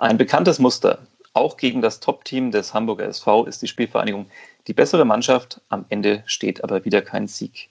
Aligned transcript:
Ein 0.00 0.16
bekanntes 0.16 0.58
Muster. 0.58 1.00
Auch 1.34 1.58
gegen 1.58 1.82
das 1.82 2.00
Top-Team 2.00 2.52
des 2.52 2.72
Hamburger 2.72 3.04
SV 3.04 3.44
ist 3.44 3.60
die 3.60 3.68
Spielvereinigung 3.68 4.30
die 4.66 4.72
bessere 4.72 5.04
Mannschaft. 5.04 5.60
Am 5.68 5.84
Ende 5.90 6.22
steht 6.24 6.64
aber 6.64 6.86
wieder 6.86 7.02
kein 7.02 7.28
Sieg. 7.28 7.68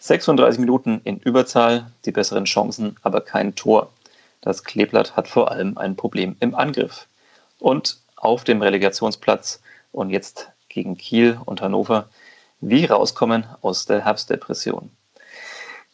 36 0.00 0.58
Minuten 0.58 1.00
in 1.04 1.20
Überzahl, 1.20 1.92
die 2.04 2.10
besseren 2.10 2.44
Chancen, 2.44 2.96
aber 3.02 3.20
kein 3.20 3.54
Tor. 3.54 3.92
Das 4.40 4.64
Kleeblatt 4.64 5.14
hat 5.14 5.28
vor 5.28 5.52
allem 5.52 5.78
ein 5.78 5.94
Problem 5.94 6.34
im 6.40 6.56
Angriff. 6.56 7.06
Und 7.60 7.98
auf 8.16 8.42
dem 8.42 8.62
Relegationsplatz 8.62 9.62
und 9.92 10.10
jetzt 10.10 10.50
gegen 10.68 10.96
Kiel 10.96 11.38
und 11.44 11.62
Hannover, 11.62 12.08
wie 12.60 12.84
rauskommen 12.84 13.46
aus 13.62 13.86
der 13.86 14.04
Herbstdepression. 14.04 14.90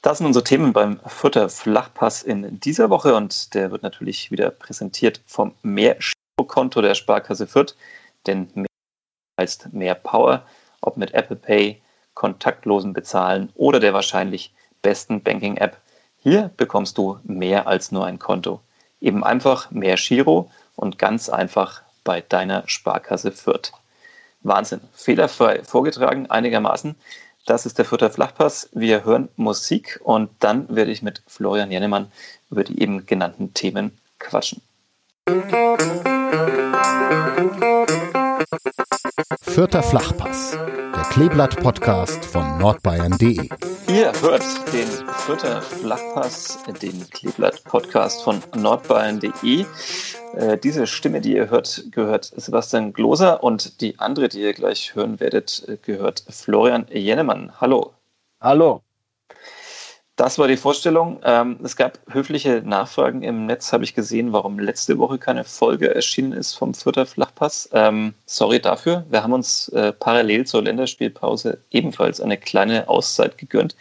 Das 0.06 0.18
sind 0.18 0.28
unsere 0.28 0.44
Themen 0.44 0.72
beim 0.72 1.00
Fürther 1.04 1.48
Flachpass 1.48 2.22
in 2.22 2.60
dieser 2.60 2.90
Woche 2.90 3.16
und 3.16 3.52
der 3.54 3.72
wird 3.72 3.82
natürlich 3.82 4.30
wieder 4.30 4.52
präsentiert 4.52 5.20
vom 5.26 5.52
Mehr-Konto 5.62 6.80
der 6.80 6.94
Sparkasse 6.94 7.48
Fürth, 7.48 7.74
denn 8.24 8.48
mehr 8.54 8.68
heißt 9.40 9.72
mehr 9.72 9.96
Power, 9.96 10.44
ob 10.80 10.96
mit 10.96 11.12
Apple 11.12 11.34
Pay, 11.34 11.82
kontaktlosen 12.14 12.92
Bezahlen 12.92 13.50
oder 13.56 13.80
der 13.80 13.94
wahrscheinlich 13.94 14.54
besten 14.80 15.24
Banking-App. 15.24 15.76
Hier 16.22 16.52
bekommst 16.56 16.98
du 16.98 17.18
mehr 17.24 17.66
als 17.66 17.90
nur 17.90 18.06
ein 18.06 18.20
Konto. 18.20 18.60
Eben 19.00 19.24
einfach 19.24 19.72
mehr 19.72 19.96
Giro 19.96 20.48
und 20.76 21.00
ganz 21.00 21.28
einfach 21.28 21.82
bei 22.04 22.20
deiner 22.20 22.62
Sparkasse 22.68 23.32
Fürth. 23.32 23.72
Wahnsinn. 24.42 24.82
Fehlerfrei 24.94 25.64
vorgetragen, 25.64 26.30
einigermaßen. 26.30 26.94
Das 27.46 27.64
ist 27.64 27.78
der 27.78 27.84
Fürther 27.84 28.10
Flachpass. 28.10 28.68
Wir 28.72 29.04
hören 29.04 29.28
Musik 29.36 30.00
und 30.02 30.30
dann 30.40 30.66
werde 30.68 30.90
ich 30.90 31.02
mit 31.02 31.22
Florian 31.28 31.70
Jennemann 31.70 32.10
über 32.50 32.64
die 32.64 32.82
eben 32.82 33.06
genannten 33.06 33.54
Themen 33.54 33.96
quatschen. 34.18 34.60
Vierter 39.42 39.82
Flachpass, 39.82 40.52
der 40.52 41.02
Kleeblatt-Podcast 41.10 42.24
von 42.24 42.58
nordbayern.de. 42.58 43.48
Ihr 43.88 44.12
hört 44.20 44.44
den 44.72 44.88
Vierter 45.26 45.62
Flachpass, 45.62 46.58
den 46.80 47.08
Kleeblatt-Podcast 47.10 48.22
von 48.22 48.42
nordbayern.de. 48.54 49.64
Äh, 50.36 50.58
diese 50.58 50.86
Stimme, 50.86 51.20
die 51.20 51.34
ihr 51.34 51.50
hört, 51.50 51.84
gehört 51.90 52.32
Sebastian 52.36 52.92
Gloser 52.92 53.42
und 53.42 53.80
die 53.80 53.98
andere, 53.98 54.28
die 54.28 54.42
ihr 54.42 54.52
gleich 54.52 54.94
hören 54.94 55.18
werdet, 55.18 55.66
gehört 55.82 56.24
Florian 56.28 56.86
Jennemann. 56.90 57.52
Hallo. 57.60 57.94
Hallo. 58.40 58.85
Das 60.16 60.38
war 60.38 60.48
die 60.48 60.56
Vorstellung. 60.56 61.20
Ähm, 61.24 61.60
es 61.62 61.76
gab 61.76 61.98
höfliche 62.08 62.62
Nachfragen 62.64 63.22
im 63.22 63.44
Netz, 63.44 63.70
habe 63.74 63.84
ich 63.84 63.94
gesehen, 63.94 64.32
warum 64.32 64.58
letzte 64.58 64.96
Woche 64.96 65.18
keine 65.18 65.44
Folge 65.44 65.94
erschienen 65.94 66.32
ist 66.32 66.54
vom 66.54 66.72
Vierter 66.72 67.04
Flachpass. 67.04 67.68
Ähm, 67.72 68.14
sorry 68.24 68.58
dafür. 68.58 69.04
Wir 69.10 69.22
haben 69.22 69.34
uns 69.34 69.68
äh, 69.68 69.92
parallel 69.92 70.46
zur 70.46 70.62
Länderspielpause 70.62 71.58
ebenfalls 71.70 72.22
eine 72.22 72.38
kleine 72.38 72.88
Auszeit 72.88 73.36
gegönnt. 73.36 73.76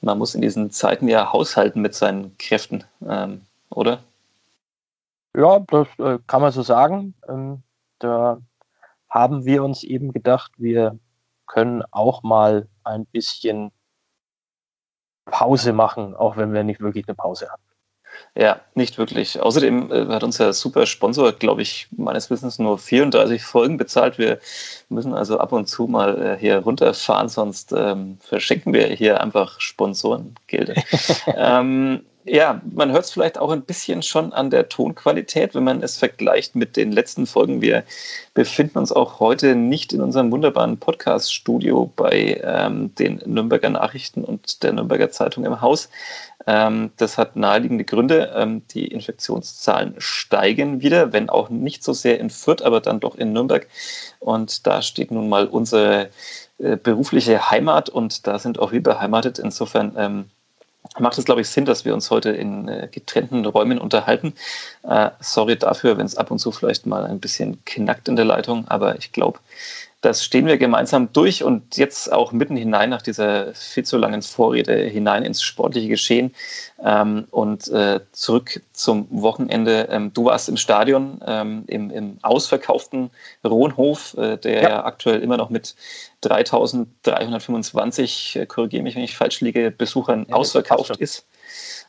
Man 0.00 0.16
muss 0.16 0.34
in 0.34 0.40
diesen 0.40 0.70
Zeiten 0.70 1.08
ja 1.08 1.30
haushalten 1.30 1.82
mit 1.82 1.94
seinen 1.94 2.38
Kräften, 2.38 2.84
ähm, 3.06 3.42
oder? 3.68 4.00
Ja, 5.36 5.60
das 5.60 5.88
äh, 5.98 6.18
kann 6.26 6.40
man 6.40 6.52
so 6.52 6.62
sagen. 6.62 7.12
Da 7.98 8.38
haben 9.10 9.44
wir 9.44 9.62
uns 9.62 9.84
eben 9.84 10.14
gedacht, 10.14 10.52
wir 10.56 10.98
können 11.46 11.82
auch 11.90 12.22
mal 12.22 12.66
ein 12.82 13.04
bisschen 13.04 13.72
Pause 15.26 15.72
machen, 15.72 16.14
auch 16.14 16.36
wenn 16.36 16.52
wir 16.52 16.64
nicht 16.64 16.80
wirklich 16.80 17.06
eine 17.06 17.14
Pause 17.14 17.48
haben. 17.50 17.62
Ja, 18.34 18.60
nicht 18.74 18.98
wirklich. 18.98 19.40
Außerdem 19.40 19.92
äh, 19.92 20.06
hat 20.06 20.22
uns 20.22 20.38
der 20.38 20.52
super 20.52 20.86
Sponsor, 20.86 21.32
glaube 21.32 21.62
ich, 21.62 21.88
meines 21.96 22.30
Wissens 22.30 22.58
nur 22.58 22.78
34 22.78 23.42
Folgen 23.42 23.76
bezahlt. 23.76 24.18
Wir 24.18 24.38
müssen 24.88 25.14
also 25.14 25.38
ab 25.38 25.52
und 25.52 25.66
zu 25.66 25.86
mal 25.86 26.20
äh, 26.22 26.36
hier 26.38 26.58
runterfahren, 26.58 27.28
sonst 27.28 27.72
ähm, 27.72 28.18
verschenken 28.20 28.72
wir 28.72 28.86
hier 28.86 29.20
einfach 29.20 29.60
Sponsorengelder. 29.60 30.74
ähm, 31.36 32.04
ja, 32.26 32.60
man 32.72 32.90
hört 32.90 33.04
es 33.04 33.12
vielleicht 33.12 33.38
auch 33.38 33.50
ein 33.50 33.62
bisschen 33.62 34.02
schon 34.02 34.32
an 34.32 34.50
der 34.50 34.68
Tonqualität, 34.68 35.54
wenn 35.54 35.64
man 35.64 35.82
es 35.82 35.96
vergleicht 35.96 36.56
mit 36.56 36.76
den 36.76 36.90
letzten 36.90 37.26
Folgen. 37.26 37.60
Wir 37.60 37.84
befinden 38.34 38.78
uns 38.78 38.90
auch 38.90 39.20
heute 39.20 39.54
nicht 39.54 39.92
in 39.92 40.00
unserem 40.00 40.32
wunderbaren 40.32 40.78
Podcast-Studio 40.78 41.92
bei 41.94 42.40
ähm, 42.42 42.94
den 42.96 43.22
Nürnberger 43.24 43.70
Nachrichten 43.70 44.24
und 44.24 44.62
der 44.64 44.72
Nürnberger 44.72 45.10
Zeitung 45.10 45.44
im 45.44 45.60
Haus. 45.60 45.88
Ähm, 46.48 46.90
das 46.96 47.16
hat 47.16 47.36
naheliegende 47.36 47.84
Gründe. 47.84 48.32
Ähm, 48.34 48.62
die 48.72 48.88
Infektionszahlen 48.88 49.94
steigen 49.98 50.80
wieder, 50.80 51.12
wenn 51.12 51.30
auch 51.30 51.48
nicht 51.48 51.84
so 51.84 51.92
sehr 51.92 52.18
in 52.18 52.30
Fürth, 52.30 52.62
aber 52.62 52.80
dann 52.80 52.98
doch 52.98 53.14
in 53.14 53.32
Nürnberg. 53.32 53.68
Und 54.18 54.66
da 54.66 54.82
steht 54.82 55.12
nun 55.12 55.28
mal 55.28 55.46
unsere 55.46 56.10
äh, 56.58 56.76
berufliche 56.76 57.50
Heimat 57.50 57.88
und 57.88 58.26
da 58.26 58.40
sind 58.40 58.58
auch 58.58 58.72
wir 58.72 58.82
beheimatet. 58.82 59.38
Insofern 59.38 59.94
ähm, 59.96 60.30
macht 60.98 61.18
es, 61.18 61.24
glaube 61.24 61.40
ich, 61.40 61.48
Sinn, 61.48 61.64
dass 61.64 61.84
wir 61.84 61.94
uns 61.94 62.10
heute 62.10 62.30
in 62.30 62.68
äh, 62.68 62.88
getrennten 62.90 63.44
Räumen 63.44 63.78
unterhalten. 63.78 64.34
Äh, 64.82 65.10
sorry 65.20 65.56
dafür, 65.56 65.98
wenn 65.98 66.06
es 66.06 66.16
ab 66.16 66.30
und 66.30 66.38
zu 66.38 66.52
vielleicht 66.52 66.86
mal 66.86 67.04
ein 67.04 67.20
bisschen 67.20 67.64
knackt 67.64 68.08
in 68.08 68.16
der 68.16 68.24
Leitung, 68.24 68.66
aber 68.68 68.96
ich 68.96 69.12
glaube, 69.12 69.38
das 70.02 70.24
stehen 70.24 70.46
wir 70.46 70.58
gemeinsam 70.58 71.12
durch 71.12 71.42
und 71.42 71.76
jetzt 71.76 72.12
auch 72.12 72.30
mitten 72.30 72.56
hinein 72.56 72.90
nach 72.90 73.02
dieser 73.02 73.52
viel 73.54 73.84
zu 73.84 73.96
langen 73.96 74.22
Vorrede 74.22 74.84
hinein 74.84 75.24
ins 75.24 75.42
sportliche 75.42 75.88
Geschehen 75.88 76.32
ähm, 76.82 77.26
und 77.30 77.66
äh, 77.68 78.00
zurück 78.12 78.60
zum 78.72 79.08
Wochenende. 79.10 79.88
Ähm, 79.90 80.12
du 80.12 80.26
warst 80.26 80.48
im 80.48 80.58
Stadion, 80.58 81.20
ähm, 81.26 81.64
im, 81.66 81.90
im 81.90 82.18
ausverkauften 82.22 83.10
Rohnhof, 83.44 84.14
äh, 84.18 84.36
der 84.36 84.62
ja. 84.62 84.68
ja. 84.68 84.84
aktuell 84.84 85.22
immer 85.22 85.38
noch 85.38 85.50
mit 85.50 85.74
3325, 86.20 88.36
äh, 88.36 88.46
korrigiere 88.46 88.82
mich, 88.82 88.96
wenn 88.96 89.02
ich 89.02 89.16
falsch 89.16 89.40
liege, 89.40 89.70
Besuchern 89.70 90.26
ja, 90.28 90.36
ausverkauft 90.36 90.96
ist. 90.98 91.26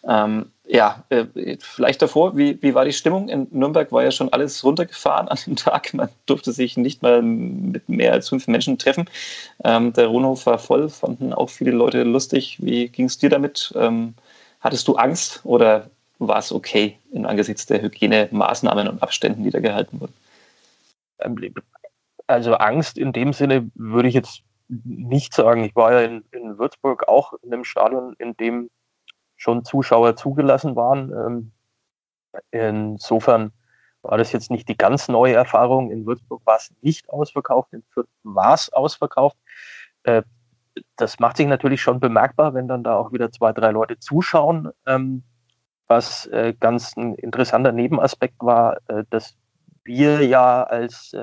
Ähm, 0.07 0.51
ja, 0.69 1.03
äh, 1.09 1.25
vielleicht 1.59 2.01
davor, 2.01 2.35
wie, 2.35 2.61
wie 2.61 2.75
war 2.75 2.83
die 2.83 2.93
Stimmung? 2.93 3.29
In 3.29 3.47
Nürnberg 3.51 3.91
war 3.91 4.03
ja 4.03 4.11
schon 4.11 4.31
alles 4.33 4.63
runtergefahren 4.63 5.27
an 5.27 5.37
dem 5.45 5.55
Tag. 5.55 5.93
Man 5.93 6.09
durfte 6.25 6.51
sich 6.51 6.77
nicht 6.77 7.01
mal 7.01 7.21
mit 7.21 7.87
mehr 7.87 8.13
als 8.13 8.29
fünf 8.29 8.47
Menschen 8.47 8.77
treffen. 8.77 9.09
Ähm, 9.63 9.93
der 9.93 10.07
Rohnhof 10.07 10.45
war 10.45 10.59
voll, 10.59 10.89
fanden 10.89 11.33
auch 11.33 11.49
viele 11.49 11.71
Leute 11.71 12.03
lustig. 12.03 12.57
Wie 12.61 12.89
ging 12.89 13.05
es 13.05 13.17
dir 13.17 13.29
damit? 13.29 13.73
Ähm, 13.75 14.13
hattest 14.59 14.87
du 14.87 14.95
Angst 14.95 15.41
oder 15.45 15.89
war 16.19 16.39
es 16.39 16.51
okay 16.51 16.97
in 17.11 17.25
angesichts 17.25 17.65
der 17.65 17.81
Hygienemaßnahmen 17.81 18.87
und 18.87 19.01
Abständen, 19.01 19.43
die 19.43 19.51
da 19.51 19.59
gehalten 19.59 20.01
wurden? 20.01 20.13
Ähm, 21.19 21.53
also 22.27 22.55
Angst 22.55 22.97
in 22.97 23.13
dem 23.13 23.31
Sinne 23.31 23.71
würde 23.75 24.09
ich 24.09 24.15
jetzt 24.15 24.41
nicht 24.67 25.33
sagen. 25.33 25.63
Ich 25.63 25.77
war 25.77 25.93
ja 25.93 26.01
in, 26.01 26.25
in 26.31 26.57
Würzburg 26.57 27.07
auch 27.07 27.33
in 27.41 27.53
einem 27.53 27.63
Stadion, 27.63 28.15
in 28.19 28.35
dem 28.35 28.69
schon 29.37 29.63
Zuschauer 29.63 30.15
zugelassen 30.15 30.75
waren. 30.75 31.11
Ähm, 31.13 31.51
insofern 32.51 33.51
war 34.01 34.17
das 34.17 34.31
jetzt 34.31 34.51
nicht 34.51 34.67
die 34.67 34.77
ganz 34.77 35.07
neue 35.07 35.33
Erfahrung. 35.33 35.91
In 35.91 36.05
Würzburg 36.05 36.41
war 36.45 36.57
es 36.57 36.73
nicht 36.81 37.09
ausverkauft, 37.09 37.73
in 37.73 37.83
Fürth 37.89 38.09
war 38.23 38.53
es 38.53 38.71
ausverkauft. 38.71 39.37
Äh, 40.03 40.23
das 40.95 41.19
macht 41.19 41.37
sich 41.37 41.47
natürlich 41.47 41.81
schon 41.81 41.99
bemerkbar, 41.99 42.53
wenn 42.53 42.67
dann 42.67 42.83
da 42.83 42.97
auch 42.97 43.11
wieder 43.11 43.31
zwei, 43.31 43.51
drei 43.51 43.71
Leute 43.71 43.99
zuschauen. 43.99 44.69
Ähm, 44.85 45.23
was 45.87 46.27
äh, 46.27 46.53
ganz 46.59 46.95
ein 46.97 47.15
interessanter 47.15 47.71
Nebenaspekt 47.71 48.35
war, 48.39 48.77
äh, 48.87 49.03
dass 49.09 49.35
wir 49.83 50.25
ja 50.25 50.63
als 50.63 51.15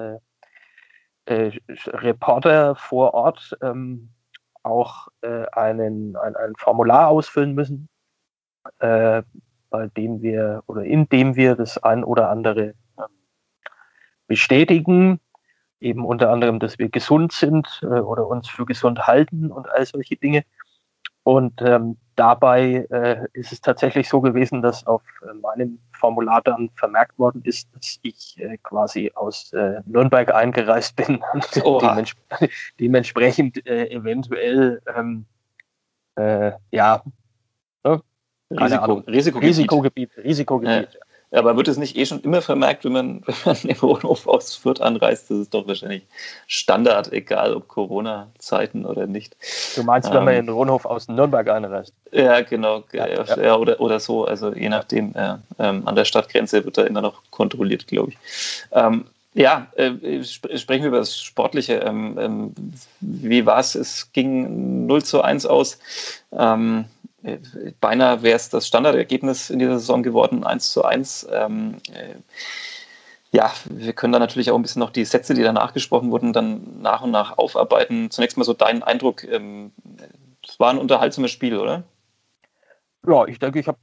Reporter 1.26 2.75
vor 2.76 3.12
Ort 3.12 3.56
ähm, 3.60 4.10
auch 4.62 5.08
einen, 5.20 6.16
ein, 6.16 6.34
ein 6.34 6.52
Formular 6.56 7.08
ausfüllen 7.08 7.54
müssen, 7.54 7.91
äh, 8.78 9.22
bei 9.70 9.88
dem 9.88 10.22
wir 10.22 10.62
oder 10.66 10.84
in 10.84 11.08
dem 11.08 11.36
wir 11.36 11.56
das 11.56 11.78
ein 11.82 12.04
oder 12.04 12.30
andere 12.30 12.75
ähm, 12.98 13.06
bestätigen, 14.26 15.20
eben 15.81 16.05
unter 16.05 16.31
anderem, 16.31 16.61
dass 16.61 16.78
wir 16.78 16.88
gesund 16.88 17.32
sind 17.32 17.81
äh, 17.82 17.87
oder 17.87 18.26
uns 18.26 18.49
für 18.49 18.66
gesund 18.66 19.06
halten 19.06 19.50
und 19.50 19.69
all 19.69 19.84
solche 19.84 20.16
Dinge. 20.16 20.44
Und 21.25 21.62
ähm, 21.62 21.96
dabei 22.16 22.87
äh, 22.90 23.26
ist 23.32 23.50
es 23.50 23.61
tatsächlich 23.61 24.08
so 24.08 24.20
gewesen, 24.20 24.62
dass 24.62 24.87
auf 24.87 25.02
äh, 25.22 25.32
meinem 25.34 25.78
Formular 25.99 26.43
dann 26.43 26.70
vermerkt 26.76 27.19
worden 27.19 27.43
ist, 27.44 27.75
dass 27.75 27.99
ich 28.02 28.38
äh, 28.38 28.58
quasi 28.58 29.10
aus 29.14 29.52
äh, 29.55 29.81
Nürnberg 29.87 30.34
eingereist 30.34 30.96
bin 30.96 31.22
und 31.64 31.82
dements 31.82 32.14
dementsprechend 32.78 33.67
äh, 33.67 33.87
eventuell 33.90 34.82
ähm, 34.94 35.25
äh, 36.17 36.52
ja 36.70 37.02
Risiko, 38.61 39.03
Risikogebiet. 39.06 39.47
Risikogebiet. 39.47 40.11
Risikogebiet. 40.25 40.99
Aber 41.35 41.56
wird 41.56 41.67
es 41.67 41.77
nicht 41.77 41.97
eh 41.97 42.06
schon 42.06 42.21
immer 42.21 42.41
vermerkt, 42.43 42.85
wenn 42.85 42.93
man, 42.93 43.23
wenn 43.27 43.35
man 43.45 43.56
im 43.62 43.77
Rohnhof 43.77 44.27
aus 44.27 44.55
Fürth 44.55 44.81
anreist? 44.81 45.31
Das 45.31 45.39
ist 45.39 45.55
doch 45.55 45.67
wahrscheinlich 45.67 46.05
Standard, 46.47 47.12
egal 47.12 47.55
ob 47.55 47.69
Corona-Zeiten 47.69 48.87
oder 48.87 49.06
nicht. 49.06 49.37
Du 49.75 49.83
meinst, 49.83 50.12
wenn 50.12 50.25
man 50.25 50.35
ähm, 50.35 50.41
in 50.41 50.47
den 50.47 50.55
Rohnhof 50.55 50.87
aus 50.87 51.09
Nürnberg 51.09 51.49
einreist? 51.49 51.93
Ja, 52.12 52.41
genau. 52.43 52.85
Ja, 52.93 53.09
ja. 53.09 53.25
ja, 53.43 53.56
oder, 53.56 53.81
oder 53.81 53.99
so. 53.99 54.25
Also 54.25 54.55
je 54.55 54.69
nachdem. 54.69 55.12
Ja, 55.15 55.41
ähm, 55.59 55.87
an 55.87 55.97
der 55.97 56.05
Stadtgrenze 56.05 56.65
wird 56.65 56.79
da 56.79 56.85
immer 56.85 57.01
noch 57.01 57.23
kontrolliert, 57.31 57.87
glaube 57.89 58.11
ich. 58.11 58.19
Ähm, 58.73 59.06
ja, 59.35 59.67
äh, 59.75 60.23
sprechen 60.23 60.83
wir 60.83 60.89
über 60.89 60.99
das 60.99 61.21
Sportliche. 61.21 61.75
Ähm, 61.75 62.17
ähm, 62.21 62.55
wie 63.01 63.45
war 63.45 63.59
es? 63.59 63.75
Es 63.75 64.12
ging 64.12 64.87
0 64.87 65.03
zu 65.03 65.23
1 65.23 65.47
aus. 65.47 65.81
Ähm, 66.33 66.85
äh, 66.85 66.94
beinahe 67.81 68.23
wäre 68.23 68.37
es 68.37 68.50
das 68.50 68.67
Standardergebnis 68.67 69.50
in 69.50 69.59
dieser 69.59 69.79
Saison 69.79 70.03
geworden, 70.03 70.44
1 70.44 70.73
zu 70.73 70.85
1. 70.85 71.29
Ähm, 71.32 71.76
äh, 71.93 72.17
ja, 73.32 73.53
wir 73.65 73.93
können 73.94 74.12
da 74.12 74.19
natürlich 74.19 74.50
auch 74.50 74.56
ein 74.56 74.62
bisschen 74.62 74.81
noch 74.81 74.91
die 74.91 75.05
Sätze, 75.05 75.35
die 75.35 75.43
danach 75.43 75.73
gesprochen 75.73 76.11
wurden, 76.11 76.32
dann 76.32 76.81
nach 76.81 77.03
und 77.03 77.11
nach 77.11 77.38
aufarbeiten. 77.38 78.11
Zunächst 78.11 78.37
mal 78.37 78.44
so 78.44 78.53
dein 78.53 78.82
Eindruck. 78.82 79.25
Ähm, 79.25 79.73
es 80.47 80.61
war 80.61 80.71
ein 80.71 80.79
unterhaltsames 80.79 81.31
Spiel, 81.31 81.59
oder? 81.59 81.82
Ja, 83.06 83.27
ich 83.27 83.38
denke, 83.38 83.59
ich 83.59 83.67
habe 83.67 83.79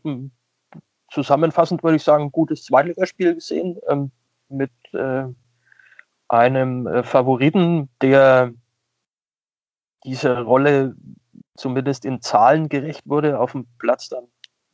zusammenfassend, 1.12 1.84
würde 1.84 1.98
ich 1.98 2.04
sagen, 2.04 2.26
ein 2.26 2.32
gutes 2.32 2.64
Zweitligaspiel 2.64 3.36
gesehen. 3.36 3.78
Ähm, 3.90 4.12
mit 4.48 4.72
äh, 4.94 5.26
einem 6.28 6.88
äh, 6.88 7.04
Favoriten, 7.04 7.90
der 8.02 8.54
diese 10.04 10.42
Rolle 10.42 10.96
zumindest 11.62 12.06
in 12.06 12.22
Zahlen 12.22 12.68
gerecht 12.68 13.04
wurde, 13.06 13.40
auf 13.40 13.54
dem 13.54 13.68
Platz 13.78 14.10
dann 14.10 14.26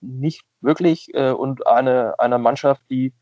nicht 0.02 0.44
wirklich 0.62 1.14
äh, 1.14 1.32
und 1.32 1.68
eine, 1.68 2.20
einer 2.20 2.38
Mannschaft, 2.38 2.82
die 2.90 3.14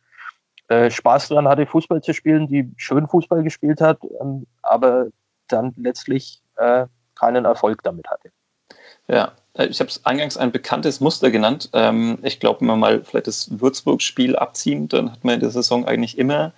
äh, 0.67 0.89
Spaß 0.89 1.29
daran 1.29 1.47
hatte, 1.47 1.65
Fußball 1.65 2.01
zu 2.01 2.13
spielen, 2.13 2.47
die 2.47 2.71
schön 2.77 3.07
Fußball 3.07 3.43
gespielt 3.43 3.81
hat, 3.81 3.99
ähm, 4.21 4.45
aber 4.61 5.07
dann 5.47 5.73
letztlich 5.77 6.41
äh, 6.57 6.85
keinen 7.15 7.45
Erfolg 7.45 7.83
damit 7.83 8.07
hatte. 8.07 8.31
Ja, 9.07 9.33
äh, 9.53 9.65
ich 9.67 9.79
habe 9.79 9.89
es 9.89 10.05
eingangs 10.05 10.37
ein 10.37 10.51
bekanntes 10.51 10.99
Muster 10.99 11.31
genannt. 11.31 11.69
Ähm, 11.73 12.19
ich 12.23 12.39
glaube, 12.39 12.61
wenn 12.61 12.67
man 12.67 12.79
mal 12.79 13.03
vielleicht 13.03 13.27
das 13.27 13.59
Würzburg-Spiel 13.59 14.35
abziehen, 14.35 14.87
dann 14.87 15.11
hat 15.11 15.23
man 15.23 15.35
in 15.35 15.39
der 15.41 15.51
Saison 15.51 15.85
eigentlich 15.85 16.17
immer 16.17 16.53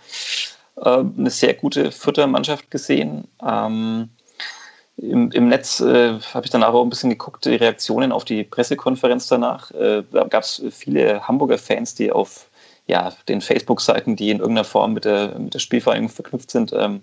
äh, 0.78 1.00
eine 1.00 1.30
sehr 1.30 1.54
gute 1.54 1.92
Futtermannschaft 1.92 2.72
gesehen. 2.72 3.28
Ähm, 3.42 4.10
im, 4.98 5.32
im, 5.32 5.48
Netz 5.48 5.80
äh, 5.80 6.20
habe 6.34 6.46
ich 6.46 6.52
danach 6.52 6.74
auch 6.74 6.84
ein 6.84 6.90
bisschen 6.90 7.12
geguckt, 7.12 7.46
die 7.46 7.56
Reaktionen 7.56 8.12
auf 8.12 8.26
die 8.26 8.44
Pressekonferenz 8.44 9.28
danach. 9.28 9.72
Äh, 9.72 10.04
da 10.12 10.24
gab 10.26 10.44
es 10.44 10.64
viele 10.72 11.28
Hamburger 11.28 11.58
Fans, 11.58 11.96
die 11.96 12.12
auf 12.12 12.50
ja, 12.88 13.14
den 13.28 13.42
Facebook-Seiten, 13.42 14.16
die 14.16 14.32
in 14.32 14.40
irgendeiner 14.40 14.64
Form 14.64 14.94
mit 14.94 15.06
der, 15.06 15.38
mit 15.38 15.54
der 15.54 15.60
Spielvereinigung 15.60 16.10
verknüpft 16.10 16.50
sind, 16.50 16.74
ähm, 16.74 17.02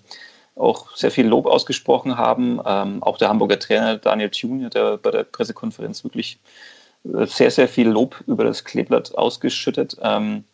auch 0.56 0.96
sehr 0.96 1.10
viel 1.10 1.26
Lob 1.26 1.46
ausgesprochen 1.46 2.16
haben. 2.16 2.60
Ähm, 2.64 3.02
auch 3.02 3.18
der 3.18 3.28
Hamburger 3.28 3.58
Trainer 3.58 3.98
Daniel 3.98 4.30
Thune 4.30 4.70
ja 4.72 4.96
bei 4.96 5.10
der 5.10 5.24
Pressekonferenz 5.24 6.02
wirklich 6.04 6.38
äh, 7.04 7.26
sehr, 7.26 7.50
sehr 7.50 7.68
viel 7.68 7.88
Lob 7.88 8.22
über 8.26 8.44
das 8.44 8.64
Kleeblatt 8.64 9.16
ausgeschüttet. 9.16 9.96
Ähm, 10.00 10.44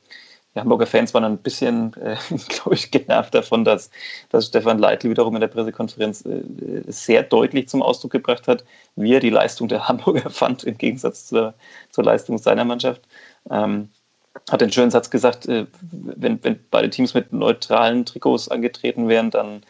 die 0.55 0.61
Hamburger 0.61 0.87
Fans 0.87 1.14
waren 1.14 1.25
ein 1.25 1.38
bisschen, 1.38 1.94
äh, 1.94 2.17
glaube 2.49 2.75
ich, 2.75 2.91
genervt 2.91 3.35
davon, 3.35 3.64
dass, 3.64 3.91
dass 4.31 4.47
Stefan 4.47 4.79
Leitl 4.79 5.11
wiederum 5.11 5.35
in 5.35 5.41
der 5.41 5.49
Pressekonferenz 5.49 6.25
äh, 6.25 6.43
sehr 6.88 7.23
deutlich 7.23 7.69
zum 7.69 7.82
Ausdruck 7.82 8.12
gebracht 8.12 8.49
hat, 8.49 8.64
wie 8.97 9.14
er 9.14 9.20
die 9.20 9.31
Leistung 9.31 9.69
der 9.69 9.88
Hamburger 9.88 10.31
fand, 10.31 10.64
im 10.64 10.76
Gegensatz 10.76 11.26
zur, 11.26 11.55
zur 11.91 12.05
Leistung 12.05 12.38
seiner 12.38 12.64
Mannschaft. 12.64 13.02
Ähm, 13.50 13.91
hat 14.50 14.61
den 14.61 14.73
schönen 14.73 14.91
Satz 14.91 15.11
gesagt, 15.11 15.47
äh, 15.47 15.67
wenn, 15.82 16.43
wenn 16.43 16.58
beide 16.70 16.91
Teams 16.91 17.14
mit 17.14 17.32
neutralen 17.32 18.05
Trikots 18.05 18.49
angetreten 18.49 19.08
wären, 19.08 19.31
dann, 19.31 19.62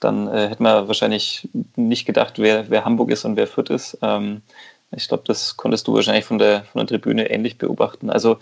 dann 0.00 0.28
äh, 0.28 0.48
hätte 0.48 0.62
man 0.62 0.88
wahrscheinlich 0.88 1.48
nicht 1.76 2.06
gedacht, 2.06 2.38
wer, 2.38 2.68
wer 2.70 2.84
Hamburg 2.84 3.10
ist 3.10 3.24
und 3.24 3.36
wer 3.36 3.46
Fürth 3.46 3.70
ist. 3.70 3.98
Ähm, 4.02 4.42
ich 4.90 5.08
glaube, 5.08 5.24
das 5.26 5.56
konntest 5.56 5.86
du 5.88 5.94
wahrscheinlich 5.94 6.24
von 6.24 6.38
der, 6.38 6.64
von 6.64 6.80
der 6.80 6.86
Tribüne 6.86 7.30
ähnlich 7.30 7.58
beobachten. 7.58 8.10
Also 8.10 8.38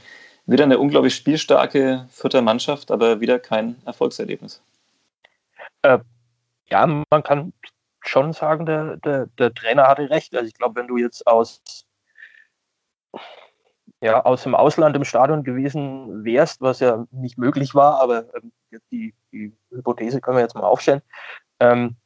wieder 0.47 0.65
eine 0.65 0.79
unglaublich 0.79 1.15
spielstarke 1.15 2.07
vierte 2.11 2.43
Mannschaft, 2.43 2.91
aber 2.91 3.21
wieder 3.21 3.39
kein 3.39 3.77
Erfolgserlebnis. 3.85 4.63
Äh, 5.83 5.99
ja, 6.71 6.87
man 6.87 7.23
kann 7.23 7.53
schon 8.01 8.33
sagen, 8.33 8.67
der, 8.67 8.97
der, 8.99 9.27
der 9.39 9.55
Trainer 9.55 9.87
hatte 9.87 10.11
recht. 10.11 10.35
Also 10.35 10.47
ich 10.47 10.55
glaube, 10.55 10.77
wenn 10.81 10.89
du 10.89 10.97
jetzt 10.97 11.27
aus, 11.27 11.63
ja, 14.01 14.23
aus 14.25 14.43
dem 14.43 14.55
Ausland 14.55 14.97
im 14.97 15.05
Stadion 15.05 15.45
gewesen 15.45 16.25
wärst, 16.25 16.61
was 16.61 16.81
ja 16.81 17.07
nicht 17.11 17.39
möglich 17.39 17.75
war, 17.75 18.01
aber 18.01 18.27
ähm, 18.35 18.53
die, 18.91 19.15
die 19.33 19.57
Hypothese 19.71 20.21
können 20.21 20.37
wir 20.37 20.43
jetzt 20.43 20.55
mal 20.55 20.63
aufstellen, 20.63 21.03
ähm, 21.61 21.97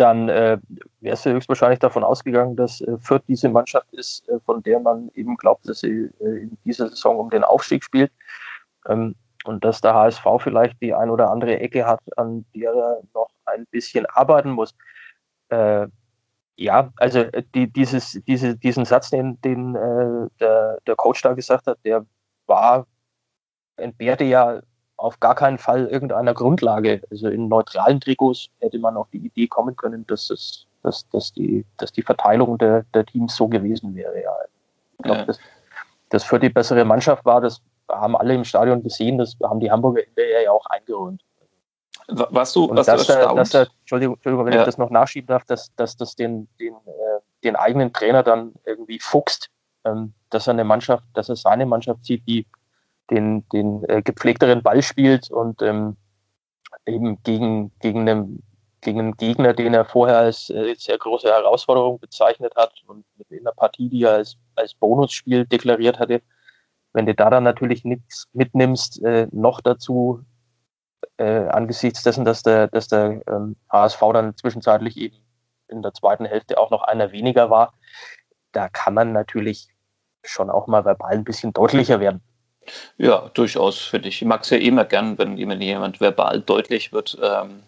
dann 0.00 0.28
äh, 0.28 0.58
wärst 1.00 1.26
du 1.26 1.32
höchstwahrscheinlich 1.32 1.78
davon 1.78 2.04
ausgegangen, 2.04 2.56
dass 2.56 2.80
äh, 2.80 2.96
Fürth 2.98 3.22
diese 3.28 3.48
Mannschaft 3.48 3.92
ist, 3.92 4.28
äh, 4.28 4.40
von 4.40 4.62
der 4.62 4.80
man 4.80 5.10
eben 5.14 5.36
glaubt, 5.36 5.68
dass 5.68 5.80
sie 5.80 6.10
äh, 6.20 6.42
in 6.42 6.58
dieser 6.64 6.88
Saison 6.88 7.18
um 7.18 7.30
den 7.30 7.44
Aufstieg 7.44 7.84
spielt. 7.84 8.10
Ähm, 8.88 9.14
und 9.44 9.64
dass 9.64 9.80
der 9.80 9.94
HSV 9.94 10.24
vielleicht 10.38 10.80
die 10.82 10.94
ein 10.94 11.10
oder 11.10 11.30
andere 11.30 11.58
Ecke 11.60 11.86
hat, 11.86 12.00
an 12.16 12.44
der 12.54 12.72
er 12.72 13.02
noch 13.14 13.30
ein 13.46 13.66
bisschen 13.70 14.06
arbeiten 14.06 14.50
muss. 14.50 14.74
Äh, 15.48 15.86
ja, 16.56 16.92
also 16.96 17.20
äh, 17.20 17.42
die, 17.54 17.72
dieses, 17.72 18.20
diese, 18.26 18.56
diesen 18.56 18.84
Satz, 18.84 19.10
den, 19.10 19.40
den 19.40 19.74
äh, 19.74 20.28
der, 20.40 20.78
der 20.86 20.96
Coach 20.96 21.22
da 21.22 21.32
gesagt 21.32 21.66
hat, 21.66 21.78
der 21.84 22.04
war, 22.46 22.86
entbehrte 23.76 24.24
ja 24.24 24.60
auf 25.00 25.18
gar 25.18 25.34
keinen 25.34 25.58
Fall 25.58 25.86
irgendeiner 25.86 26.34
Grundlage. 26.34 27.00
Also 27.10 27.28
in 27.28 27.48
neutralen 27.48 28.00
Trikots 28.00 28.48
hätte 28.58 28.78
man 28.78 28.96
auf 28.96 29.08
die 29.10 29.18
Idee 29.18 29.46
kommen 29.46 29.74
können, 29.74 30.06
dass 30.06 30.28
es, 30.28 30.66
dass, 30.82 31.08
dass 31.08 31.32
die, 31.32 31.64
dass 31.78 31.90
die 31.92 32.02
Verteilung 32.02 32.58
der, 32.58 32.84
der 32.94 33.06
Teams 33.06 33.34
so 33.34 33.48
gewesen 33.48 33.94
wäre. 33.94 34.22
Ja. 34.22 34.36
Ich 34.98 35.04
glaube, 35.04 35.20
ja. 35.20 35.24
dass 35.26 35.38
das 36.10 36.24
für 36.24 36.38
die 36.38 36.50
bessere 36.50 36.84
Mannschaft 36.84 37.24
war, 37.24 37.40
das 37.40 37.62
haben 37.88 38.14
alle 38.14 38.34
im 38.34 38.44
Stadion 38.44 38.82
gesehen, 38.82 39.16
das 39.16 39.36
haben 39.42 39.60
die 39.60 39.70
Hamburger 39.70 40.02
hinterher 40.02 40.42
ja 40.42 40.50
auch 40.50 40.66
eingeräumt. 40.66 41.22
Was 42.08 42.52
du, 42.52 42.68
was 42.70 42.86
dass 42.86 43.06
du 43.06 43.12
der, 43.12 43.34
dass 43.34 43.50
der, 43.50 43.68
Entschuldigung, 43.80 44.16
Entschuldigung, 44.16 44.46
wenn 44.46 44.52
ja. 44.52 44.60
ich 44.60 44.66
das 44.66 44.78
noch 44.78 44.90
nachschieben 44.90 45.28
darf, 45.28 45.44
dass, 45.44 45.74
dass 45.76 45.96
das 45.96 46.14
den, 46.14 46.48
den, 46.58 46.74
äh, 46.74 47.20
den 47.42 47.56
eigenen 47.56 47.92
Trainer 47.92 48.22
dann 48.22 48.52
irgendwie 48.66 48.98
fuchst, 48.98 49.48
ähm, 49.84 50.12
dass 50.28 50.46
er 50.46 50.52
eine 50.52 50.64
Mannschaft, 50.64 51.04
dass 51.14 51.28
er 51.28 51.36
seine 51.36 51.66
Mannschaft 51.66 52.04
sieht, 52.04 52.26
die 52.26 52.46
den, 53.10 53.48
den 53.50 53.84
äh, 53.88 54.02
gepflegteren 54.02 54.62
Ball 54.62 54.82
spielt 54.82 55.30
und 55.30 55.62
ähm, 55.62 55.96
eben 56.86 57.22
gegen, 57.22 57.72
gegen, 57.80 58.08
einen, 58.08 58.42
gegen 58.80 59.00
einen 59.00 59.16
Gegner, 59.16 59.52
den 59.52 59.74
er 59.74 59.84
vorher 59.84 60.18
als 60.18 60.50
äh, 60.50 60.74
sehr 60.76 60.98
große 60.98 61.28
Herausforderung 61.28 61.98
bezeichnet 61.98 62.54
hat 62.56 62.72
und 62.86 63.04
mit 63.16 63.40
einer 63.40 63.52
Partie, 63.52 63.88
die 63.88 64.02
er 64.02 64.14
als, 64.14 64.36
als 64.54 64.74
Bonusspiel 64.74 65.46
deklariert 65.46 65.98
hatte. 65.98 66.22
Wenn 66.92 67.06
du 67.06 67.14
da 67.14 67.30
dann 67.30 67.44
natürlich 67.44 67.84
nichts 67.84 68.28
mitnimmst, 68.32 69.02
äh, 69.04 69.28
noch 69.30 69.60
dazu 69.60 70.24
äh, 71.18 71.46
angesichts 71.48 72.02
dessen, 72.02 72.24
dass 72.24 72.42
der, 72.42 72.68
dass 72.68 72.88
der 72.88 73.22
ähm, 73.28 73.56
HSV 73.70 74.00
dann 74.12 74.36
zwischenzeitlich 74.36 74.96
eben 74.96 75.16
in 75.68 75.82
der 75.82 75.94
zweiten 75.94 76.24
Hälfte 76.24 76.58
auch 76.58 76.70
noch 76.70 76.82
einer 76.82 77.12
weniger 77.12 77.50
war, 77.50 77.74
da 78.52 78.68
kann 78.68 78.94
man 78.94 79.12
natürlich 79.12 79.68
schon 80.24 80.50
auch 80.50 80.66
mal 80.66 80.84
verbal 80.84 81.12
ein 81.12 81.24
bisschen 81.24 81.52
deutlicher 81.52 82.00
werden. 82.00 82.22
Ja, 82.98 83.30
durchaus, 83.34 83.78
finde 83.78 84.08
ich. 84.08 84.22
Ich 84.22 84.28
mag 84.28 84.42
es 84.42 84.50
ja 84.50 84.58
immer 84.58 84.84
gern, 84.84 85.18
wenn 85.18 85.36
jemand 85.36 86.00
verbal 86.00 86.40
deutlich 86.40 86.92
wird. 86.92 87.18
Ähm, 87.22 87.60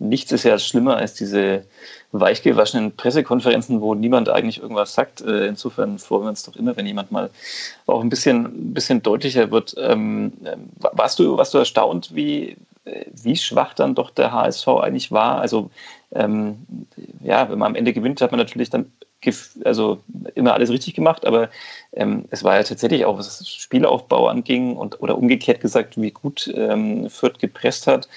nichts 0.00 0.32
ist 0.32 0.44
ja 0.44 0.58
schlimmer 0.58 0.96
als 0.96 1.14
diese 1.14 1.64
weichgewaschenen 2.12 2.96
Pressekonferenzen, 2.96 3.80
wo 3.80 3.94
niemand 3.94 4.28
eigentlich 4.28 4.60
irgendwas 4.60 4.94
sagt. 4.94 5.20
Äh, 5.20 5.46
insofern 5.46 5.98
freuen 5.98 6.24
wir 6.24 6.28
uns 6.30 6.42
doch 6.42 6.56
immer, 6.56 6.76
wenn 6.76 6.86
jemand 6.86 7.12
mal 7.12 7.30
auch 7.86 8.00
ein 8.00 8.08
bisschen, 8.08 8.74
bisschen 8.74 9.02
deutlicher 9.02 9.50
wird. 9.50 9.74
Ähm, 9.78 10.32
ähm 10.44 10.70
warst, 10.80 11.18
du, 11.18 11.36
warst 11.36 11.54
du 11.54 11.58
erstaunt, 11.58 12.14
wie, 12.14 12.56
äh, 12.84 13.04
wie 13.22 13.36
schwach 13.36 13.74
dann 13.74 13.94
doch 13.94 14.10
der 14.10 14.32
HSV 14.32 14.66
eigentlich 14.68 15.12
war? 15.12 15.40
Also, 15.40 15.70
ähm, 16.12 16.66
ja, 17.22 17.48
wenn 17.48 17.58
man 17.58 17.68
am 17.68 17.76
Ende 17.76 17.92
gewinnt, 17.92 18.20
hat 18.20 18.32
man 18.32 18.40
natürlich 18.40 18.70
dann 18.70 18.90
also 19.64 20.00
immer 20.34 20.54
alles 20.54 20.70
richtig 20.70 20.94
gemacht, 20.94 21.26
aber 21.26 21.50
ähm, 21.92 22.24
es 22.30 22.42
war 22.44 22.56
ja 22.56 22.62
tatsächlich 22.62 23.04
auch, 23.04 23.18
was 23.18 23.38
das 23.38 23.48
Spielaufbau 23.48 24.28
anging 24.28 24.76
und 24.76 25.00
oder 25.02 25.18
umgekehrt 25.18 25.60
gesagt, 25.60 26.00
wie 26.00 26.10
gut 26.10 26.50
ähm, 26.54 27.10
Fürth 27.10 27.38
gepresst 27.38 27.86
hat, 27.86 28.08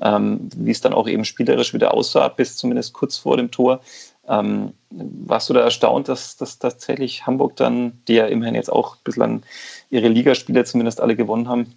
ähm, 0.00 0.48
wie 0.54 0.70
es 0.70 0.80
dann 0.80 0.92
auch 0.92 1.08
eben 1.08 1.24
spielerisch 1.24 1.72
wieder 1.72 1.94
aussah, 1.94 2.28
bis 2.28 2.56
zumindest 2.56 2.92
kurz 2.92 3.16
vor 3.16 3.36
dem 3.36 3.50
Tor. 3.50 3.80
Ähm, 4.28 4.74
warst 4.90 5.48
du 5.48 5.54
da 5.54 5.60
erstaunt, 5.60 6.08
dass, 6.08 6.36
dass 6.36 6.58
tatsächlich 6.58 7.26
Hamburg 7.26 7.56
dann, 7.56 8.00
die 8.06 8.14
ja 8.14 8.26
immerhin 8.26 8.54
jetzt 8.54 8.70
auch 8.70 8.96
bislang 8.96 9.42
ihre 9.88 10.08
Ligaspiele 10.08 10.64
zumindest 10.64 11.00
alle 11.00 11.16
gewonnen 11.16 11.48
haben, 11.48 11.74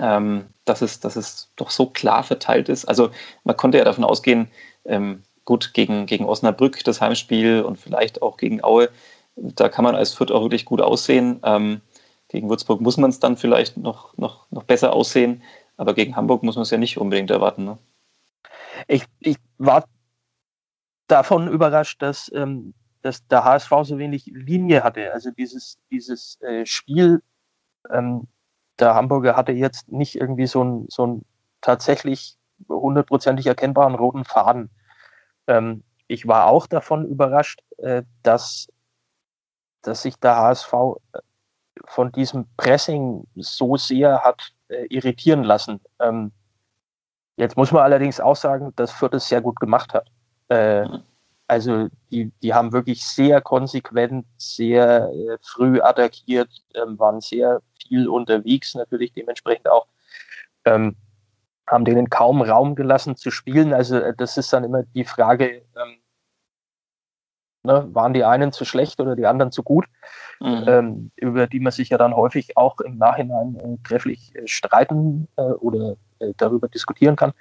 ähm, 0.00 0.44
dass, 0.64 0.82
es, 0.82 1.00
dass 1.00 1.16
es 1.16 1.48
doch 1.56 1.70
so 1.70 1.86
klar 1.86 2.22
verteilt 2.22 2.68
ist? 2.68 2.84
Also 2.84 3.10
man 3.44 3.56
konnte 3.56 3.78
ja 3.78 3.84
davon 3.84 4.04
ausgehen, 4.04 4.48
ähm, 4.84 5.22
gut 5.44 5.74
gegen, 5.74 6.06
gegen 6.06 6.24
Osnabrück 6.24 6.84
das 6.84 7.00
Heimspiel 7.00 7.62
und 7.62 7.78
vielleicht 7.78 8.22
auch 8.22 8.36
gegen 8.36 8.62
Aue, 8.62 8.90
da 9.36 9.68
kann 9.68 9.84
man 9.84 9.94
als 9.94 10.14
Fürth 10.14 10.30
auch 10.30 10.42
wirklich 10.42 10.64
gut 10.64 10.80
aussehen. 10.80 11.40
Ähm, 11.42 11.80
gegen 12.28 12.48
Würzburg 12.48 12.80
muss 12.80 12.96
man 12.96 13.10
es 13.10 13.20
dann 13.20 13.36
vielleicht 13.36 13.76
noch, 13.76 14.16
noch, 14.16 14.50
noch 14.50 14.62
besser 14.62 14.92
aussehen, 14.92 15.42
aber 15.76 15.94
gegen 15.94 16.16
Hamburg 16.16 16.42
muss 16.42 16.56
man 16.56 16.62
es 16.62 16.70
ja 16.70 16.78
nicht 16.78 16.98
unbedingt 16.98 17.30
erwarten. 17.30 17.64
Ne? 17.64 17.78
Ich, 18.88 19.04
ich 19.20 19.36
war 19.58 19.84
davon 21.08 21.48
überrascht, 21.48 22.00
dass, 22.00 22.30
ähm, 22.34 22.74
dass 23.02 23.26
der 23.26 23.44
HSV 23.44 23.70
so 23.82 23.98
wenig 23.98 24.26
Linie 24.26 24.82
hatte. 24.82 25.12
Also 25.12 25.30
dieses, 25.30 25.78
dieses 25.90 26.40
äh, 26.40 26.64
Spiel, 26.64 27.22
ähm, 27.90 28.28
der 28.78 28.94
Hamburger 28.94 29.36
hatte 29.36 29.52
jetzt 29.52 29.90
nicht 29.92 30.14
irgendwie 30.14 30.46
so 30.46 30.64
ein, 30.64 30.86
so 30.88 31.06
ein 31.06 31.24
tatsächlich 31.60 32.36
hundertprozentig 32.68 33.46
erkennbaren 33.46 33.94
roten 33.94 34.24
Faden. 34.24 34.70
Ähm, 35.46 35.82
ich 36.08 36.26
war 36.26 36.46
auch 36.46 36.66
davon 36.66 37.06
überrascht, 37.06 37.62
äh, 37.78 38.02
dass, 38.22 38.68
dass 39.82 40.02
sich 40.02 40.16
der 40.16 40.36
HSV 40.36 40.72
äh, 41.12 41.18
von 41.86 42.12
diesem 42.12 42.46
Pressing 42.56 43.26
so 43.36 43.76
sehr 43.76 44.22
hat 44.22 44.52
äh, 44.68 44.86
irritieren 44.86 45.42
lassen. 45.42 45.80
Ähm, 46.00 46.32
jetzt 47.36 47.56
muss 47.56 47.72
man 47.72 47.82
allerdings 47.82 48.20
auch 48.20 48.36
sagen, 48.36 48.72
dass 48.76 48.92
Fürth 48.92 49.14
es 49.14 49.28
sehr 49.28 49.40
gut 49.40 49.58
gemacht 49.58 49.94
hat. 49.94 50.08
Äh, 50.48 50.86
also 51.46 51.88
die, 52.10 52.32
die 52.42 52.54
haben 52.54 52.72
wirklich 52.72 53.04
sehr 53.04 53.40
konsequent, 53.40 54.26
sehr 54.38 55.10
äh, 55.12 55.38
früh 55.42 55.80
attackiert, 55.80 56.48
ähm, 56.74 56.98
waren 56.98 57.20
sehr 57.20 57.60
viel 57.80 58.08
unterwegs, 58.08 58.74
natürlich 58.74 59.12
dementsprechend 59.12 59.68
auch. 59.68 59.86
Ähm, 60.64 60.96
haben 61.66 61.84
denen 61.84 62.10
kaum 62.10 62.42
Raum 62.42 62.74
gelassen 62.74 63.16
zu 63.16 63.30
spielen. 63.30 63.72
Also 63.72 63.98
äh, 63.98 64.14
das 64.16 64.36
ist 64.36 64.52
dann 64.52 64.64
immer 64.64 64.82
die 64.82 65.04
Frage, 65.04 65.62
ähm, 65.76 66.02
ne, 67.62 67.88
waren 67.92 68.12
die 68.12 68.24
einen 68.24 68.52
zu 68.52 68.64
schlecht 68.64 69.00
oder 69.00 69.16
die 69.16 69.26
anderen 69.26 69.52
zu 69.52 69.62
gut, 69.62 69.86
mhm. 70.40 70.64
ähm, 70.66 71.10
über 71.16 71.46
die 71.46 71.60
man 71.60 71.72
sich 71.72 71.90
ja 71.90 71.98
dann 71.98 72.14
häufig 72.14 72.56
auch 72.56 72.80
im 72.80 72.98
Nachhinein 72.98 73.56
äh, 73.56 73.88
trefflich 73.88 74.34
äh, 74.34 74.46
streiten 74.46 75.28
äh, 75.36 75.42
oder 75.42 75.96
äh, 76.18 76.32
darüber 76.36 76.68
diskutieren 76.68 77.16
kann. 77.16 77.32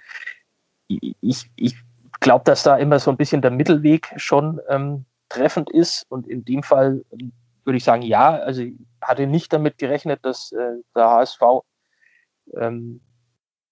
Ich, 0.87 1.49
ich 1.55 1.75
glaube, 2.19 2.43
dass 2.45 2.63
da 2.63 2.75
immer 2.77 2.99
so 2.99 3.11
ein 3.11 3.17
bisschen 3.17 3.41
der 3.41 3.51
Mittelweg 3.51 4.13
schon 4.17 4.59
ähm, 4.67 5.05
treffend 5.29 5.69
ist 5.71 6.05
und 6.09 6.27
in 6.27 6.43
dem 6.43 6.63
Fall 6.63 7.03
ähm, 7.11 7.31
würde 7.63 7.77
ich 7.77 7.83
sagen, 7.83 8.01
ja, 8.01 8.35
also 8.35 8.63
ich 8.63 8.73
hatte 9.01 9.27
nicht 9.27 9.53
damit 9.53 9.77
gerechnet, 9.77 10.19
dass 10.23 10.51
äh, 10.51 10.77
der 10.95 11.09
HSV 11.09 11.41
ähm, 12.55 13.01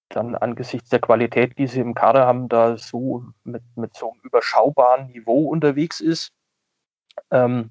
dann 0.09 0.35
angesichts 0.35 0.89
der 0.89 0.99
Qualität, 0.99 1.57
die 1.57 1.67
sie 1.67 1.79
im 1.79 1.93
Kader 1.93 2.25
haben, 2.25 2.49
da 2.49 2.77
so 2.77 3.23
mit, 3.43 3.61
mit 3.75 3.95
so 3.95 4.11
einem 4.11 4.21
überschaubaren 4.23 5.07
Niveau 5.07 5.47
unterwegs 5.49 5.99
ist. 5.99 6.31
Ähm, 7.31 7.69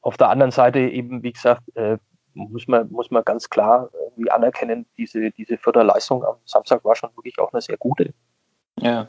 auf 0.00 0.16
der 0.16 0.28
anderen 0.28 0.50
Seite 0.50 0.80
eben, 0.80 1.22
wie 1.22 1.32
gesagt, 1.32 1.62
äh, 1.76 1.98
muss 2.34 2.66
man, 2.66 2.90
muss 2.90 3.10
man 3.10 3.24
ganz 3.24 3.48
klar 3.48 3.90
irgendwie 3.94 4.30
anerkennen, 4.30 4.86
diese, 4.98 5.30
diese 5.30 5.56
Förderleistung 5.56 6.24
am 6.24 6.36
Samstag 6.44 6.84
war 6.84 6.96
schon 6.96 7.10
wirklich 7.16 7.38
auch 7.38 7.52
eine 7.52 7.62
sehr 7.62 7.76
gute. 7.76 8.12
Ja, 8.80 9.08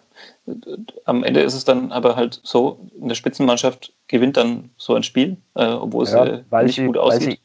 am 1.06 1.24
Ende 1.24 1.42
ist 1.42 1.56
es 1.56 1.66
dann 1.66 1.92
aber 1.92 2.16
halt 2.16 2.40
so, 2.44 2.88
eine 3.02 3.16
Spitzenmannschaft 3.16 3.94
gewinnt 4.08 4.38
dann 4.38 4.70
so 4.78 4.94
ein 4.94 5.02
Spiel, 5.02 5.38
äh, 5.56 5.66
obwohl 5.66 6.06
ja, 6.08 6.24
es 6.24 6.44
äh, 6.52 6.64
nicht 6.64 6.76
sie, 6.76 6.86
gut 6.86 6.98
aussieht. 6.98 7.42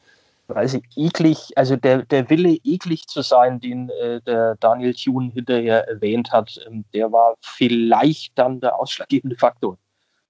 Weil 0.54 0.69
sie 0.69 0.83
eklig, 0.97 1.50
also 1.57 1.76
der, 1.76 2.04
der 2.04 2.28
Wille, 2.28 2.59
eklig 2.64 3.07
zu 3.07 3.23
sein, 3.23 3.61
den 3.61 3.88
äh, 3.90 4.21
der 4.23 4.57
Daniel 4.57 4.95
Thune 4.95 5.30
hinterher 5.33 5.88
erwähnt 5.88 6.33
hat, 6.33 6.59
ähm, 6.66 6.85
der 6.92 7.12
war 7.12 7.37
vielleicht 7.40 8.38
dann 8.38 8.61
der 8.61 8.78
ausschlaggebende 8.78 9.37
Faktor. 9.37 9.78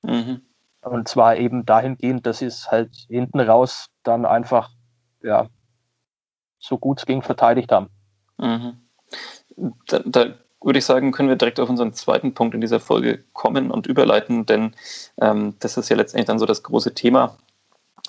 Mhm. 0.03 0.43
Und 0.83 1.09
zwar 1.09 1.37
eben 1.37 1.67
dahingehend, 1.67 2.27
dass 2.27 2.39
sie 2.39 2.47
es 2.47 2.71
halt 2.71 2.95
hinten 3.09 3.41
raus 3.41 3.87
dann 4.03 4.25
einfach, 4.25 4.71
ja, 5.23 5.49
so 6.59 6.79
gut 6.79 6.99
es 6.99 7.07
ging, 7.07 7.23
verteidigt 7.23 7.73
haben. 7.73 7.89
Mhm. 8.39 8.79
Da, 9.87 10.01
da, 10.05 10.35
würde 10.63 10.79
ich 10.79 10.85
sagen, 10.85 11.13
können 11.13 11.29
wir 11.29 11.37
direkt 11.37 11.59
auf 11.59 11.71
unseren 11.71 11.95
zweiten 11.95 12.35
Punkt 12.35 12.55
in 12.55 12.61
dieser 12.61 12.81
Folge 12.81 13.25
kommen 13.33 13.71
und 13.71 13.87
überleiten, 13.87 14.45
denn 14.45 14.75
ähm, 15.21 15.55
das 15.59 15.77
ist 15.77 15.89
ja 15.89 15.97
letztendlich 15.97 16.27
dann 16.27 16.39
so 16.39 16.47
das 16.47 16.63
große 16.63 16.95
Thema, 16.95 17.37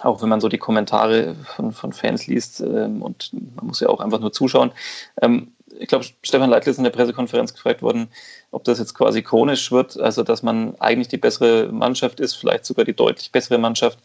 auch 0.03 0.21
wenn 0.21 0.29
man 0.29 0.41
so 0.41 0.49
die 0.49 0.57
Kommentare 0.57 1.35
von, 1.55 1.71
von 1.71 1.93
Fans 1.93 2.27
liest 2.27 2.61
ähm, 2.61 3.01
und 3.01 3.31
man 3.55 3.67
muss 3.67 3.79
ja 3.79 3.89
auch 3.89 3.99
einfach 3.99 4.19
nur 4.19 4.31
zuschauen. 4.31 4.71
Ähm, 5.21 5.51
ich 5.79 5.87
glaube, 5.87 6.05
Stefan 6.21 6.49
Leitl 6.49 6.69
ist 6.69 6.77
in 6.77 6.83
der 6.83 6.91
Pressekonferenz 6.91 7.53
gefragt 7.53 7.81
worden, 7.81 8.09
ob 8.51 8.63
das 8.65 8.79
jetzt 8.79 8.93
quasi 8.93 9.21
chronisch 9.21 9.71
wird, 9.71 9.99
also 9.99 10.23
dass 10.23 10.43
man 10.43 10.75
eigentlich 10.79 11.07
die 11.07 11.17
bessere 11.17 11.71
Mannschaft 11.71 12.19
ist, 12.19 12.35
vielleicht 12.35 12.65
sogar 12.65 12.85
die 12.85 12.93
deutlich 12.93 13.31
bessere 13.31 13.57
Mannschaft 13.57 13.97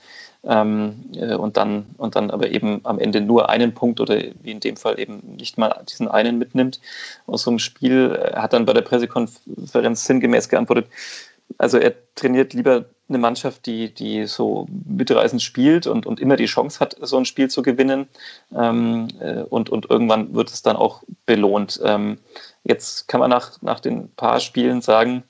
ähm, 0.44 1.10
äh, 1.14 1.34
und, 1.34 1.56
dann, 1.56 1.86
und 1.96 2.14
dann 2.14 2.30
aber 2.30 2.50
eben 2.50 2.80
am 2.84 2.98
Ende 2.98 3.20
nur 3.20 3.48
einen 3.48 3.74
Punkt 3.74 4.00
oder 4.00 4.20
wie 4.42 4.50
in 4.50 4.60
dem 4.60 4.76
Fall 4.76 4.98
eben 5.00 5.36
nicht 5.36 5.58
mal 5.58 5.82
diesen 5.88 6.08
einen 6.08 6.38
mitnimmt 6.38 6.80
aus 7.26 7.42
so 7.42 7.50
einem 7.50 7.58
Spiel. 7.58 8.12
Er 8.12 8.42
hat 8.42 8.52
dann 8.52 8.66
bei 8.66 8.72
der 8.72 8.82
Pressekonferenz 8.82 10.04
sinngemäß 10.04 10.48
geantwortet, 10.48 10.86
also 11.58 11.78
er 11.78 11.94
trainiert 12.14 12.54
lieber 12.54 12.86
eine 13.08 13.18
Mannschaft, 13.18 13.66
die, 13.66 13.92
die 13.92 14.26
so 14.26 14.66
mitreißend 14.86 15.40
spielt 15.40 15.86
und, 15.86 16.06
und 16.06 16.20
immer 16.20 16.36
die 16.36 16.46
Chance 16.46 16.80
hat, 16.80 16.96
so 17.00 17.16
ein 17.16 17.25
Spiel 17.25 17.48
zu 17.48 17.62
gewinnen. 17.62 18.08
Ähm, 18.54 19.08
äh, 19.20 19.42
und, 19.42 19.70
und 19.70 19.88
irgendwann 19.88 20.34
wird 20.34 20.50
es 20.50 20.62
dann 20.62 20.76
auch 20.76 21.02
belohnt. 21.25 21.80
Ähm, 21.84 22.18
jetzt 22.64 23.08
kann 23.08 23.20
man 23.20 23.30
nach, 23.30 23.62
nach 23.62 23.80
den 23.80 24.10
paar 24.14 24.40
Spielen 24.40 24.80
sagen, 24.80 25.22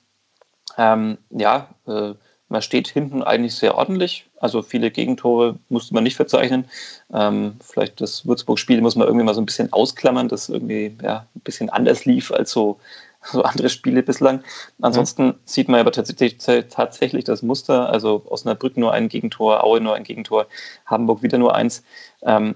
ähm, 0.77 1.17
ja, 1.29 1.69
äh, 1.87 2.13
man 2.49 2.61
steht 2.61 2.87
hinten 2.87 3.23
eigentlich 3.23 3.55
sehr 3.55 3.75
ordentlich. 3.75 4.25
Also 4.39 4.61
viele 4.61 4.89
Gegentore 4.89 5.57
musste 5.69 5.93
man 5.93 6.03
nicht 6.03 6.15
verzeichnen. 6.15 6.65
Ähm, 7.13 7.57
vielleicht 7.61 7.99
das 7.99 8.25
Würzburg-Spiel 8.25 8.81
muss 8.81 8.95
man 8.95 9.07
irgendwie 9.07 9.25
mal 9.25 9.33
so 9.33 9.41
ein 9.41 9.45
bisschen 9.45 9.73
ausklammern, 9.73 10.29
das 10.29 10.47
irgendwie 10.47 10.95
ja, 11.03 11.27
ein 11.35 11.41
bisschen 11.41 11.69
anders 11.69 12.05
lief 12.05 12.31
als 12.31 12.51
so 12.51 12.79
so 13.31 13.43
andere 13.43 13.69
Spiele 13.69 14.03
bislang. 14.03 14.43
Ansonsten 14.81 15.25
mhm. 15.25 15.35
sieht 15.45 15.69
man 15.69 15.79
aber 15.79 15.91
tatsächlich, 15.91 16.37
tatsächlich 16.37 17.23
das 17.23 17.41
Muster, 17.41 17.89
also 17.89 18.23
Osnabrück 18.27 18.77
nur 18.77 18.93
ein 18.93 19.09
Gegentor, 19.09 19.63
Aue 19.63 19.81
nur 19.81 19.95
ein 19.95 20.03
Gegentor, 20.03 20.47
Hamburg 20.85 21.23
wieder 21.23 21.37
nur 21.37 21.55
eins. 21.55 21.83
Ähm, 22.21 22.55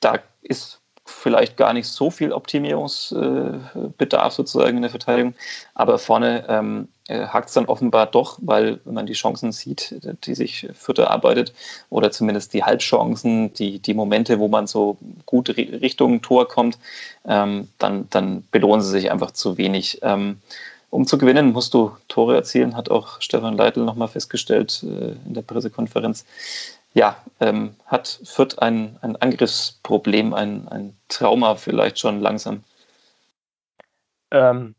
da 0.00 0.18
ist 0.42 0.81
vielleicht 1.04 1.56
gar 1.56 1.72
nicht 1.72 1.88
so 1.88 2.10
viel 2.10 2.32
Optimierungsbedarf 2.32 4.32
sozusagen 4.32 4.76
in 4.76 4.82
der 4.82 4.90
Verteidigung, 4.90 5.34
aber 5.74 5.98
vorne 5.98 6.44
ähm, 6.48 6.88
äh, 7.08 7.26
hakt 7.26 7.48
es 7.48 7.54
dann 7.54 7.66
offenbar 7.66 8.06
doch, 8.06 8.38
weil 8.40 8.80
wenn 8.84 8.94
man 8.94 9.06
die 9.06 9.14
Chancen 9.14 9.52
sieht, 9.52 9.96
die 10.24 10.34
sich 10.34 10.68
Fürth 10.74 10.98
erarbeitet 10.98 11.52
oder 11.90 12.12
zumindest 12.12 12.54
die 12.54 12.62
Halbchancen, 12.62 13.52
die, 13.54 13.80
die 13.80 13.94
Momente, 13.94 14.38
wo 14.38 14.48
man 14.48 14.66
so 14.66 14.96
gut 15.26 15.56
Richtung 15.56 16.22
Tor 16.22 16.46
kommt, 16.46 16.78
ähm, 17.26 17.68
dann, 17.78 18.08
dann 18.10 18.44
belohnen 18.50 18.82
sie 18.82 18.90
sich 18.90 19.10
einfach 19.10 19.32
zu 19.32 19.58
wenig. 19.58 19.98
Ähm, 20.02 20.38
um 20.90 21.06
zu 21.06 21.16
gewinnen, 21.16 21.52
musst 21.52 21.72
du 21.72 21.96
Tore 22.08 22.36
erzielen, 22.36 22.76
hat 22.76 22.90
auch 22.90 23.22
Stefan 23.22 23.56
Leitl 23.56 23.80
nochmal 23.80 24.08
festgestellt 24.08 24.84
äh, 24.84 25.14
in 25.26 25.34
der 25.34 25.40
Pressekonferenz 25.40 26.26
ja, 26.94 27.16
ähm, 27.40 27.76
hat 27.86 28.20
Fürth 28.24 28.58
ein, 28.58 28.98
ein 29.00 29.16
Angriffsproblem, 29.16 30.34
ein, 30.34 30.68
ein 30.68 30.96
Trauma 31.08 31.54
vielleicht 31.54 31.98
schon 31.98 32.20
langsam? 32.20 32.64
Ähm, 34.30 34.74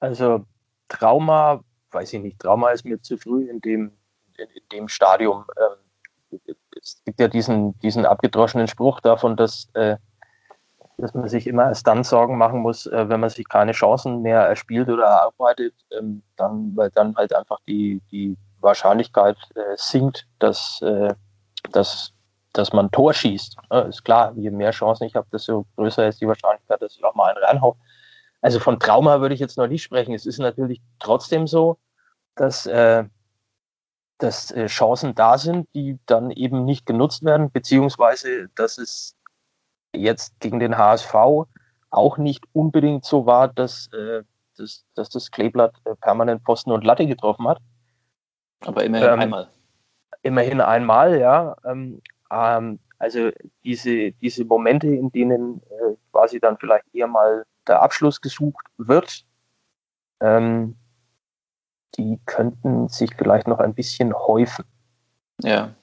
also 0.00 0.44
Trauma, 0.88 1.64
weiß 1.90 2.12
ich 2.12 2.22
nicht, 2.22 2.38
Trauma 2.38 2.70
ist 2.70 2.84
mir 2.84 3.00
zu 3.00 3.16
früh 3.16 3.48
in 3.48 3.60
dem, 3.60 3.92
in, 4.36 4.48
in 4.48 4.68
dem 4.72 4.88
Stadium. 4.88 5.44
Ähm, 5.60 6.40
es 6.80 7.02
gibt 7.04 7.20
ja 7.20 7.28
diesen, 7.28 7.78
diesen 7.80 8.06
abgedroschenen 8.06 8.68
Spruch 8.68 9.00
davon, 9.00 9.36
dass, 9.36 9.68
äh, 9.74 9.96
dass 10.98 11.14
man 11.14 11.28
sich 11.28 11.46
immer 11.46 11.64
erst 11.64 11.86
dann 11.86 12.04
Sorgen 12.04 12.38
machen 12.38 12.60
muss, 12.60 12.86
äh, 12.86 13.08
wenn 13.08 13.20
man 13.20 13.30
sich 13.30 13.48
keine 13.48 13.72
Chancen 13.72 14.22
mehr 14.22 14.40
erspielt 14.40 14.88
oder 14.88 15.04
erarbeitet, 15.04 15.74
ähm, 15.90 16.22
dann, 16.36 16.76
weil 16.76 16.90
dann 16.90 17.16
halt 17.16 17.34
einfach 17.34 17.58
die, 17.66 18.00
die 18.10 18.36
Wahrscheinlichkeit 18.60 19.36
äh, 19.54 19.76
sinkt, 19.76 20.26
dass 20.38 20.80
äh, 20.82 21.14
dass, 21.72 22.12
dass 22.52 22.72
man 22.72 22.90
Tor 22.90 23.12
schießt. 23.12 23.56
ist 23.88 24.04
klar, 24.04 24.32
je 24.36 24.50
mehr 24.50 24.70
Chancen 24.70 25.04
ich 25.04 25.14
habe, 25.14 25.26
desto 25.32 25.66
größer 25.76 26.08
ist 26.08 26.20
die 26.20 26.28
Wahrscheinlichkeit, 26.28 26.80
dass 26.80 26.96
ich 26.96 27.04
auch 27.04 27.14
mal 27.14 27.34
einen 27.34 27.44
reinhaue. 27.44 27.76
Also 28.40 28.58
von 28.58 28.80
Trauma 28.80 29.20
würde 29.20 29.34
ich 29.34 29.40
jetzt 29.40 29.56
noch 29.56 29.68
nicht 29.68 29.82
sprechen. 29.82 30.14
Es 30.14 30.26
ist 30.26 30.38
natürlich 30.38 30.80
trotzdem 30.98 31.46
so, 31.46 31.78
dass, 32.34 32.66
äh, 32.66 33.04
dass 34.18 34.50
äh, 34.50 34.66
Chancen 34.66 35.14
da 35.14 35.38
sind, 35.38 35.68
die 35.74 35.98
dann 36.06 36.30
eben 36.30 36.64
nicht 36.64 36.86
genutzt 36.86 37.24
werden, 37.24 37.50
beziehungsweise 37.50 38.48
dass 38.54 38.78
es 38.78 39.16
jetzt 39.94 40.38
gegen 40.40 40.58
den 40.58 40.76
HSV 40.76 41.14
auch 41.90 42.18
nicht 42.18 42.44
unbedingt 42.52 43.04
so 43.04 43.26
war, 43.26 43.48
dass, 43.48 43.88
äh, 43.92 44.22
dass, 44.56 44.84
dass 44.94 45.08
das 45.10 45.30
Kleeblatt 45.30 45.74
äh, 45.84 45.94
permanent 45.96 46.42
Posten 46.42 46.72
und 46.72 46.84
Latte 46.84 47.06
getroffen 47.06 47.46
hat. 47.46 47.58
Aber 48.60 48.84
immerhin 48.84 49.08
ähm, 49.08 49.20
einmal 49.20 49.48
immerhin 50.22 50.60
einmal, 50.60 51.18
ja. 51.18 51.56
Ähm, 51.64 52.00
ähm, 52.30 52.78
also 52.98 53.30
diese, 53.64 54.12
diese 54.12 54.44
Momente, 54.44 54.86
in 54.86 55.10
denen 55.10 55.60
äh, 55.70 55.96
quasi 56.12 56.38
dann 56.38 56.56
vielleicht 56.58 56.84
eher 56.94 57.08
mal 57.08 57.44
der 57.66 57.82
Abschluss 57.82 58.20
gesucht 58.20 58.66
wird, 58.78 59.24
ähm, 60.20 60.76
die 61.96 62.18
könnten 62.26 62.88
sich 62.88 63.10
vielleicht 63.16 63.48
noch 63.48 63.58
ein 63.58 63.74
bisschen 63.74 64.14
häufen. 64.14 64.64
Ja, 65.42 65.74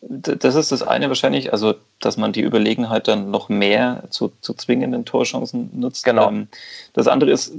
Das 0.00 0.54
ist 0.54 0.72
das 0.72 0.82
eine 0.82 1.08
wahrscheinlich, 1.08 1.52
also 1.52 1.74
dass 2.00 2.16
man 2.16 2.32
die 2.32 2.42
Überlegenheit 2.42 3.06
dann 3.06 3.30
noch 3.30 3.48
mehr 3.48 4.04
zu, 4.10 4.32
zu 4.40 4.54
zwingenden 4.54 5.04
Torchancen 5.04 5.70
nutzt. 5.78 6.04
Genau. 6.04 6.28
Ähm, 6.28 6.48
das 6.94 7.06
andere 7.06 7.30
ist, 7.30 7.52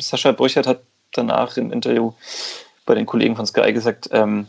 Sascha 0.00 0.32
Brüchert 0.32 0.66
hat 0.66 0.82
danach 1.12 1.56
im 1.56 1.72
Interview 1.72 2.12
bei 2.86 2.94
den 2.94 3.06
Kollegen 3.06 3.36
von 3.36 3.46
Sky 3.46 3.72
gesagt, 3.72 4.08
ähm, 4.12 4.46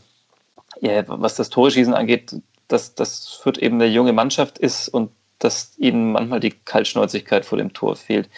ja, 0.79 1.03
was 1.07 1.35
das 1.35 1.49
Torschießen 1.49 1.93
angeht, 1.93 2.35
dass 2.67 2.95
das 2.95 3.27
Fürth 3.27 3.57
eben 3.57 3.75
eine 3.75 3.87
junge 3.87 4.13
Mannschaft 4.13 4.57
ist 4.57 4.87
und 4.89 5.11
dass 5.39 5.77
ihnen 5.77 6.11
manchmal 6.11 6.39
die 6.39 6.51
Kaltschnäuzigkeit 6.51 7.45
vor 7.45 7.57
dem 7.57 7.73
Tor 7.73 7.95
fehlt. 7.95 8.29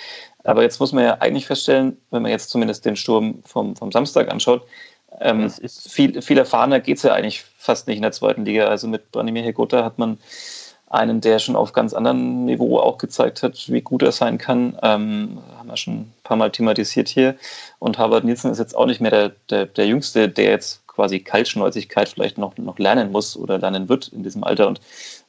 Aber 0.44 0.64
jetzt 0.64 0.80
muss 0.80 0.94
man 0.94 1.04
ja 1.04 1.18
eigentlich 1.20 1.46
feststellen, 1.46 1.98
wenn 2.12 2.22
man 2.22 2.32
jetzt 2.32 2.50
zumindest 2.50 2.86
den 2.86 2.96
Sturm 2.96 3.44
vom, 3.46 3.76
vom 3.76 3.92
Samstag 3.92 4.32
anschaut, 4.32 4.66
ähm, 5.20 5.52
viel, 5.68 6.22
viel 6.22 6.38
erfahrener 6.38 6.80
geht 6.80 6.98
es 6.98 7.04
ja 7.04 7.14
eigentlich 7.14 7.44
fast 7.58 7.88
nicht 7.88 7.98
in 7.98 8.02
der 8.02 8.12
zweiten 8.12 8.46
Liga. 8.46 8.66
Also 8.68 8.88
mit 8.88 9.12
Branimir 9.12 9.44
Hegota 9.44 9.84
hat 9.84 10.00
man 10.00 10.18
einen, 10.88 11.22
der 11.22 11.40
schon 11.40 11.56
auf 11.56 11.74
ganz 11.74 11.94
anderem 11.94 12.46
Niveau 12.46 12.80
auch 12.80 12.98
gezeigt 12.98 13.42
hat, 13.44 13.72
wie 13.72 13.82
gut 13.82 14.04
er 14.04 14.12
sein 14.12 14.38
kann. 14.38 14.78
Ähm, 14.84 15.40
haben 15.58 15.68
wir 15.68 15.78
schon 15.78 15.94
ein 15.94 16.14
paar 16.24 16.38
Mal 16.38 16.52
thematisiert 16.52 17.10
hier. 17.10 17.36
Und 17.80 17.98
Harvard 17.98 18.24
Nielsen 18.24 18.52
ist 18.52 18.60
jetzt 18.60 18.76
auch 18.76 18.86
nicht 18.86 19.02
mehr 19.02 19.12
der, 19.12 19.32
der, 19.50 19.66
der 19.66 19.88
Jüngste, 19.88 20.30
der 20.30 20.52
jetzt 20.52 20.83
quasi 20.94 21.20
Kaltschnäuzigkeit 21.20 22.10
vielleicht 22.10 22.38
noch, 22.38 22.58
noch 22.58 22.78
lernen 22.80 23.12
muss 23.12 23.36
oder 23.36 23.58
lernen 23.58 23.90
wird 23.90 24.10
in 24.10 24.24
diesem 24.24 24.44
Alter. 24.44 24.68
Und 24.68 24.82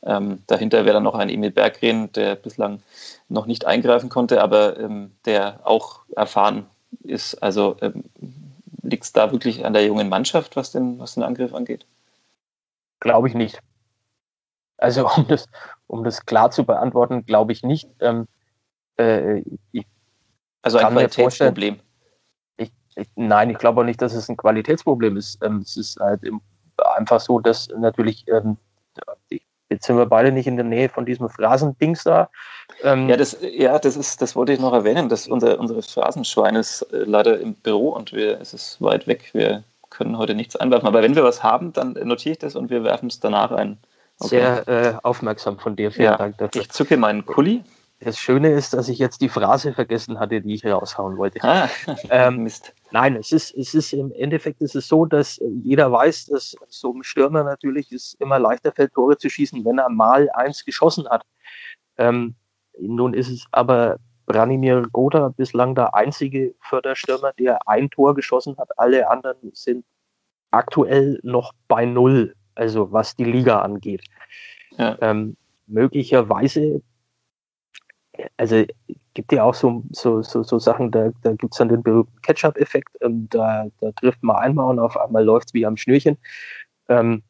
ähm, 0.02 0.42
dahinter 0.46 0.84
wäre 0.84 0.94
dann 0.94 1.02
noch 1.02 1.14
ein 1.14 1.28
Emil 1.28 1.50
Berggren, 1.50 2.12
der 2.12 2.36
bislang 2.36 2.82
noch 3.28 3.46
nicht 3.46 3.64
eingreifen 3.64 4.08
konnte, 4.08 4.42
aber 4.42 4.78
ähm, 4.78 5.12
der 5.24 5.60
auch 5.64 6.00
erfahren 6.14 6.66
ist. 7.02 7.42
Also 7.42 7.76
ähm, 7.80 8.04
liegt 8.82 9.04
es 9.04 9.12
da 9.12 9.32
wirklich 9.32 9.64
an 9.64 9.72
der 9.72 9.84
jungen 9.84 10.08
Mannschaft, 10.08 10.56
was 10.56 10.72
den, 10.72 10.98
was 10.98 11.14
den 11.14 11.22
Angriff 11.22 11.54
angeht? 11.54 11.86
Glaube 13.00 13.28
ich 13.28 13.34
nicht. 13.34 13.58
Also 14.76 15.08
um 15.16 15.26
das, 15.28 15.48
um 15.86 16.04
das 16.04 16.26
klar 16.26 16.50
zu 16.50 16.64
beantworten, 16.64 17.24
glaube 17.24 17.52
ich 17.52 17.62
nicht. 17.62 17.88
Ähm, 18.00 18.26
äh, 18.98 19.42
ich 19.72 19.86
also 20.62 20.78
ein 20.78 20.92
Qualitätsproblem. 20.92 21.78
Nein, 23.16 23.50
ich 23.50 23.58
glaube 23.58 23.80
auch 23.80 23.84
nicht, 23.84 24.00
dass 24.00 24.14
es 24.14 24.28
ein 24.28 24.36
Qualitätsproblem 24.36 25.16
ist. 25.16 25.42
Ähm, 25.42 25.58
es 25.58 25.76
ist 25.76 25.98
halt 25.98 26.20
einfach 26.96 27.20
so, 27.20 27.40
dass 27.40 27.68
natürlich 27.76 28.24
ähm, 28.28 28.56
Jetzt 29.70 29.86
sind 29.86 29.96
wir 29.96 30.06
beide 30.06 30.30
nicht 30.30 30.46
in 30.46 30.56
der 30.56 30.64
Nähe 30.64 30.88
von 30.88 31.04
diesem 31.04 31.28
Phrasendings 31.28 32.04
da. 32.04 32.28
Ähm 32.82 33.08
ja, 33.08 33.16
das, 33.16 33.36
ja 33.40 33.78
das, 33.78 33.96
ist, 33.96 34.22
das 34.22 34.36
wollte 34.36 34.52
ich 34.52 34.60
noch 34.60 34.72
erwähnen. 34.72 35.08
Dass 35.08 35.26
unser, 35.26 35.58
unsere 35.58 35.82
Phrasenschwein 35.82 36.54
ist 36.54 36.82
äh, 36.92 36.98
leider 37.04 37.40
im 37.40 37.54
Büro 37.54 37.88
und 37.88 38.12
wir, 38.12 38.40
es 38.40 38.54
ist 38.54 38.80
weit 38.80 39.06
weg. 39.06 39.30
Wir 39.32 39.64
können 39.90 40.18
heute 40.18 40.34
nichts 40.34 40.54
einwerfen. 40.54 40.86
Aber 40.86 41.02
wenn 41.02 41.16
wir 41.16 41.24
was 41.24 41.42
haben, 41.42 41.72
dann 41.72 41.94
notiere 42.04 42.32
ich 42.32 42.38
das 42.38 42.54
und 42.56 42.70
wir 42.70 42.84
werfen 42.84 43.08
es 43.08 43.20
danach 43.20 43.50
ein. 43.50 43.78
Okay. 44.20 44.28
Sehr 44.28 44.68
äh, 44.68 44.94
aufmerksam 45.02 45.58
von 45.58 45.74
dir. 45.74 45.90
Vielen 45.90 46.04
ja, 46.04 46.16
Dank 46.16 46.38
dafür. 46.38 46.60
Ich 46.60 46.70
zücke 46.70 46.96
meinen 46.96 47.26
Kuli. 47.26 47.64
Das 48.04 48.18
Schöne 48.18 48.50
ist, 48.50 48.74
dass 48.74 48.88
ich 48.88 48.98
jetzt 48.98 49.20
die 49.22 49.28
Phrase 49.28 49.72
vergessen 49.72 50.20
hatte, 50.20 50.42
die 50.42 50.54
ich 50.54 50.66
raushauen 50.66 51.16
wollte. 51.16 51.38
Ah, 51.42 51.68
ähm, 52.10 52.42
Mist. 52.42 52.74
Nein, 52.90 53.16
es 53.16 53.32
ist, 53.32 53.54
es 53.56 53.74
ist 53.74 53.92
im 53.92 54.12
Endeffekt 54.12 54.60
ist 54.60 54.76
es 54.76 54.88
so, 54.88 55.06
dass 55.06 55.40
jeder 55.62 55.90
weiß, 55.90 56.26
dass 56.26 56.54
so 56.68 56.92
ein 56.92 57.02
Stürmer 57.02 57.44
natürlich 57.44 57.90
es 57.92 58.14
immer 58.20 58.38
leichter 58.38 58.72
fällt, 58.72 58.92
Tore 58.92 59.16
zu 59.16 59.30
schießen, 59.30 59.64
wenn 59.64 59.78
er 59.78 59.88
mal 59.88 60.28
eins 60.34 60.64
geschossen 60.64 61.08
hat. 61.08 61.24
Ähm, 61.96 62.34
nun 62.78 63.14
ist 63.14 63.30
es 63.30 63.46
aber 63.52 63.98
Branimir 64.26 64.86
Goda 64.92 65.30
bislang 65.30 65.74
der 65.74 65.94
einzige 65.94 66.54
Förderstürmer, 66.60 67.32
der 67.38 67.58
ein 67.66 67.90
Tor 67.90 68.14
geschossen 68.14 68.56
hat. 68.58 68.68
Alle 68.78 69.08
anderen 69.08 69.50
sind 69.54 69.84
aktuell 70.50 71.20
noch 71.22 71.52
bei 71.68 71.84
Null, 71.84 72.34
also 72.54 72.92
was 72.92 73.16
die 73.16 73.24
Liga 73.24 73.60
angeht. 73.60 74.04
Ja. 74.76 74.96
Ähm, 75.00 75.36
möglicherweise 75.66 76.82
also 78.36 78.64
gibt 79.14 79.32
ja 79.32 79.44
auch 79.44 79.54
so, 79.54 79.84
so, 79.90 80.22
so, 80.22 80.42
so 80.42 80.58
Sachen, 80.58 80.90
da, 80.90 81.10
da 81.22 81.32
gibt 81.32 81.54
es 81.54 81.58
dann 81.58 81.68
den 81.68 81.82
berühmten 81.82 82.20
Ketchup-Effekt, 82.22 82.96
ähm, 83.00 83.28
da, 83.30 83.66
da 83.80 83.92
trifft 83.92 84.22
man 84.22 84.36
einmal 84.36 84.70
und 84.70 84.78
auf 84.78 84.96
einmal 84.96 85.24
läuft 85.24 85.48
es 85.48 85.54
wie 85.54 85.66
am 85.66 85.76
Schnürchen. 85.76 86.18
Ähm, 86.88 87.22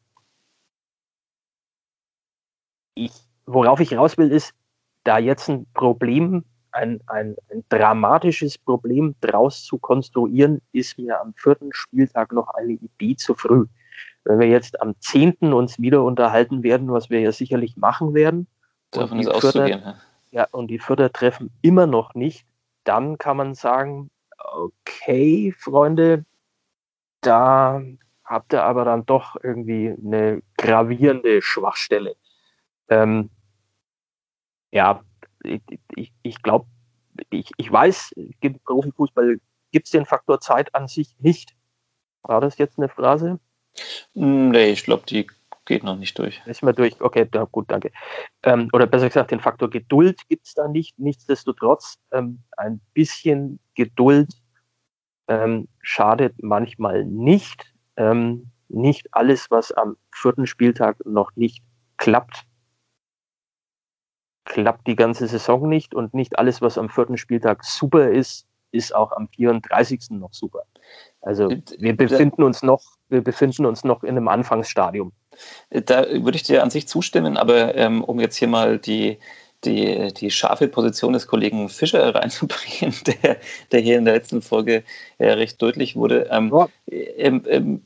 ich, 2.95 3.11
worauf 3.45 3.79
ich 3.79 3.95
raus 3.95 4.17
will, 4.17 4.31
ist, 4.31 4.53
da 5.03 5.19
jetzt 5.19 5.49
ein 5.49 5.67
Problem, 5.73 6.43
ein, 6.71 6.99
ein, 7.07 7.35
ein 7.51 7.63
dramatisches 7.69 8.57
Problem 8.57 9.15
draus 9.21 9.63
zu 9.63 9.77
konstruieren, 9.77 10.61
ist 10.71 10.97
mir 10.97 11.21
am 11.21 11.33
vierten 11.35 11.69
Spieltag 11.71 12.31
noch 12.31 12.49
eine 12.49 12.73
Idee 12.73 13.15
zu 13.15 13.35
früh. 13.35 13.65
Wenn 14.23 14.39
wir 14.39 14.47
jetzt 14.47 14.81
am 14.81 14.95
zehnten 14.99 15.53
uns 15.53 15.79
wieder 15.79 16.03
unterhalten 16.03 16.63
werden, 16.63 16.91
was 16.91 17.11
wir 17.11 17.19
ja 17.19 17.31
sicherlich 17.31 17.77
machen 17.77 18.13
werden, 18.13 18.47
Davon 18.91 19.19
ist 19.19 19.27
auszugehen. 19.27 19.81
Ja 19.81 19.95
ja, 20.35 20.49
und 20.51 20.67
die 20.67 20.79
Vierter 20.79 21.13
treffen 21.13 21.49
immer 21.61 21.87
noch 21.87 22.13
nicht, 22.13 22.45
dann 22.83 23.17
kann 23.17 23.37
man 23.37 23.55
sagen, 23.55 24.11
okay, 24.37 25.53
Freunde, 25.57 26.25
da 27.21 27.81
habt 28.25 28.51
ihr 28.51 28.63
aber 28.63 28.83
dann 28.83 29.05
doch 29.05 29.37
irgendwie 29.41 29.95
eine 29.97 30.43
gravierende 30.57 31.41
Schwachstelle. 31.41 32.17
Ähm, 32.89 33.29
ja, 34.71 35.05
ich, 35.95 36.11
ich, 36.21 36.43
glaube, 36.43 36.65
ich, 37.29 37.51
ich 37.55 37.71
weiß, 37.71 38.11
im 38.41 38.59
Profifußball 38.59 39.39
gibt 39.71 39.85
es 39.85 39.91
den 39.91 40.05
Faktor 40.05 40.41
Zeit 40.41 40.75
an 40.75 40.89
sich 40.89 41.15
nicht. 41.19 41.55
War 42.23 42.41
das 42.41 42.57
jetzt 42.57 42.77
eine 42.77 42.89
Phrase? 42.89 43.39
Nee, 44.13 44.71
ich 44.71 44.83
glaube, 44.83 45.05
die 45.05 45.27
geht 45.65 45.83
noch 45.83 45.97
nicht 45.97 46.17
durch. 46.17 46.41
Ist 46.45 46.63
mal 46.63 46.73
durch. 46.73 46.99
Okay, 47.01 47.27
ja, 47.33 47.43
gut, 47.45 47.69
danke. 47.69 47.91
Ähm, 48.43 48.69
oder 48.73 48.87
besser 48.87 49.07
gesagt, 49.07 49.31
den 49.31 49.39
Faktor 49.39 49.69
Geduld 49.69 50.27
gibt 50.29 50.47
es 50.47 50.53
da 50.53 50.67
nicht. 50.67 50.97
Nichtsdestotrotz, 50.97 51.97
ähm, 52.11 52.43
ein 52.57 52.79
bisschen 52.93 53.59
Geduld 53.73 54.29
ähm, 55.27 55.67
schadet 55.81 56.35
manchmal 56.41 57.05
nicht. 57.05 57.73
Ähm, 57.97 58.51
nicht 58.67 59.13
alles, 59.13 59.51
was 59.51 59.71
am 59.71 59.97
vierten 60.11 60.47
Spieltag 60.47 61.03
noch 61.05 61.35
nicht 61.35 61.63
klappt, 61.97 62.45
klappt 64.45 64.87
die 64.87 64.95
ganze 64.95 65.27
Saison 65.27 65.67
nicht. 65.67 65.93
Und 65.93 66.13
nicht 66.13 66.37
alles, 66.39 66.61
was 66.61 66.77
am 66.77 66.89
vierten 66.89 67.17
Spieltag 67.17 67.63
super 67.63 68.09
ist, 68.09 68.47
ist 68.71 68.93
auch 68.93 69.11
am 69.13 69.27
34. 69.29 70.11
noch 70.11 70.33
super. 70.33 70.63
Also 71.21 71.49
wir 71.49 71.95
befinden 71.95 72.43
uns 72.43 72.61
noch, 72.61 72.81
wir 73.09 73.23
befinden 73.23 73.65
uns 73.65 73.83
noch 73.83 74.03
in 74.03 74.11
einem 74.11 74.27
Anfangsstadium. 74.27 75.11
Da 75.69 76.05
würde 76.09 76.35
ich 76.35 76.43
dir 76.43 76.63
an 76.63 76.69
sich 76.69 76.87
zustimmen, 76.87 77.37
aber 77.37 77.75
ähm, 77.75 78.03
um 78.03 78.19
jetzt 78.19 78.37
hier 78.37 78.47
mal 78.47 78.79
die, 78.79 79.17
die, 79.63 80.13
die 80.13 80.31
scharfe 80.31 80.67
Position 80.67 81.13
des 81.13 81.27
Kollegen 81.27 81.69
Fischer 81.69 82.13
reinzubringen, 82.15 82.95
der, 83.05 83.37
der 83.71 83.79
hier 83.79 83.97
in 83.97 84.05
der 84.05 84.15
letzten 84.15 84.41
Folge 84.41 84.83
äh, 85.17 85.31
recht 85.31 85.61
deutlich 85.61 85.95
wurde. 85.95 86.27
Ähm, 86.31 86.51
ja. 86.53 86.67
ähm, 87.17 87.43
ähm 87.47 87.81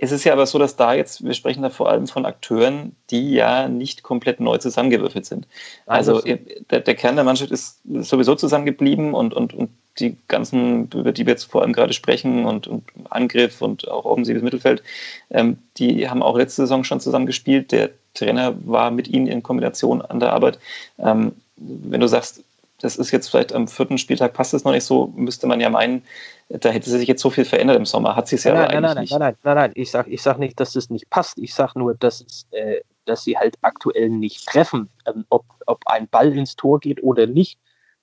es 0.00 0.12
ist 0.12 0.24
ja 0.24 0.32
aber 0.32 0.46
so, 0.46 0.58
dass 0.58 0.76
da 0.76 0.92
jetzt, 0.92 1.24
wir 1.24 1.32
sprechen 1.32 1.62
da 1.62 1.70
vor 1.70 1.88
allem 1.88 2.06
von 2.06 2.26
Akteuren, 2.26 2.94
die 3.10 3.32
ja 3.32 3.68
nicht 3.68 4.02
komplett 4.02 4.38
neu 4.38 4.58
zusammengewürfelt 4.58 5.24
sind. 5.24 5.46
Also 5.86 6.20
der, 6.20 6.80
der 6.80 6.94
Kern 6.94 7.16
der 7.16 7.24
Mannschaft 7.24 7.50
ist 7.50 7.80
sowieso 7.84 8.34
zusammengeblieben 8.34 9.14
und, 9.14 9.32
und, 9.32 9.54
und 9.54 9.70
die 9.98 10.16
ganzen, 10.28 10.88
über 10.94 11.12
die 11.12 11.24
wir 11.24 11.32
jetzt 11.32 11.50
vor 11.50 11.62
allem 11.62 11.72
gerade 11.72 11.92
sprechen 11.94 12.44
und, 12.44 12.66
und 12.66 12.84
Angriff 13.08 13.62
und 13.62 13.88
auch 13.88 14.04
offensives 14.04 14.42
Mittelfeld, 14.42 14.82
ähm, 15.30 15.58
die 15.78 16.08
haben 16.08 16.22
auch 16.22 16.36
letzte 16.36 16.62
Saison 16.62 16.84
schon 16.84 17.00
zusammengespielt. 17.00 17.72
Der 17.72 17.90
Trainer 18.14 18.54
war 18.64 18.90
mit 18.90 19.08
ihnen 19.08 19.26
in 19.26 19.42
Kombination 19.42 20.02
an 20.02 20.20
der 20.20 20.32
Arbeit. 20.32 20.58
Ähm, 20.98 21.32
wenn 21.56 22.00
du 22.00 22.06
sagst, 22.06 22.42
das 22.80 22.96
ist 22.96 23.10
jetzt 23.10 23.28
vielleicht 23.28 23.52
am 23.52 23.68
vierten 23.68 23.98
Spieltag 23.98 24.32
passt 24.32 24.54
es 24.54 24.64
noch 24.64 24.72
nicht 24.72 24.84
so, 24.84 25.12
müsste 25.14 25.46
man 25.46 25.60
ja 25.60 25.70
meinen, 25.70 26.02
da 26.48 26.70
hätte 26.70 26.90
sich 26.90 27.06
jetzt 27.06 27.22
so 27.22 27.30
viel 27.30 27.44
verändert 27.44 27.76
im 27.76 27.86
Sommer. 27.86 28.16
Hat 28.16 28.32
es 28.32 28.44
ja 28.44 28.52
nein, 28.52 28.64
aber 28.64 28.72
nein, 28.72 28.84
eigentlich 28.84 28.94
nein, 28.94 29.02
nicht. 29.02 29.12
Nein, 29.12 29.20
nein, 29.20 29.36
nein, 29.42 29.56
nein, 29.56 29.72
ich 29.74 29.90
sage 29.90 30.10
ich 30.10 30.22
sag 30.22 30.38
nicht, 30.38 30.58
dass 30.58 30.76
es 30.76 30.90
nicht 30.90 31.08
passt. 31.10 31.38
Ich 31.38 31.54
sage 31.54 31.78
nur, 31.78 31.94
dass, 31.94 32.20
es, 32.22 32.46
äh, 32.50 32.80
dass 33.04 33.24
sie 33.24 33.36
halt 33.36 33.56
aktuell 33.62 34.08
nicht 34.08 34.46
treffen. 34.46 34.88
Ähm, 35.06 35.24
ob, 35.28 35.44
ob 35.66 35.80
ein 35.86 36.08
Ball 36.08 36.36
ins 36.36 36.56
Tor 36.56 36.80
geht 36.80 37.02
oder 37.02 37.26
nicht, 37.26 37.58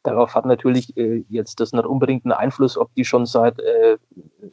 Darauf 0.08 0.36
hat 0.36 0.46
natürlich 0.46 0.96
äh, 0.96 1.26
jetzt 1.28 1.60
das 1.60 1.74
nicht 1.74 1.86
unbedingt 1.86 2.24
einen 2.24 2.32
Einfluss, 2.32 2.78
ob 2.78 2.94
die 2.96 3.04
schon 3.04 3.26
seit 3.26 3.60
äh, 3.60 3.98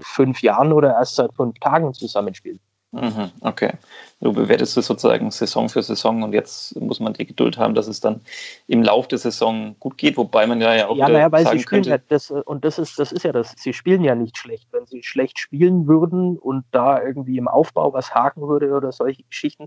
fünf 0.01 0.43
Jahren 0.43 0.73
oder 0.73 0.95
erst 0.95 1.15
seit 1.15 1.33
fünf 1.33 1.57
Tagen 1.61 1.95
zusammenspielen. 1.95 2.59
Mhm, 2.95 3.33
okay. 3.41 3.73
Du 4.21 4.33
bewertest 4.33 4.77
es 4.77 4.87
sozusagen 4.87 5.31
Saison 5.31 5.69
für 5.69 5.83
Saison 5.83 6.23
und 6.23 6.33
jetzt 6.33 6.81
muss 6.81 7.01
man 7.01 7.13
die 7.13 7.27
Geduld 7.27 7.59
haben, 7.59 7.75
dass 7.75 7.89
es 7.89 8.01
dann 8.01 8.21
im 8.69 8.83
Lauf 8.83 9.09
der 9.09 9.19
Saison 9.19 9.75
gut 9.81 9.99
geht, 9.99 10.17
wobei 10.17 10.47
man 10.47 10.61
ja, 10.61 10.75
ja 10.75 10.87
auch 10.87 10.97
ja, 10.97 11.09
naja, 11.09 11.33
weil 11.33 11.47
sie 11.47 11.59
spielen 11.59 11.91
halt 11.91 12.05
das, 12.09 12.31
und 12.31 12.65
das 12.65 12.79
ist, 12.79 12.99
das 12.99 13.11
ist 13.11 13.25
ja 13.25 13.33
das, 13.33 13.55
sie 13.57 13.73
spielen 13.73 14.05
ja 14.05 14.15
nicht 14.15 14.39
schlecht. 14.39 14.69
Wenn 14.73 14.87
sie 14.87 15.03
schlecht 15.03 15.39
spielen 15.39 15.89
würden 15.89 16.39
und 16.39 16.65
da 16.71 17.03
irgendwie 17.03 17.37
im 17.37 17.49
Aufbau 17.49 17.93
was 17.93 18.15
haken 18.15 18.43
würde 18.49 18.73
oder 18.73 18.93
solche 18.93 19.25
Geschichten, 19.25 19.67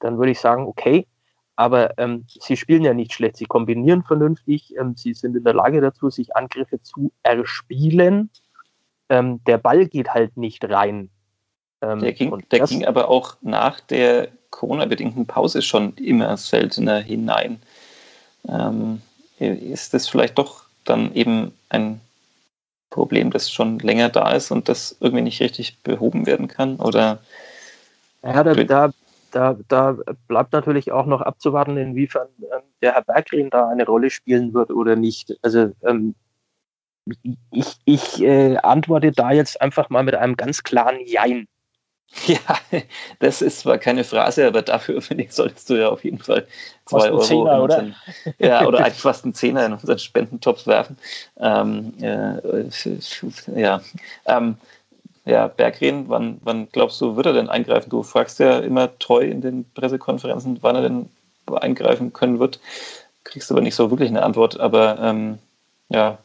dann 0.00 0.18
würde 0.18 0.32
ich 0.32 0.40
sagen, 0.40 0.66
okay, 0.66 1.06
aber 1.56 1.98
ähm, 1.98 2.26
sie 2.28 2.58
spielen 2.58 2.82
ja 2.82 2.92
nicht 2.92 3.14
schlecht, 3.14 3.38
sie 3.38 3.46
kombinieren 3.46 4.02
vernünftig, 4.02 4.76
ähm, 4.76 4.94
sie 4.96 5.14
sind 5.14 5.34
in 5.34 5.44
der 5.44 5.54
Lage 5.54 5.80
dazu, 5.80 6.10
sich 6.10 6.36
Angriffe 6.36 6.82
zu 6.82 7.12
erspielen. 7.22 8.30
Ähm, 9.08 9.42
der 9.44 9.56
Ball 9.56 9.86
geht 9.86 10.10
halt 10.10 10.36
nicht 10.36 10.68
rein. 10.68 11.10
Ähm, 11.82 12.00
der 12.00 12.12
ging, 12.12 12.44
der 12.50 12.60
ging 12.60 12.84
aber 12.84 13.08
auch 13.08 13.36
nach 13.42 13.80
der 13.80 14.28
Corona-bedingten 14.50 15.26
Pause 15.26 15.62
schon 15.62 15.94
immer 15.94 16.36
seltener 16.36 16.98
hinein. 16.98 17.60
Ähm, 18.48 19.02
ist 19.38 19.92
das 19.92 20.08
vielleicht 20.08 20.38
doch 20.38 20.64
dann 20.84 21.14
eben 21.14 21.52
ein 21.68 22.00
Problem, 22.90 23.30
das 23.30 23.50
schon 23.50 23.78
länger 23.80 24.08
da 24.08 24.32
ist 24.32 24.50
und 24.50 24.68
das 24.68 24.96
irgendwie 25.00 25.22
nicht 25.22 25.40
richtig 25.40 25.78
behoben 25.82 26.26
werden 26.26 26.48
kann? 26.48 26.76
Oder 26.76 27.18
ja, 28.22 28.42
da, 28.42 28.54
da, 28.54 28.92
da, 29.32 29.56
da 29.68 29.98
bleibt 30.28 30.52
natürlich 30.52 30.92
auch 30.92 31.06
noch 31.06 31.20
abzuwarten, 31.20 31.76
inwiefern 31.76 32.28
ähm, 32.40 32.62
der 32.80 32.94
Herr 32.94 33.02
Berggren 33.02 33.50
da 33.50 33.68
eine 33.68 33.84
Rolle 33.84 34.10
spielen 34.10 34.54
wird 34.54 34.70
oder 34.70 34.96
nicht. 34.96 35.36
Also 35.42 35.72
ähm, 35.82 36.14
ich, 37.50 37.76
ich 37.84 38.22
äh, 38.22 38.56
antworte 38.56 39.12
da 39.12 39.32
jetzt 39.32 39.60
einfach 39.60 39.90
mal 39.90 40.02
mit 40.02 40.14
einem 40.14 40.36
ganz 40.36 40.62
klaren 40.62 40.98
Jein. 41.04 41.46
Ja, 42.26 42.38
das 43.18 43.42
ist 43.42 43.60
zwar 43.60 43.78
keine 43.78 44.04
Phrase, 44.04 44.46
aber 44.46 44.62
dafür, 44.62 45.00
finde 45.02 45.24
ich, 45.24 45.32
solltest 45.32 45.68
du 45.70 45.74
ja 45.74 45.88
auf 45.88 46.04
jeden 46.04 46.18
Fall 46.18 46.46
zwei 46.86 47.10
Euro 47.10 47.20
Zehner, 47.20 47.62
oder? 47.62 47.86
ja, 48.38 48.66
oder 48.66 48.84
eigentlich 48.84 49.02
fast 49.02 49.24
einen 49.24 49.34
Zehner 49.34 49.66
in 49.66 49.72
unseren 49.72 49.98
Spendentopf 49.98 50.66
werfen. 50.66 50.96
Ähm, 51.38 51.92
äh, 52.00 52.64
ja, 53.54 53.80
ähm, 54.26 54.56
ja, 55.24 55.48
Berggren, 55.48 56.08
wann, 56.08 56.38
wann 56.42 56.68
glaubst 56.70 57.00
du, 57.00 57.16
wird 57.16 57.26
er 57.26 57.32
denn 57.32 57.48
eingreifen? 57.48 57.90
Du 57.90 58.02
fragst 58.02 58.38
ja 58.38 58.60
immer 58.60 58.96
treu 58.98 59.22
in 59.22 59.40
den 59.40 59.68
Pressekonferenzen, 59.74 60.58
wann 60.62 60.76
er 60.76 60.82
denn 60.82 61.08
eingreifen 61.52 62.12
können 62.12 62.38
wird. 62.38 62.60
Kriegst 63.24 63.50
aber 63.50 63.60
nicht 63.60 63.74
so 63.74 63.90
wirklich 63.90 64.08
eine 64.08 64.22
Antwort, 64.22 64.58
aber 64.58 64.98
ähm, 65.00 65.38
ja. 65.88 66.18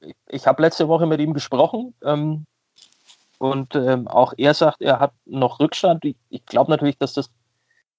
Ich, 0.00 0.14
ich 0.28 0.46
habe 0.46 0.62
letzte 0.62 0.88
Woche 0.88 1.06
mit 1.06 1.20
ihm 1.20 1.32
gesprochen. 1.32 1.94
Ähm, 2.04 2.44
und 3.40 3.74
ähm, 3.74 4.06
auch 4.06 4.34
er 4.36 4.52
sagt, 4.52 4.82
er 4.82 5.00
hat 5.00 5.14
noch 5.24 5.60
Rückstand. 5.60 6.04
Ich, 6.04 6.16
ich 6.28 6.44
glaube 6.44 6.70
natürlich, 6.70 6.98
dass 6.98 7.14
das, 7.14 7.30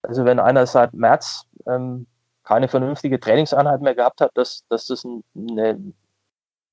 also 0.03 0.23
wenn 0.23 0.39
einer 0.39 0.67
seit 0.67 0.93
März 0.93 1.47
ähm, 1.65 2.05
keine 2.43 2.67
vernünftige 2.67 3.19
Trainingseinheit 3.19 3.81
mehr 3.81 3.95
gehabt 3.95 4.21
hat, 4.21 4.31
dass, 4.35 4.67
dass 4.69 4.85
das 4.85 5.03
eine, 5.03 5.93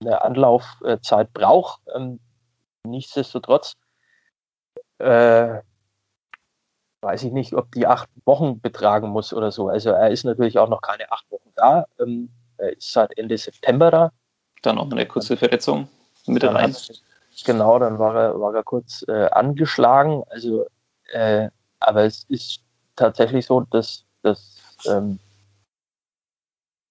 eine 0.02 0.22
Anlaufzeit 0.22 1.32
braucht. 1.32 1.80
Ähm, 1.94 2.20
nichtsdestotrotz 2.84 3.72
äh, 4.98 5.60
weiß 7.00 7.22
ich 7.22 7.32
nicht, 7.32 7.54
ob 7.54 7.72
die 7.72 7.86
acht 7.86 8.10
Wochen 8.26 8.60
betragen 8.60 9.08
muss 9.08 9.32
oder 9.32 9.50
so. 9.50 9.68
Also 9.68 9.92
er 9.92 10.10
ist 10.10 10.24
natürlich 10.24 10.58
auch 10.58 10.68
noch 10.68 10.82
keine 10.82 11.10
acht 11.10 11.24
Wochen 11.30 11.52
da. 11.56 11.86
Ähm, 11.98 12.28
er 12.58 12.76
ist 12.76 12.92
seit 12.92 13.16
Ende 13.16 13.38
September 13.38 13.90
da. 13.90 14.12
Dann 14.60 14.76
auch 14.76 14.90
eine 14.90 15.06
kurze 15.06 15.38
Verletzung 15.38 15.88
mit 16.26 16.44
rein. 16.44 16.76
Genau, 17.44 17.78
dann 17.78 17.98
war 17.98 18.16
er, 18.16 18.40
war 18.40 18.54
er 18.54 18.64
kurz 18.64 19.04
äh, 19.08 19.26
angeschlagen. 19.30 20.24
Also, 20.28 20.66
äh, 21.12 21.48
aber 21.80 22.04
es 22.04 22.24
ist 22.28 22.60
tatsächlich 22.96 23.46
so, 23.46 23.60
dass, 23.60 24.04
dass 24.22 24.56
ähm, 24.86 25.18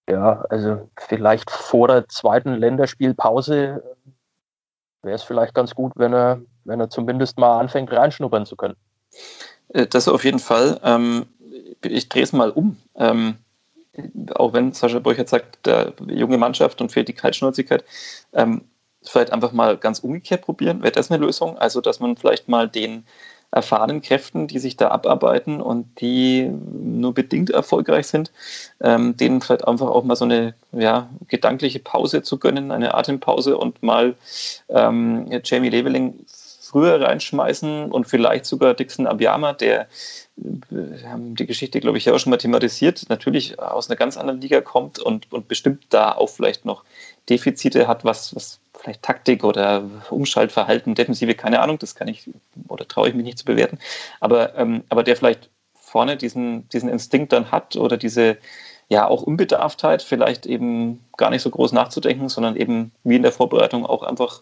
ja, 0.09 0.45
also 0.49 0.89
vielleicht 0.97 1.51
vor 1.51 1.89
der 1.89 2.07
zweiten 2.07 2.53
Länderspielpause 2.53 3.83
äh, 3.83 5.05
wäre 5.05 5.15
es 5.15 5.23
vielleicht 5.23 5.53
ganz 5.53 5.75
gut, 5.75 5.93
wenn 5.95 6.13
er, 6.13 6.41
wenn 6.63 6.79
er 6.79 6.89
zumindest 6.89 7.37
mal 7.37 7.59
anfängt, 7.59 7.91
reinschnuppern 7.91 8.45
zu 8.45 8.55
können. 8.55 8.75
Äh, 9.69 9.87
das 9.87 10.07
auf 10.07 10.23
jeden 10.23 10.39
Fall. 10.39 10.79
Ähm, 10.83 11.27
ich 11.83 12.07
drehe 12.09 12.23
es 12.23 12.33
mal 12.33 12.51
um. 12.51 12.77
Ähm, 12.95 13.37
auch 14.35 14.53
wenn 14.53 14.73
Sascha 14.73 14.99
Burchert 14.99 15.27
sagt, 15.27 15.65
der 15.65 15.93
junge 16.07 16.37
Mannschaft 16.37 16.79
und 16.81 16.91
fehlt 16.91 17.07
die 17.07 17.13
Kaltschnäuzigkeit. 17.13 17.83
Ähm, 18.33 18.63
vielleicht 19.07 19.31
einfach 19.31 19.51
mal 19.51 19.77
ganz 19.77 19.99
umgekehrt 19.99 20.41
probieren. 20.41 20.81
Wäre 20.81 20.91
das 20.91 21.11
eine 21.11 21.23
Lösung? 21.23 21.57
Also, 21.57 21.81
dass 21.81 21.99
man 21.99 22.17
vielleicht 22.17 22.47
mal 22.47 22.67
den 22.67 23.05
erfahrenen 23.51 24.01
Kräften, 24.01 24.47
die 24.47 24.59
sich 24.59 24.75
da 24.75 24.89
abarbeiten 24.89 25.61
und 25.61 26.01
die 26.01 26.49
nur 26.49 27.13
bedingt 27.13 27.49
erfolgreich 27.49 28.07
sind, 28.07 28.31
ähm, 28.81 29.15
denen 29.15 29.41
vielleicht 29.41 29.67
einfach 29.67 29.87
auch 29.87 30.03
mal 30.03 30.15
so 30.17 30.25
eine 30.25 30.53
ja, 30.73 31.09
gedankliche 31.27 31.79
Pause 31.79 32.23
zu 32.23 32.39
gönnen, 32.39 32.71
eine 32.71 32.93
Atempause 32.93 33.57
und 33.57 33.81
mal 33.81 34.15
ähm, 34.67 35.29
Jamie 35.43 35.69
Leveling 35.69 36.25
früher 36.27 36.99
reinschmeißen 36.99 37.89
und 37.89 38.05
vielleicht 38.05 38.45
sogar 38.45 38.73
Dixon 38.73 39.07
Abiyama, 39.07 39.53
der 39.53 39.87
wir 40.69 41.09
haben 41.09 41.35
die 41.35 41.47
Geschichte, 41.47 41.79
glaube 41.79 41.97
ich, 41.97 42.05
ja 42.05 42.13
auch 42.13 42.19
schon 42.19 42.29
mal 42.29 42.37
thematisiert, 42.37 43.05
natürlich 43.09 43.59
aus 43.59 43.89
einer 43.89 43.97
ganz 43.97 44.17
anderen 44.17 44.39
Liga 44.39 44.61
kommt 44.61 44.99
und, 44.99 45.31
und 45.31 45.47
bestimmt 45.47 45.85
da 45.89 46.11
auch 46.11 46.29
vielleicht 46.29 46.63
noch 46.63 46.83
Defizite 47.29 47.87
hat, 47.87 48.05
was, 48.05 48.35
was 48.35 48.59
vielleicht 48.77 49.01
Taktik 49.01 49.43
oder 49.43 49.83
Umschaltverhalten, 50.09 50.95
Defensive, 50.95 51.33
keine 51.33 51.61
Ahnung, 51.61 51.79
das 51.79 51.95
kann 51.95 52.07
ich 52.07 52.29
oder 52.67 52.87
traue 52.87 53.09
ich 53.09 53.15
mich 53.15 53.25
nicht 53.25 53.37
zu 53.37 53.45
bewerten, 53.45 53.79
aber, 54.19 54.55
ähm, 54.55 54.83
aber 54.89 55.03
der 55.03 55.15
vielleicht 55.15 55.49
vorne 55.73 56.17
diesen, 56.17 56.67
diesen 56.69 56.89
Instinkt 56.89 57.33
dann 57.33 57.51
hat 57.51 57.75
oder 57.75 57.97
diese 57.97 58.37
ja 58.89 59.07
auch 59.07 59.21
Unbedarftheit, 59.21 60.01
vielleicht 60.01 60.45
eben 60.45 61.03
gar 61.17 61.29
nicht 61.29 61.41
so 61.41 61.49
groß 61.49 61.73
nachzudenken, 61.73 62.29
sondern 62.29 62.55
eben 62.55 62.91
wie 63.03 63.17
in 63.17 63.23
der 63.23 63.31
Vorbereitung 63.31 63.85
auch 63.85 64.03
einfach 64.03 64.41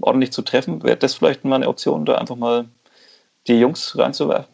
ordentlich 0.00 0.32
zu 0.32 0.42
treffen, 0.42 0.82
wäre 0.82 0.96
das 0.96 1.14
vielleicht 1.14 1.44
mal 1.44 1.56
eine 1.56 1.68
Option, 1.68 2.04
da 2.04 2.16
einfach 2.16 2.36
mal 2.36 2.66
die 3.46 3.58
Jungs 3.58 3.96
reinzuwerfen? 3.98 4.52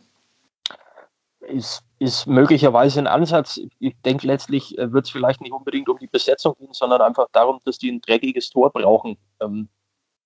Ist, 1.40 1.82
ist 2.00 2.26
möglicherweise 2.26 2.98
ein 2.98 3.06
Ansatz. 3.06 3.60
Ich 3.78 3.94
denke, 4.04 4.26
letztlich 4.26 4.76
äh, 4.78 4.90
wird 4.90 5.04
es 5.04 5.10
vielleicht 5.10 5.42
nicht 5.42 5.52
unbedingt 5.52 5.88
um 5.88 5.98
die 5.98 6.06
Besetzung 6.06 6.56
gehen, 6.58 6.72
sondern 6.72 7.02
einfach 7.02 7.26
darum, 7.30 7.60
dass 7.64 7.78
die 7.78 7.92
ein 7.92 8.00
dreckiges 8.00 8.48
Tor 8.48 8.72
brauchen. 8.72 9.18
Ähm, 9.40 9.68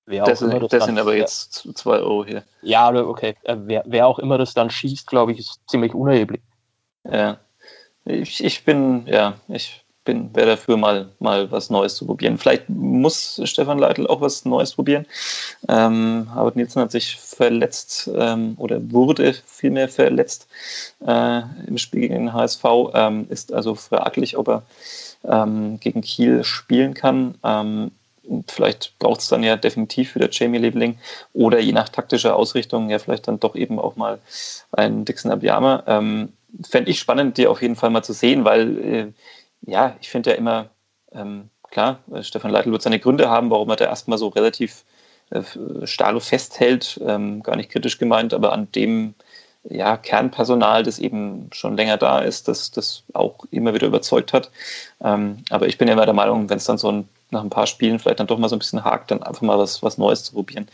wer 0.07 0.25
das, 0.25 0.39
das, 0.39 0.69
das 0.69 0.85
sind 0.85 0.99
aber 1.01 1.17
jetzt 1.17 1.69
zwei 1.77 1.99
Euro 1.99 2.25
hier. 2.25 2.45
Ja, 2.63 2.95
okay. 2.95 3.35
Äh, 3.43 3.57
wer, 3.59 3.83
wer 3.87 4.07
auch 4.07 4.21
immer 4.21 4.39
das 4.39 4.55
dann 4.55 4.71
schießt, 4.71 5.09
glaube 5.09 5.33
ich, 5.33 5.41
ist 5.41 5.61
ziemlich 5.67 5.95
unerheblich. 5.95 6.43
Ja. 7.11 7.39
Ich, 8.05 8.45
ich 8.45 8.65
bin, 8.65 9.07
ja, 9.09 9.35
ich 9.49 9.84
bin, 10.05 10.35
wäre 10.35 10.49
dafür 10.49 10.77
mal, 10.77 11.09
mal 11.19 11.51
was 11.51 11.71
Neues 11.71 11.97
zu 11.97 12.07
probieren. 12.07 12.38
Vielleicht 12.38 12.69
muss 12.69 13.40
Stefan 13.45 13.79
Leitl 13.79 14.07
auch 14.07 14.21
was 14.21 14.45
Neues 14.45 14.75
probieren. 14.75 15.07
Ähm, 15.69 16.29
Howard 16.35 16.57
Nielsen 16.57 16.83
hat 16.83 16.93
sich 16.93 17.17
verletzt 17.17 18.11
ähm, 18.14 18.55
oder 18.59 18.90
wurde 18.93 19.35
vielmehr 19.47 19.88
verletzt 19.88 20.47
äh, 21.07 21.43
im 21.67 21.79
Spiel 21.79 22.01
gegen 22.01 22.14
den 22.14 22.33
HSV. 22.33 22.64
Ähm, 22.95 23.27
ist 23.31 23.53
also 23.53 23.75
fraglich, 23.75 24.37
ob 24.37 24.49
er 24.49 24.62
ähm, 25.25 25.81
gegen 25.81 26.03
Kiel 26.03 26.45
spielen 26.45 26.95
kann. 26.95 27.37
Ähm, 27.43 27.90
vielleicht 28.49 28.99
braucht 28.99 29.21
es 29.21 29.29
dann 29.29 29.43
ja 29.43 29.57
definitiv 29.57 30.14
wieder 30.14 30.29
Jamie 30.31 30.59
Leveling 30.59 30.99
oder 31.33 31.61
je 31.61 31.73
nach 31.73 31.88
taktischer 31.88 32.37
Ausrichtung 32.37 32.90
ja 32.90 32.99
vielleicht 32.99 33.29
dann 33.29 33.40
doch 33.40 33.55
eben 33.55 33.79
auch 33.79 33.97
mal 33.97 34.19
einen 34.73 35.05
Dixon 35.05 35.31
Abiyama. 35.31 35.83
Ähm, 35.87 36.33
Fände 36.62 36.90
ich 36.90 37.01
spannend, 37.01 37.37
dir 37.37 37.51
auf 37.51 37.62
jeden 37.62 37.75
Fall 37.75 37.90
mal 37.90 38.05
zu 38.05 38.12
sehen, 38.12 38.45
weil 38.45 38.79
äh, 38.79 39.07
ja, 39.66 39.96
ich 40.00 40.11
finde 40.11 40.31
ja 40.31 40.37
immer, 40.37 40.70
ähm, 41.12 41.50
klar, 41.70 42.00
äh, 42.12 42.22
Stefan 42.22 42.50
Leitl 42.50 42.72
wird 42.72 42.83
seine 42.83 43.00
Gründe 43.00 43.29
haben, 43.29 43.50
warum 43.50 43.70
er 43.70 43.77
da 43.77 43.87
erstmal 43.87 44.18
so 44.18 44.29
relativ 44.29 44.85
äh, 45.31 45.42
starr 45.87 46.20
festhält, 46.20 47.00
ähm, 47.07 47.42
gar 47.42 47.57
nicht 47.57 47.70
kritisch 47.70 47.98
gemeint, 47.98 48.35
aber 48.35 48.53
an 48.53 48.70
dem 48.72 49.14
ja, 49.64 49.96
Kernpersonal, 49.96 50.83
das 50.83 50.98
eben 50.98 51.48
schon 51.53 51.77
länger 51.77 51.96
da 51.96 52.18
ist, 52.20 52.48
das 52.48 52.70
das 52.70 53.03
auch 53.14 53.38
immer 53.50 53.74
wieder 53.74 53.87
überzeugt 53.87 54.33
hat. 54.33 54.50
Ähm, 55.03 55.38
aber 55.50 55.66
ich 55.66 55.79
bin 55.79 55.88
ja 55.88 55.94
immer 55.94 56.05
der 56.05 56.14
Meinung, 56.14 56.50
wenn 56.50 56.59
es 56.59 56.64
dann 56.64 56.79
so 56.79 56.90
ein, 56.92 57.09
nach 57.31 57.42
ein 57.42 57.50
paar 57.50 57.66
Spielen 57.66 57.98
vielleicht 57.98 58.20
dann 58.20 58.27
doch 58.27 58.38
mal 58.38 58.48
so 58.48 58.57
ein 58.57 58.59
bisschen 58.59 58.85
hakt, 58.85 59.11
dann 59.11 59.22
einfach 59.22 59.42
mal 59.42 59.59
was, 59.59 59.83
was 59.83 59.96
Neues 59.98 60.24
zu 60.24 60.35
probieren. 60.35 60.68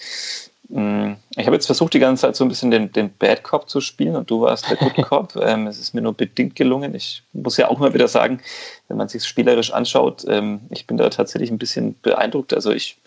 Mm, 0.71 1.15
ich 1.37 1.47
habe 1.47 1.57
jetzt 1.57 1.67
versucht, 1.67 1.95
die 1.95 1.99
ganze 1.99 2.23
Zeit 2.23 2.37
so 2.37 2.45
ein 2.45 2.49
bisschen 2.49 2.71
den, 2.71 2.93
den 2.93 3.13
Bad 3.13 3.43
Cop 3.43 3.69
zu 3.69 3.81
spielen 3.81 4.15
und 4.15 4.31
du 4.31 4.43
warst 4.43 4.71
der 4.71 4.77
Good 4.77 4.95
Cop. 5.09 5.37
ähm, 5.37 5.67
es 5.67 5.81
ist 5.81 5.95
mir 5.95 6.01
nur 6.01 6.15
bedingt 6.15 6.55
gelungen. 6.55 6.95
Ich 6.95 7.25
muss 7.33 7.57
ja 7.57 7.69
auch 7.69 7.79
mal 7.79 7.93
wieder 7.93 8.07
sagen, 8.07 8.41
wenn 8.87 8.97
man 8.97 9.09
sich 9.09 9.25
spielerisch 9.25 9.73
anschaut, 9.73 10.25
ähm, 10.29 10.61
ich 10.71 10.87
bin 10.87 10.97
da 10.97 11.11
tatsächlich 11.11 11.51
ein 11.51 11.59
bisschen 11.59 11.97
beeindruckt. 12.03 12.55
Also 12.55 12.71
ich 12.71 12.99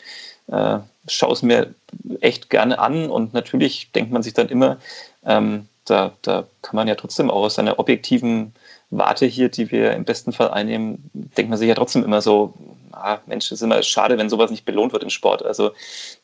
äh, 0.48 0.80
schaue 1.08 1.32
es 1.32 1.42
mir 1.42 1.74
echt 2.20 2.50
gerne 2.50 2.80
an 2.80 3.10
und 3.10 3.34
natürlich 3.34 3.92
denkt 3.94 4.12
man 4.12 4.24
sich 4.24 4.34
dann 4.34 4.50
immer, 4.50 4.78
ähm, 5.26 5.68
da, 5.86 6.14
da 6.22 6.46
kann 6.62 6.76
man 6.76 6.88
ja 6.90 6.96
trotzdem 6.96 7.32
auch 7.32 7.44
aus 7.44 7.56
seiner 7.56 7.80
objektiven 7.80 8.54
Warte 8.90 9.26
hier, 9.26 9.50
die 9.50 9.72
wir 9.72 9.94
im 9.94 10.04
besten 10.04 10.34
Fall 10.34 10.52
einnehmen, 10.52 11.10
denkt 11.14 11.50
man 11.50 11.58
sich 11.58 11.68
ja 11.68 11.76
trotzdem 11.76 12.04
immer 12.04 12.22
so, 12.22 12.54
ah, 12.94 13.20
Mensch, 13.26 13.50
das 13.50 13.60
ist 13.60 13.64
immer 13.64 13.82
schade, 13.84 14.18
wenn 14.18 14.30
sowas 14.30 14.52
nicht 14.52 14.66
belohnt 14.66 14.94
wird 14.94 15.04
im 15.04 15.10
Sport. 15.10 15.44
Also 15.44 15.72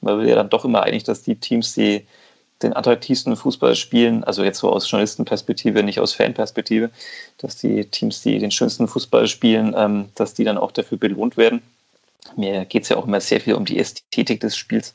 man 0.01 0.19
will 0.19 0.27
ja 0.27 0.35
dann 0.35 0.49
doch 0.49 0.65
immer 0.65 0.83
eigentlich, 0.83 1.03
dass 1.03 1.23
die 1.23 1.35
Teams, 1.35 1.73
die 1.73 2.05
den 2.61 2.75
attraktivsten 2.75 3.35
Fußball 3.35 3.75
spielen, 3.75 4.23
also 4.23 4.43
jetzt 4.43 4.59
so 4.59 4.69
aus 4.69 4.89
Journalistenperspektive, 4.89 5.81
nicht 5.81 5.99
aus 5.99 6.13
Fanperspektive, 6.13 6.89
dass 7.37 7.55
die 7.57 7.85
Teams, 7.85 8.21
die 8.21 8.37
den 8.39 8.51
schönsten 8.51 8.87
Fußball 8.87 9.27
spielen, 9.27 9.73
ähm, 9.77 10.09
dass 10.15 10.33
die 10.33 10.43
dann 10.43 10.57
auch 10.57 10.71
dafür 10.71 10.97
belohnt 10.97 11.37
werden. 11.37 11.61
Mir 12.35 12.65
geht 12.65 12.83
es 12.83 12.89
ja 12.89 12.97
auch 12.97 13.07
immer 13.07 13.21
sehr 13.21 13.39
viel 13.39 13.53
um 13.55 13.65
die 13.65 13.79
Ästhetik 13.79 14.41
des 14.41 14.57
Spiels. 14.57 14.93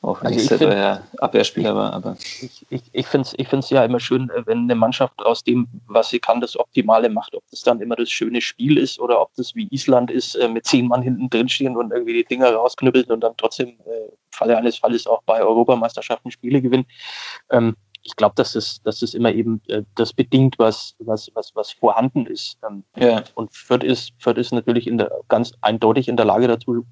Auch 0.00 0.20
wenn 0.20 0.28
also 0.28 0.38
ich, 0.38 0.46
selber 0.46 0.76
ja 0.76 1.02
Abwehrspieler 1.18 1.74
war, 1.74 1.92
aber. 1.92 2.16
Ich, 2.20 2.64
ich, 2.70 2.82
ich 2.92 3.06
finde 3.06 3.26
es 3.26 3.34
ich 3.36 3.48
find's 3.48 3.68
ja 3.70 3.84
immer 3.84 3.98
schön, 3.98 4.30
äh, 4.30 4.46
wenn 4.46 4.58
eine 4.58 4.76
Mannschaft 4.76 5.18
aus 5.24 5.42
dem, 5.42 5.66
was 5.86 6.08
sie 6.10 6.20
kann, 6.20 6.40
das 6.40 6.58
Optimale 6.58 7.08
macht. 7.08 7.34
Ob 7.34 7.42
das 7.50 7.62
dann 7.62 7.80
immer 7.80 7.96
das 7.96 8.08
schöne 8.08 8.40
Spiel 8.40 8.78
ist 8.78 9.00
oder 9.00 9.20
ob 9.20 9.34
das 9.34 9.56
wie 9.56 9.66
Island 9.70 10.10
ist, 10.10 10.36
äh, 10.36 10.48
mit 10.48 10.66
zehn 10.66 10.86
Mann 10.86 11.02
hinten 11.02 11.28
drin 11.30 11.48
stehen 11.48 11.76
und 11.76 11.92
irgendwie 11.92 12.14
die 12.14 12.24
Dinger 12.24 12.52
rausknüppeln 12.52 13.06
und 13.06 13.20
dann 13.20 13.34
trotzdem 13.36 13.70
äh, 13.70 14.12
Falle 14.30 14.56
eines 14.56 14.78
Falles 14.78 15.06
auch 15.08 15.22
bei 15.22 15.42
Europameisterschaften 15.42 16.30
Spiele 16.30 16.62
gewinnen. 16.62 16.86
Ähm, 17.50 17.74
ich 18.04 18.14
glaube, 18.14 18.34
dass 18.36 18.52
das, 18.52 18.80
dass 18.82 19.00
das 19.00 19.14
immer 19.14 19.32
eben 19.32 19.60
äh, 19.66 19.82
das 19.96 20.12
bedingt, 20.12 20.58
was, 20.58 20.94
was, 21.00 21.28
was, 21.34 21.54
was 21.54 21.72
vorhanden 21.72 22.26
ist. 22.26 22.56
Ähm, 22.66 22.84
ja. 22.96 23.24
Und 23.34 23.52
Fürth 23.52 23.84
ist, 23.84 24.12
Fürth 24.18 24.38
ist 24.38 24.52
natürlich 24.52 24.86
in 24.86 24.98
der, 24.98 25.10
ganz 25.28 25.52
eindeutig 25.60 26.08
in 26.08 26.16
der 26.16 26.26
Lage 26.26 26.46
dazu, 26.46 26.86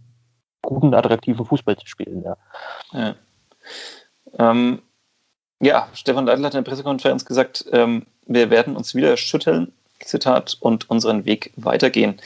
guten, 0.66 0.94
attraktiven 0.94 1.46
Fußball 1.46 1.76
zu 1.76 1.87
spielen. 1.87 2.22
Ja, 2.22 2.37
ja. 2.92 3.14
Ähm, 4.38 4.83
ja 5.61 5.88
Stefan 5.94 6.26
Leitl 6.26 6.44
hat 6.44 6.55
in 6.55 6.62
der 6.64 6.70
Pressekonferenz 6.70 7.24
gesagt, 7.24 7.64
ähm, 7.72 8.07
wir 8.26 8.50
werden 8.50 8.76
uns 8.76 8.94
wieder 8.94 9.16
schütteln, 9.16 9.72
Zitat, 10.00 10.57
und 10.61 10.90
unseren 10.90 11.24
Weg 11.24 11.52
weitergehen. 11.57 12.20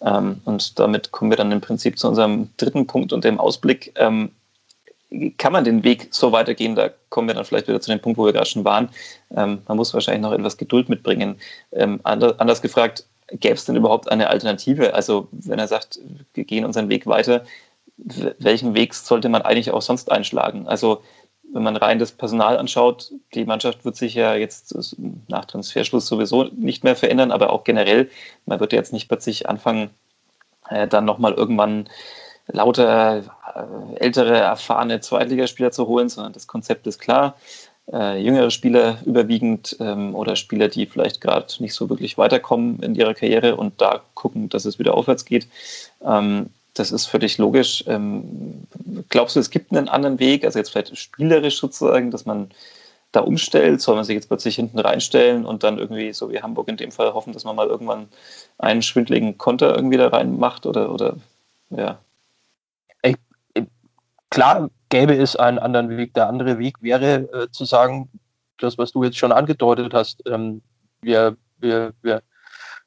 Ähm, 0.00 0.40
und 0.44 0.78
damit 0.78 1.12
kommen 1.12 1.30
wir 1.30 1.36
dann 1.36 1.52
im 1.52 1.60
Prinzip 1.60 1.98
zu 1.98 2.08
unserem 2.08 2.50
dritten 2.56 2.86
Punkt 2.86 3.12
und 3.12 3.24
dem 3.24 3.38
Ausblick. 3.38 3.92
Ähm, 3.96 4.32
kann 5.36 5.52
man 5.52 5.64
den 5.64 5.84
Weg 5.84 6.08
so 6.10 6.32
weitergehen? 6.32 6.74
Da 6.74 6.90
kommen 7.10 7.28
wir 7.28 7.34
dann 7.34 7.44
vielleicht 7.44 7.68
wieder 7.68 7.80
zu 7.80 7.90
dem 7.90 8.00
Punkt, 8.00 8.18
wo 8.18 8.24
wir 8.24 8.32
gerade 8.32 8.48
schon 8.48 8.64
waren. 8.64 8.88
Ähm, 9.36 9.62
man 9.68 9.76
muss 9.76 9.92
wahrscheinlich 9.92 10.22
noch 10.22 10.32
etwas 10.32 10.56
Geduld 10.56 10.88
mitbringen. 10.88 11.36
Ähm, 11.72 12.00
anders, 12.02 12.40
anders 12.40 12.62
gefragt, 12.62 13.06
gäbe 13.28 13.54
es 13.54 13.64
denn 13.64 13.76
überhaupt 13.76 14.10
eine 14.10 14.28
Alternative? 14.28 14.94
Also 14.94 15.28
wenn 15.32 15.58
er 15.58 15.68
sagt, 15.68 16.00
wir 16.34 16.44
gehen 16.44 16.64
unseren 16.64 16.88
Weg 16.88 17.06
weiter, 17.06 17.44
welchen 18.38 18.74
Weg 18.74 18.94
sollte 18.94 19.28
man 19.28 19.42
eigentlich 19.42 19.70
auch 19.70 19.82
sonst 19.82 20.10
einschlagen? 20.10 20.66
Also 20.66 21.02
wenn 21.52 21.62
man 21.62 21.76
rein 21.76 21.98
das 21.98 22.12
Personal 22.12 22.56
anschaut, 22.56 23.12
die 23.34 23.44
Mannschaft 23.44 23.84
wird 23.84 23.96
sich 23.96 24.14
ja 24.14 24.34
jetzt 24.34 24.74
nach 25.28 25.44
Transferschluss 25.44 26.06
sowieso 26.06 26.44
nicht 26.44 26.82
mehr 26.82 26.96
verändern, 26.96 27.30
aber 27.30 27.50
auch 27.50 27.64
generell, 27.64 28.10
man 28.46 28.58
wird 28.58 28.72
jetzt 28.72 28.92
nicht 28.92 29.08
plötzlich 29.08 29.48
anfangen, 29.48 29.90
äh, 30.70 30.88
dann 30.88 31.04
nochmal 31.04 31.34
irgendwann 31.34 31.88
lauter 32.46 33.18
äh, 33.18 33.96
ältere, 33.96 34.38
erfahrene 34.38 35.00
Zweitligaspieler 35.00 35.70
zu 35.70 35.86
holen, 35.86 36.08
sondern 36.08 36.32
das 36.32 36.46
Konzept 36.46 36.86
ist 36.86 36.98
klar. 36.98 37.36
Äh, 37.92 38.22
jüngere 38.22 38.50
Spieler 38.50 38.98
überwiegend 39.04 39.76
ähm, 39.80 40.14
oder 40.14 40.36
Spieler, 40.36 40.68
die 40.68 40.86
vielleicht 40.86 41.20
gerade 41.20 41.52
nicht 41.58 41.74
so 41.74 41.90
wirklich 41.90 42.16
weiterkommen 42.16 42.80
in 42.82 42.94
ihrer 42.94 43.12
Karriere 43.12 43.56
und 43.56 43.80
da 43.80 44.00
gucken, 44.14 44.48
dass 44.48 44.64
es 44.64 44.78
wieder 44.78 44.94
aufwärts 44.94 45.24
geht. 45.24 45.48
Ähm, 46.04 46.50
das 46.74 46.92
ist 46.92 47.06
völlig 47.06 47.38
logisch. 47.38 47.84
Ähm, 47.86 48.66
glaubst 49.08 49.36
du, 49.36 49.40
es 49.40 49.50
gibt 49.50 49.72
einen 49.72 49.88
anderen 49.88 50.18
Weg, 50.18 50.44
also 50.44 50.58
jetzt 50.58 50.70
vielleicht 50.70 50.96
spielerisch 50.96 51.58
sozusagen, 51.58 52.10
dass 52.10 52.24
man 52.24 52.50
da 53.12 53.20
umstellt? 53.20 53.80
Soll 53.80 53.96
man 53.96 54.04
sich 54.04 54.14
jetzt 54.14 54.28
plötzlich 54.28 54.56
hinten 54.56 54.78
reinstellen 54.78 55.44
und 55.44 55.62
dann 55.62 55.78
irgendwie, 55.78 56.12
so 56.12 56.30
wie 56.30 56.40
Hamburg 56.40 56.68
in 56.68 56.76
dem 56.76 56.92
Fall, 56.92 57.12
hoffen, 57.12 57.32
dass 57.32 57.44
man 57.44 57.56
mal 57.56 57.68
irgendwann 57.68 58.08
einen 58.58 58.82
schwindligen 58.82 59.36
Konter 59.38 59.74
irgendwie 59.74 59.98
da 59.98 60.08
reinmacht? 60.08 60.64
Oder, 60.66 60.90
oder 60.92 61.16
ja. 61.70 61.98
Ich, 63.02 63.16
klar 64.30 64.70
gäbe 64.88 65.14
es 65.14 65.36
einen 65.36 65.58
anderen 65.58 65.90
Weg. 65.96 66.14
Der 66.14 66.28
andere 66.28 66.58
Weg 66.58 66.76
wäre 66.80 67.28
äh, 67.32 67.50
zu 67.50 67.64
sagen, 67.64 68.10
das, 68.58 68.78
was 68.78 68.92
du 68.92 69.04
jetzt 69.04 69.18
schon 69.18 69.32
angedeutet 69.32 69.92
hast, 69.92 70.22
ähm, 70.26 70.62
wir, 71.02 71.36
wir, 71.58 71.92
wir 72.02 72.22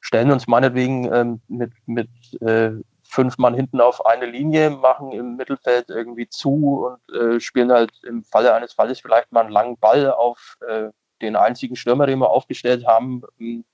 stellen 0.00 0.30
uns 0.30 0.46
meinetwegen 0.46 1.12
ähm, 1.12 1.40
mit, 1.48 1.72
mit 1.86 2.08
äh, 2.40 2.72
fünf 3.08 3.38
Mann 3.38 3.54
hinten 3.54 3.80
auf 3.80 4.04
eine 4.04 4.26
Linie, 4.26 4.70
machen 4.70 5.12
im 5.12 5.36
Mittelfeld 5.36 5.88
irgendwie 5.88 6.28
zu 6.28 6.86
und 6.86 7.14
äh, 7.14 7.40
spielen 7.40 7.72
halt 7.72 7.92
im 8.04 8.24
Falle 8.24 8.54
eines 8.54 8.72
Falles 8.72 9.00
vielleicht 9.00 9.32
mal 9.32 9.42
einen 9.42 9.50
langen 9.50 9.78
Ball 9.78 10.10
auf 10.10 10.58
äh, 10.66 10.90
den 11.22 11.36
einzigen 11.36 11.76
Stürmer, 11.76 12.06
den 12.06 12.18
wir 12.18 12.30
aufgestellt 12.30 12.86
haben, 12.86 13.22
ähm, 13.40 13.64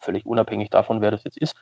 völlig 0.00 0.26
unabhängig 0.26 0.70
davon, 0.70 1.00
wer 1.00 1.10
das 1.10 1.24
jetzt 1.24 1.38
ist, 1.38 1.54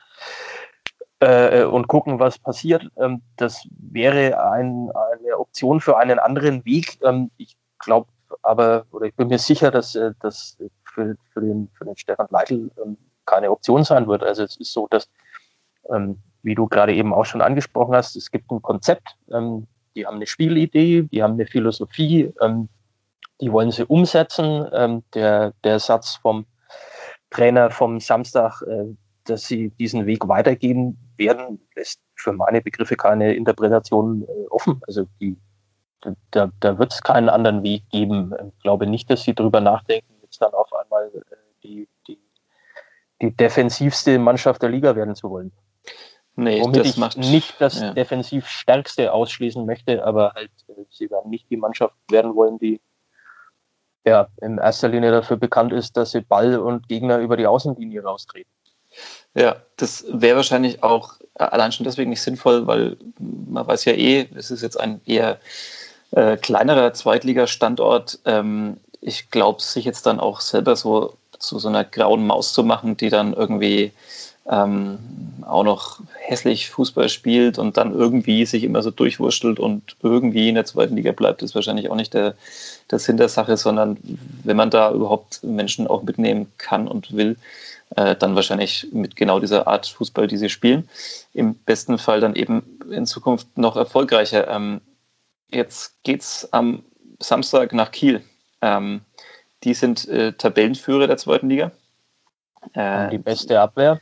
äh, 1.21 1.61
äh, 1.61 1.63
und 1.65 1.87
gucken, 1.87 2.19
was 2.19 2.39
passiert. 2.39 2.87
Ähm, 2.97 3.21
das 3.37 3.67
wäre 3.71 4.41
ein, 4.51 4.91
eine 4.91 5.37
Option 5.37 5.79
für 5.81 5.97
einen 5.97 6.19
anderen 6.19 6.65
Weg. 6.65 6.99
Ähm, 7.03 7.31
ich 7.37 7.57
glaube 7.79 8.07
aber, 8.41 8.85
oder 8.91 9.05
ich 9.05 9.15
bin 9.15 9.27
mir 9.27 9.39
sicher, 9.39 9.71
dass 9.71 9.95
äh, 9.95 10.11
das 10.21 10.57
für, 10.83 11.15
für, 11.31 11.41
den, 11.41 11.69
für 11.73 11.85
den 11.85 11.97
Stefan 11.97 12.27
Leitl 12.29 12.71
ähm, 12.83 12.97
keine 13.25 13.51
Option 13.51 13.83
sein 13.83 14.07
wird. 14.07 14.23
Also 14.23 14.43
es 14.43 14.57
ist 14.57 14.73
so, 14.73 14.87
dass 14.87 15.09
ähm, 15.89 16.19
wie 16.45 16.55
du 16.55 16.67
gerade 16.67 16.93
eben 16.93 17.11
auch 17.11 17.25
schon 17.25 17.41
angesprochen 17.41 17.95
hast, 17.95 18.15
es 18.15 18.29
gibt 18.29 18.51
ein 18.51 18.61
Konzept, 18.61 19.17
ähm, 19.33 19.65
die 19.95 20.05
haben 20.05 20.17
eine 20.17 20.27
Spielidee, 20.27 21.03
die 21.03 21.23
haben 21.23 21.33
eine 21.33 21.47
Philosophie, 21.47 22.31
ähm, 22.39 22.69
die 23.41 23.51
wollen 23.51 23.71
sie 23.71 23.85
umsetzen. 23.85 24.67
Ähm, 24.71 25.03
der, 25.13 25.53
der 25.63 25.79
Satz 25.79 26.15
vom 26.21 26.45
Trainer 27.31 27.71
vom 27.71 27.99
Samstag, 27.99 28.61
äh, 28.61 28.85
dass 29.25 29.47
sie 29.47 29.71
diesen 29.71 30.05
Weg 30.05 30.27
weitergehen 30.27 30.97
werden, 31.17 31.59
lässt 31.75 31.99
für 32.15 32.31
meine 32.31 32.61
Begriffe 32.61 32.95
keine 32.95 33.33
Interpretation 33.33 34.23
äh, 34.23 34.47
offen. 34.49 34.81
Also 34.85 35.07
die, 35.19 35.37
da, 36.29 36.51
da 36.59 36.77
wird 36.77 36.93
es 36.93 37.01
keinen 37.01 37.29
anderen 37.29 37.63
Weg 37.63 37.89
geben. 37.89 38.33
Ich 38.49 38.61
glaube 38.61 38.85
nicht, 38.85 39.09
dass 39.09 39.23
sie 39.23 39.33
darüber 39.33 39.61
nachdenken, 39.61 40.13
jetzt 40.21 40.39
dann 40.41 40.53
auf 40.53 40.71
einmal 40.73 41.07
äh, 41.07 41.35
die, 41.63 41.87
die, 42.07 42.19
die 43.21 43.35
defensivste 43.35 44.19
Mannschaft 44.19 44.61
der 44.61 44.69
Liga 44.69 44.95
werden 44.95 45.15
zu 45.15 45.31
wollen. 45.31 45.51
Nee, 46.37 46.61
Womit 46.61 46.81
das 46.81 46.87
ich 46.87 46.97
macht, 46.97 47.17
nicht 47.17 47.55
das 47.59 47.79
ja. 47.79 47.93
defensiv 47.93 48.47
stärkste 48.47 49.13
ausschließen 49.13 49.65
möchte, 49.65 50.03
aber 50.03 50.33
halt, 50.35 50.51
äh, 50.67 50.83
sie 50.89 51.09
werden 51.09 51.29
nicht 51.29 51.49
die 51.49 51.57
Mannschaft 51.57 51.95
werden 52.09 52.35
wollen, 52.35 52.59
die 52.59 52.81
ja 54.05 54.27
in 54.41 54.57
erster 54.57 54.89
Linie 54.89 55.11
dafür 55.11 55.37
bekannt 55.37 55.71
ist, 55.71 55.95
dass 55.95 56.11
sie 56.11 56.21
Ball 56.21 56.59
und 56.59 56.89
Gegner 56.89 57.19
über 57.19 57.37
die 57.37 57.47
Außenlinie 57.47 58.03
raustreten. 58.03 58.51
Ja, 59.33 59.57
das 59.77 60.05
wäre 60.09 60.37
wahrscheinlich 60.37 60.83
auch 60.83 61.15
allein 61.35 61.71
schon 61.71 61.83
deswegen 61.83 62.09
nicht 62.09 62.21
sinnvoll, 62.21 62.67
weil 62.67 62.97
man 63.19 63.65
weiß 63.67 63.85
ja 63.85 63.93
eh, 63.93 64.29
es 64.35 64.51
ist 64.51 64.61
jetzt 64.61 64.79
ein 64.79 65.01
eher 65.05 65.39
äh, 66.11 66.37
kleinerer 66.37 66.93
Zweitligastandort. 66.93 68.19
Ähm, 68.25 68.77
ich 69.01 69.29
glaube, 69.31 69.61
sich 69.61 69.85
jetzt 69.85 70.05
dann 70.05 70.19
auch 70.19 70.39
selber 70.39 70.75
so 70.75 71.17
zu 71.39 71.59
so 71.59 71.67
einer 71.67 71.83
grauen 71.83 72.25
Maus 72.25 72.53
zu 72.53 72.63
machen, 72.63 72.95
die 72.97 73.09
dann 73.09 73.33
irgendwie 73.33 73.91
ähm, 74.47 74.99
auch 75.41 75.63
noch 75.63 75.99
hässlich 76.19 76.69
Fußball 76.69 77.09
spielt 77.09 77.57
und 77.57 77.77
dann 77.77 77.93
irgendwie 77.93 78.45
sich 78.45 78.63
immer 78.63 78.83
so 78.83 78.91
durchwurschtelt 78.91 79.59
und 79.59 79.95
irgendwie 80.01 80.49
in 80.49 80.55
der 80.55 80.65
zweiten 80.65 80.95
Liga 80.95 81.11
bleibt, 81.11 81.41
ist 81.41 81.55
wahrscheinlich 81.55 81.89
auch 81.89 81.95
nicht 81.95 82.13
der, 82.13 82.35
der 82.91 82.99
Sinn 82.99 83.17
der 83.17 83.29
Sache, 83.29 83.57
sondern 83.57 83.97
wenn 84.43 84.57
man 84.57 84.69
da 84.69 84.91
überhaupt 84.91 85.43
Menschen 85.43 85.87
auch 85.87 86.03
mitnehmen 86.03 86.51
kann 86.57 86.87
und 86.87 87.15
will, 87.15 87.37
äh, 87.95 88.15
dann 88.15 88.35
wahrscheinlich 88.35 88.87
mit 88.91 89.15
genau 89.15 89.39
dieser 89.39 89.67
Art 89.67 89.87
Fußball, 89.87 90.27
die 90.27 90.37
sie 90.37 90.49
spielen. 90.49 90.89
Im 91.33 91.55
besten 91.55 91.97
Fall 91.97 92.19
dann 92.19 92.35
eben 92.35 92.79
in 92.91 93.05
Zukunft 93.05 93.57
noch 93.57 93.75
erfolgreicher. 93.75 94.47
Ähm, 94.47 94.81
jetzt 95.51 95.93
es 96.03 96.47
am 96.51 96.83
Samstag 97.19 97.73
nach 97.73 97.91
Kiel. 97.91 98.21
Ähm, 98.61 99.01
die 99.63 99.73
sind 99.73 100.07
äh, 100.07 100.33
Tabellenführer 100.33 101.07
der 101.07 101.17
zweiten 101.17 101.49
Liga. 101.49 101.71
Äh, 102.73 103.09
die 103.09 103.17
beste 103.17 103.59
Abwehr 103.59 103.99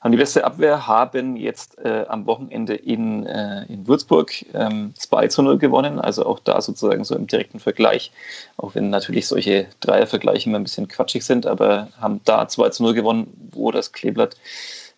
haben 0.00 0.12
die 0.12 0.18
beste 0.18 0.44
Abwehr, 0.44 0.86
haben 0.86 1.36
jetzt 1.36 1.78
äh, 1.78 2.04
am 2.08 2.26
Wochenende 2.26 2.74
in, 2.74 3.26
äh, 3.26 3.64
in 3.66 3.86
Würzburg 3.86 4.32
ähm, 4.54 4.92
2 4.96 5.28
zu 5.28 5.42
0 5.42 5.58
gewonnen. 5.58 5.98
Also 5.98 6.26
auch 6.26 6.38
da 6.38 6.60
sozusagen 6.60 7.04
so 7.04 7.14
im 7.14 7.26
direkten 7.26 7.60
Vergleich. 7.60 8.12
Auch 8.56 8.74
wenn 8.74 8.90
natürlich 8.90 9.28
solche 9.28 9.66
Dreiervergleiche 9.80 10.48
immer 10.48 10.58
ein 10.58 10.64
bisschen 10.64 10.88
quatschig 10.88 11.24
sind, 11.24 11.46
aber 11.46 11.88
haben 12.00 12.20
da 12.24 12.48
2 12.48 12.70
zu 12.70 12.82
0 12.82 12.94
gewonnen, 12.94 13.50
wo 13.52 13.70
das 13.70 13.92
Kleeblatt 13.92 14.36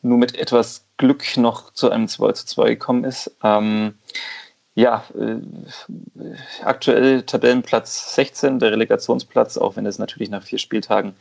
nur 0.02 0.18
mit 0.18 0.36
etwas 0.36 0.84
Glück 0.96 1.36
noch 1.36 1.72
zu 1.72 1.90
einem 1.90 2.08
2 2.08 2.32
zu 2.32 2.46
2 2.46 2.68
gekommen 2.70 3.04
ist. 3.04 3.34
Ähm, 3.42 3.94
ja, 4.76 5.04
äh, 5.16 5.36
aktuell 6.64 7.22
Tabellenplatz 7.22 8.14
16, 8.16 8.58
der 8.58 8.72
Relegationsplatz, 8.72 9.56
auch 9.56 9.76
wenn 9.76 9.86
es 9.86 9.98
natürlich 9.98 10.30
nach 10.30 10.42
vier 10.42 10.58
Spieltagen 10.58 11.14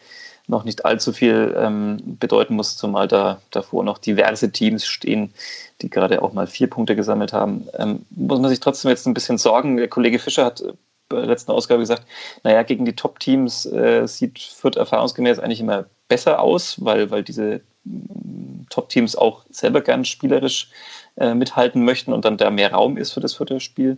noch 0.48 0.64
nicht 0.66 0.86
allzu 0.86 1.14
viel 1.14 1.56
ähm, 1.58 2.18
bedeuten 2.20 2.56
muss, 2.56 2.76
zumal 2.76 3.08
da 3.08 3.42
davor 3.52 3.84
noch 3.84 3.98
diverse 3.98 4.52
Teams 4.52 4.86
stehen, 4.86 5.34
die 5.82 5.90
gerade 5.90 6.22
auch 6.22 6.34
mal 6.34 6.48
vier 6.48 6.70
Punkte 6.70 6.96
gesammelt 6.96 7.34
haben. 7.34 7.68
Ähm, 7.78 8.06
muss 8.10 8.40
man 8.40 8.50
sich 8.50 8.60
trotzdem 8.60 8.90
jetzt 8.90 9.08
ein 9.08 9.14
bisschen 9.14 9.38
sorgen. 9.38 9.78
Der 9.78 9.88
Kollege 9.88 10.20
Fischer 10.20 10.46
hat 10.46 10.64
bei 11.10 11.18
der 11.18 11.28
letzten 11.28 11.52
Ausgabe 11.52 11.82
gesagt, 11.82 12.06
naja, 12.44 12.64
gegen 12.64 12.86
die 12.86 12.96
Top-Teams 12.96 13.66
äh, 13.68 14.06
sieht 14.08 14.40
Fürth 14.40 14.76
erfahrungsgemäß 14.76 15.40
eigentlich 15.40 15.60
immer 15.62 15.86
besser 16.08 16.42
aus, 16.42 16.84
weil, 16.84 17.10
weil 17.12 17.24
diese 17.24 17.62
mm, 17.86 18.68
Top-Teams 18.70 19.16
auch 19.16 19.46
selber 19.50 19.82
gern 19.82 20.06
spielerisch 20.06 20.70
äh, 21.16 21.34
mithalten 21.34 21.86
möchten 21.86 22.12
und 22.12 22.26
dann 22.26 22.38
da 22.38 22.50
mehr 22.50 22.74
Raum 22.74 22.98
ist 22.98 23.14
für 23.14 23.22
das 23.22 23.36
vierte 23.36 23.60
Spiel. 23.60 23.98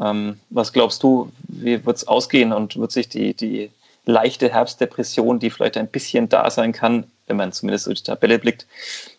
Ähm, 0.00 0.38
was 0.50 0.72
glaubst 0.72 1.02
du, 1.02 1.32
wie 1.48 1.84
wird 1.84 1.96
es 1.96 2.06
ausgehen 2.06 2.52
und 2.52 2.76
wird 2.76 2.92
sich 2.92 3.08
die, 3.08 3.34
die 3.34 3.70
leichte 4.04 4.50
Herbstdepression, 4.50 5.38
die 5.38 5.50
vielleicht 5.50 5.76
ein 5.76 5.88
bisschen 5.88 6.28
da 6.28 6.50
sein 6.50 6.72
kann, 6.72 7.06
wenn 7.26 7.36
man 7.36 7.52
zumindest 7.52 7.86
durch 7.86 8.02
die 8.02 8.10
Tabelle 8.10 8.38
blickt, 8.38 8.66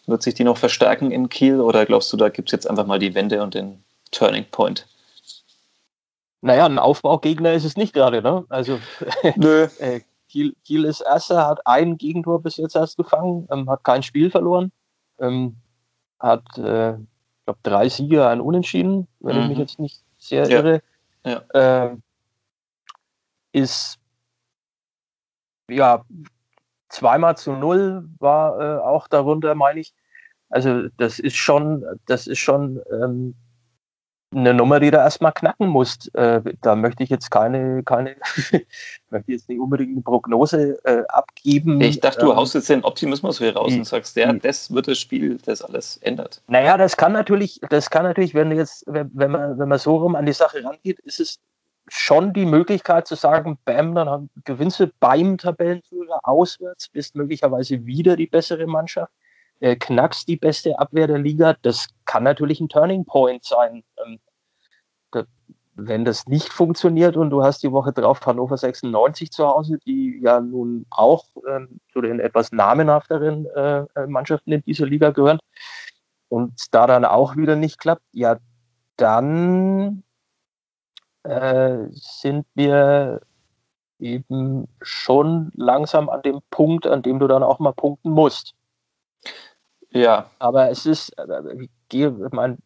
wird 0.08 0.24
sich 0.24 0.34
die 0.34 0.44
noch 0.44 0.58
verstärken 0.58 1.12
in 1.12 1.30
Kiel 1.30 1.62
oder 1.62 1.86
glaubst 1.86 2.12
du, 2.12 2.18
da 2.18 2.30
gibt 2.30 2.50
es 2.50 2.52
jetzt 2.52 2.70
einfach 2.70 2.86
mal 2.86 3.00
die 3.00 3.16
Wende 3.16 3.42
und 3.42 3.54
den 3.54 3.84
Turning 4.12 4.46
Point? 4.52 4.88
Naja, 6.42 6.66
ein 6.66 6.80
Aufbaugegner 6.80 7.54
ist 7.54 7.64
es 7.64 7.78
nicht 7.78 7.94
gerade, 7.94 8.22
ne? 8.22 8.46
Also 8.50 8.80
Nö. 9.36 9.68
Äh, 9.80 10.02
Kiel, 10.28 10.54
Kiel 10.66 10.84
ist 10.84 11.02
Erster, 11.02 11.48
hat 11.48 11.66
ein 11.66 11.98
Gegentor 11.98 12.42
bis 12.42 12.58
jetzt 12.58 12.76
erst 12.76 12.98
gefangen, 12.98 13.48
ähm, 13.52 13.70
hat 13.70 13.84
kein 13.84 14.04
Spiel 14.04 14.30
verloren, 14.30 14.72
ähm, 15.20 15.56
hat, 16.20 16.58
äh, 16.58 16.94
ich 16.96 17.46
glaube, 17.46 17.60
drei 17.64 17.88
Siege, 17.88 18.28
ein 18.28 18.42
Unentschieden, 18.42 19.08
wenn 19.20 19.38
mhm. 19.38 19.44
ich 19.44 19.50
mich 19.50 19.58
jetzt 19.60 19.80
nicht 19.80 20.02
sehr 20.18 20.50
ja. 20.50 20.58
irre. 20.58 20.82
Ja. 21.26 21.44
Ähm, 21.54 22.02
ist 23.54 24.00
ja 25.70 26.04
zweimal 26.90 27.38
zu 27.38 27.54
null 27.54 28.08
war 28.20 28.60
äh, 28.60 28.80
auch 28.82 29.08
darunter, 29.08 29.56
meine 29.56 29.80
ich. 29.80 29.94
Also 30.50 30.88
das 30.98 31.20
ist 31.20 31.36
schon, 31.36 31.84
das 32.06 32.28
ist 32.28 32.40
schon 32.40 32.80
ähm, 32.92 33.34
eine 34.36 34.54
Nummer, 34.54 34.80
die 34.80 34.92
du 34.92 34.98
erstmal 34.98 35.32
knacken 35.32 35.68
musst. 35.68 36.14
Äh, 36.16 36.42
da 36.62 36.76
möchte 36.76 37.04
ich 37.04 37.10
jetzt 37.10 37.30
keine, 37.32 37.84
keine 37.84 38.16
möchte 39.10 39.32
jetzt 39.32 39.50
nicht 39.50 39.60
unbedingt 39.60 39.92
eine 39.92 40.02
Prognose 40.02 40.80
äh, 40.86 41.04
abgeben. 41.08 41.82
Ich 41.82 42.00
dachte, 42.00 42.22
du 42.22 42.32
ähm, 42.32 42.38
haust 42.38 42.56
jetzt 42.56 42.70
den 42.70 42.84
Optimismus 42.84 43.40
hier 43.40 43.56
raus 43.56 43.74
und 43.74 43.86
sagst, 43.86 44.16
ja, 44.16 44.32
das 44.34 44.74
wird 44.74 44.88
das 44.88 45.00
Spiel, 45.00 45.38
das 45.46 45.62
alles 45.62 45.98
ändert. 45.98 46.42
Naja, 46.48 46.78
das 46.78 46.98
kann 46.98 47.14
natürlich, 47.14 47.60
das 47.70 47.90
kann 47.90 48.04
natürlich, 48.04 48.34
wenn 48.34 48.50
du 48.50 48.56
jetzt, 48.56 48.84
wenn, 48.88 49.10
wenn 49.14 49.32
man, 49.32 49.58
wenn 49.58 49.70
man 49.70 49.80
so 49.80 49.98
rum 49.98 50.16
an 50.16 50.26
die 50.26 50.34
Sache 50.34 50.64
rangeht, 50.64 51.00
ist 51.00 51.20
es 51.20 51.40
schon 51.88 52.34
die 52.34 52.46
Möglichkeit 52.46 53.08
zu 53.08 53.16
sagen, 53.16 53.58
bam, 53.66 53.96
dann 53.96 54.30
gewinnst 54.46 54.80
du 54.80 54.88
beim 55.00 55.38
Tabellenführer 55.38 56.20
auswärts, 56.24 56.90
bist 56.90 57.16
möglicherweise 57.16 57.86
wieder 57.86 58.16
die 58.16 58.28
bessere 58.28 58.68
Mannschaft 58.68 59.12
äh, 59.64 59.78
knackst 59.78 60.28
die 60.28 60.36
beste 60.36 60.78
Abwehr 60.78 61.08
der 61.08 61.20
Liga. 61.20 61.56
Das 61.62 61.88
kann 62.06 62.24
natürlich 62.24 62.60
ein 62.60 62.68
Turning 62.68 63.06
Point 63.06 63.46
sein. 63.46 63.84
Ähm, 64.06 64.20
da, 65.12 65.24
wenn 65.76 66.04
das 66.04 66.28
nicht 66.28 66.50
funktioniert 66.50 67.16
und 67.16 67.30
du 67.30 67.44
hast 67.44 67.64
die 67.64 67.72
Woche 67.72 67.94
drauf 67.94 68.20
Hannover 68.26 68.58
96 68.58 69.32
zu 69.32 69.48
Hause, 69.48 69.80
die 69.86 70.20
ja 70.22 70.42
nun 70.42 70.86
auch 70.90 71.26
ähm, 71.50 71.80
zu 71.94 72.02
den 72.02 72.20
etwas 72.20 72.52
namenhafteren 72.52 73.46
äh, 73.56 73.86
äh, 73.96 74.08
Mannschaften 74.08 74.52
in 74.52 74.62
dieser 74.64 74.86
Liga 74.86 75.12
gehören 75.12 75.40
und 76.28 76.54
da 76.72 76.86
dann 76.86 77.06
auch 77.06 77.38
wieder 77.38 77.56
nicht 77.56 77.80
klappt, 77.80 78.04
ja, 78.12 78.38
dann 78.98 80.04
äh, 81.24 81.88
sind 81.92 82.46
wir 82.54 83.22
eben 84.00 84.68
schon 84.82 85.52
langsam 85.56 86.10
an 86.10 86.22
dem 86.22 86.42
Punkt, 86.50 86.86
an 86.88 87.02
dem 87.02 87.20
du 87.20 87.28
dann 87.28 87.44
auch 87.44 87.60
mal 87.60 87.74
punkten 87.74 88.12
musst. 88.12 88.54
Ja. 89.92 90.30
Aber 90.40 90.70
es 90.70 90.86
ist, 90.86 91.18
äh, 91.18 91.68
ich 91.92 92.10
meine, 92.32 92.58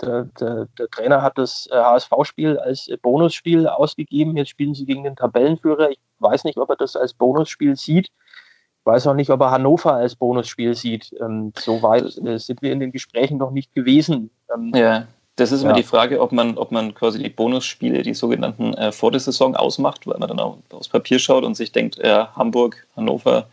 der, 0.00 0.24
der, 0.40 0.66
der, 0.78 0.88
Trainer 0.90 1.22
hat 1.22 1.38
das 1.38 1.68
HSV-Spiel 1.70 2.56
äh, 2.56 2.60
als 2.60 2.90
Bonusspiel 3.02 3.68
ausgegeben. 3.68 4.36
Jetzt 4.36 4.50
spielen 4.50 4.74
sie 4.74 4.86
gegen 4.86 5.04
den 5.04 5.16
Tabellenführer. 5.16 5.90
Ich 5.90 6.00
weiß 6.18 6.44
nicht, 6.44 6.58
ob 6.58 6.70
er 6.70 6.76
das 6.76 6.96
als 6.96 7.14
Bonusspiel 7.14 7.76
sieht. 7.76 8.06
Ich 8.06 8.86
weiß 8.86 9.06
auch 9.06 9.14
nicht, 9.14 9.30
ob 9.30 9.40
er 9.40 9.50
Hannover 9.50 9.94
als 9.94 10.16
Bonusspiel 10.16 10.74
sieht. 10.74 11.14
Ähm, 11.20 11.52
so 11.56 11.82
weit 11.82 12.18
äh, 12.18 12.38
sind 12.38 12.60
wir 12.62 12.72
in 12.72 12.80
den 12.80 12.92
Gesprächen 12.92 13.38
noch 13.38 13.50
nicht 13.50 13.72
gewesen. 13.72 14.30
Ähm, 14.52 14.72
ja, 14.74 15.06
das 15.36 15.52
ist 15.52 15.62
immer 15.62 15.70
ja. 15.70 15.76
die 15.76 15.82
Frage, 15.82 16.20
ob 16.20 16.32
man, 16.32 16.56
ob 16.56 16.70
man 16.70 16.94
quasi 16.94 17.22
die 17.22 17.28
Bonusspiele, 17.28 18.02
die 18.02 18.14
sogenannten, 18.14 18.74
äh, 18.74 18.92
vor 18.92 19.10
der 19.10 19.20
Saison 19.20 19.56
ausmacht, 19.56 20.06
weil 20.06 20.18
man 20.18 20.28
dann 20.28 20.40
auch 20.40 20.58
aufs 20.72 20.88
Papier 20.88 21.18
schaut 21.18 21.44
und 21.44 21.56
sich 21.56 21.72
denkt, 21.72 21.98
ja, 22.02 22.32
Hamburg, 22.36 22.86
Hannover 22.96 23.48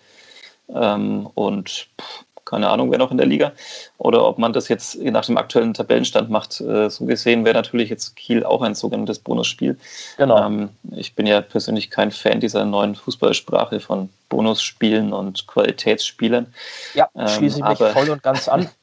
ähm, 0.74 1.28
und 1.34 1.88
pff, 2.00 2.26
keine 2.46 2.70
Ahnung, 2.70 2.92
wer 2.92 2.98
noch 2.98 3.12
in 3.12 3.18
der 3.18 3.26
Liga, 3.26 3.54
oder 3.98 4.26
ob 4.26 4.38
man 4.38 4.52
das 4.52 4.68
jetzt 4.68 5.02
nach 5.02 5.26
dem 5.26 5.38
aktuellen 5.38 5.74
Tabellenstand 5.74 6.30
macht. 6.30 6.60
Äh, 6.60 6.90
so 6.90 7.06
gesehen 7.06 7.46
wäre 7.46 7.56
natürlich 7.56 7.90
jetzt 7.90 8.16
Kiel 8.18 8.44
auch 8.44 8.62
ein 8.62 8.76
sogenanntes 8.76 9.20
Bonusspiel. 9.20 9.78
Genau. 10.18 10.46
Ähm, 10.46 10.70
ich 10.92 11.16
bin 11.16 11.26
ja 11.26 11.40
persönlich 11.42 11.90
kein 11.90 12.12
Fan 12.12 12.42
dieser 12.42 12.66
neuen 12.66 12.96
Fußballsprache 12.96 13.80
von 13.80 14.10
Bonusspielen 14.28 15.14
und 15.14 15.48
Qualitätsspielen. 15.48 16.54
Ja, 16.94 17.10
ähm, 17.16 17.28
schließe 17.28 17.60
ich 17.60 17.66
mich 17.66 17.78
voll 17.78 18.10
und 18.10 18.22
ganz 18.22 18.48
an. 18.48 18.70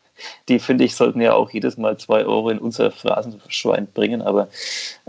Die 0.48 0.58
finde 0.58 0.84
ich, 0.84 0.94
sollten 0.94 1.20
ja 1.20 1.34
auch 1.34 1.50
jedes 1.50 1.76
Mal 1.76 1.96
zwei 1.98 2.24
Euro 2.24 2.50
in 2.50 2.58
unser 2.58 2.90
Phrasenschwein 2.90 3.86
bringen, 3.86 4.22
aber 4.22 4.48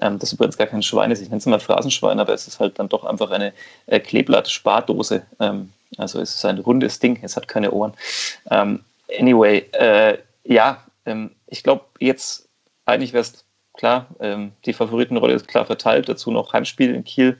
ähm, 0.02 0.20
das 0.20 0.34
übrigens 0.34 0.58
gar 0.58 0.68
kein 0.68 0.84
Schwein 0.84 1.12
ist. 1.12 1.22
Ich 1.22 1.30
nenne 1.30 1.40
es 1.40 1.46
mal 1.46 1.60
Phrasenschwein, 1.60 2.20
aber 2.20 2.34
es 2.34 2.48
ist 2.48 2.60
halt 2.60 2.80
dann 2.80 2.90
doch 2.90 3.04
einfach 3.04 3.32
eine 3.32 3.54
äh, 3.88 4.00
Kleeblatt-Spardose. 4.00 5.24
Ähm, 5.40 5.72
also 5.98 6.20
es 6.20 6.36
ist 6.36 6.46
ein 6.46 6.60
rundes 6.60 7.00
Ding, 7.00 7.20
es 7.22 7.36
hat 7.36 7.48
keine 7.48 7.72
Ohren. 7.72 7.94
Ähm, 8.52 8.84
anyway, 9.20 9.66
äh, 9.74 10.18
ja, 10.44 10.84
ähm, 11.06 11.32
ich 11.48 11.64
glaube, 11.64 11.86
jetzt 12.00 12.48
eigentlich 12.86 13.14
wäre 13.14 13.22
es 13.22 13.46
klar, 13.80 14.08
ähm, 14.20 14.52
die 14.66 14.74
Favoritenrolle 14.74 15.34
ist 15.34 15.48
klar 15.48 15.66
verteilt. 15.66 16.10
Dazu 16.10 16.32
noch 16.32 16.54
Heimspiel 16.54 16.94
in 16.94 17.04
Kiel, 17.04 17.38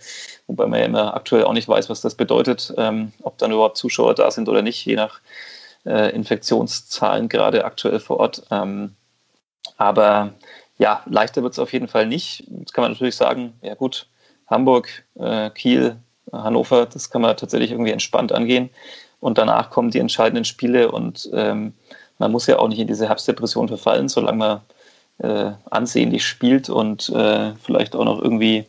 wobei 0.48 0.68
man 0.68 0.80
ja 0.80 0.86
immer 0.86 1.14
aktuell 1.14 1.44
auch 1.44 1.54
nicht 1.54 1.68
weiß, 1.68 1.90
was 1.90 2.02
das 2.02 2.16
bedeutet, 2.16 2.74
ähm, 2.78 3.12
ob 3.24 3.38
dann 3.38 3.52
überhaupt 3.52 3.78
Zuschauer 3.78 4.16
da 4.16 4.32
sind 4.32 4.48
oder 4.48 4.62
nicht, 4.62 4.86
je 4.86 4.96
nach 4.96 5.20
äh, 5.86 6.10
Infektionszahlen 6.16 7.30
gerade 7.30 7.66
aktuell 7.66 8.00
vor 8.00 8.18
Ort. 8.18 8.44
Ähm, 8.52 8.96
aber 9.78 10.34
ja, 10.78 11.04
leichter 11.06 11.44
wird 11.44 11.54
es 11.54 11.60
auf 11.60 11.74
jeden 11.74 11.88
Fall 11.88 12.06
nicht. 12.06 12.46
Jetzt 12.60 12.74
kann 12.74 12.84
man 12.84 12.92
natürlich 12.92 13.16
sagen, 13.16 13.54
ja 13.62 13.76
gut, 13.76 14.08
Hamburg, 14.48 15.04
äh, 15.16 15.50
Kiel, 15.52 15.98
Hannover, 16.32 16.86
das 16.86 17.10
kann 17.10 17.22
man 17.22 17.36
tatsächlich 17.38 17.72
irgendwie 17.72 17.92
entspannt 17.92 18.32
angehen. 18.32 18.70
Und 19.20 19.38
danach 19.38 19.70
kommen 19.70 19.92
die 19.92 20.00
entscheidenden 20.00 20.46
Spiele 20.46 20.92
und 20.92 21.30
ähm, 21.34 21.74
man 22.18 22.32
muss 22.32 22.48
ja 22.48 22.60
auch 22.60 22.68
nicht 22.68 22.80
in 22.80 22.88
diese 22.88 23.08
Herbstdepression 23.08 23.68
verfallen, 23.68 24.08
solange 24.08 24.38
man 24.38 24.62
äh, 25.20 25.52
ansehnlich 25.70 26.26
spielt 26.26 26.70
und 26.70 27.10
äh, 27.10 27.54
vielleicht 27.56 27.96
auch 27.96 28.06
noch 28.06 28.22
irgendwie 28.22 28.66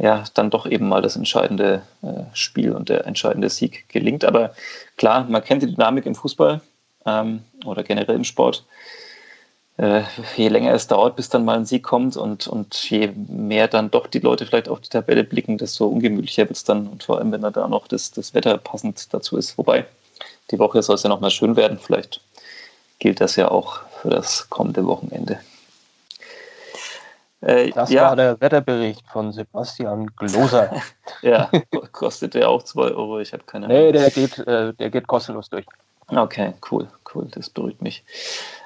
ja 0.00 0.24
dann 0.34 0.50
doch 0.50 0.66
eben 0.66 0.88
mal 0.88 1.02
das 1.02 1.16
entscheidende 1.16 1.82
äh, 2.02 2.24
Spiel 2.32 2.72
und 2.72 2.88
der 2.88 3.06
entscheidende 3.06 3.50
Sieg 3.50 3.88
gelingt. 3.88 4.24
Aber 4.24 4.54
klar, 4.96 5.24
man 5.28 5.44
kennt 5.44 5.62
die 5.62 5.72
Dynamik 5.72 6.06
im 6.06 6.14
Fußball 6.14 6.60
ähm, 7.06 7.42
oder 7.64 7.82
generell 7.82 8.16
im 8.16 8.24
Sport 8.24 8.64
äh, 9.80 10.02
je 10.36 10.48
länger 10.48 10.74
es 10.74 10.88
dauert, 10.88 11.16
bis 11.16 11.30
dann 11.30 11.46
mal 11.46 11.56
ein 11.56 11.64
Sieg 11.64 11.82
kommt 11.82 12.16
und, 12.16 12.46
und 12.46 12.90
je 12.90 13.12
mehr 13.28 13.66
dann 13.66 13.90
doch 13.90 14.06
die 14.06 14.18
Leute 14.18 14.44
vielleicht 14.44 14.68
auf 14.68 14.80
die 14.80 14.90
Tabelle 14.90 15.24
blicken, 15.24 15.56
desto 15.56 15.86
ungemütlicher 15.86 16.42
wird 16.42 16.56
es 16.56 16.64
dann 16.64 16.86
und 16.86 17.02
vor 17.02 17.16
allem, 17.18 17.32
wenn 17.32 17.40
da 17.40 17.66
noch 17.66 17.88
das, 17.88 18.10
das 18.10 18.34
Wetter 18.34 18.58
passend 18.58 19.12
dazu 19.14 19.38
ist. 19.38 19.56
Wobei, 19.56 19.86
die 20.50 20.58
Woche 20.58 20.82
soll 20.82 20.96
es 20.96 21.02
ja 21.02 21.08
noch 21.08 21.20
mal 21.20 21.30
schön 21.30 21.56
werden. 21.56 21.78
Vielleicht 21.78 22.20
gilt 22.98 23.22
das 23.22 23.36
ja 23.36 23.50
auch 23.50 23.80
für 24.02 24.10
das 24.10 24.50
kommende 24.50 24.84
Wochenende. 24.84 25.40
Äh, 27.40 27.70
das 27.70 27.90
ja. 27.90 28.02
war 28.02 28.16
der 28.16 28.40
Wetterbericht 28.40 29.06
von 29.08 29.32
Sebastian 29.32 30.06
Gloser. 30.16 30.70
ja, 31.22 31.50
kostet 31.92 32.34
der 32.34 32.48
auch 32.48 32.62
2 32.62 32.82
Euro? 32.82 33.20
Ich 33.20 33.32
habe 33.32 33.44
keine 33.44 33.66
Ahnung. 33.66 33.78
Nee, 33.78 33.92
der 33.92 34.10
geht, 34.10 34.38
äh, 34.38 34.74
der 34.74 34.90
geht 34.90 35.06
kostenlos 35.06 35.48
durch. 35.48 35.66
Okay, 36.08 36.52
cool, 36.70 36.88
cool, 37.14 37.28
das 37.30 37.48
beruhigt 37.48 37.82
mich. 37.82 38.04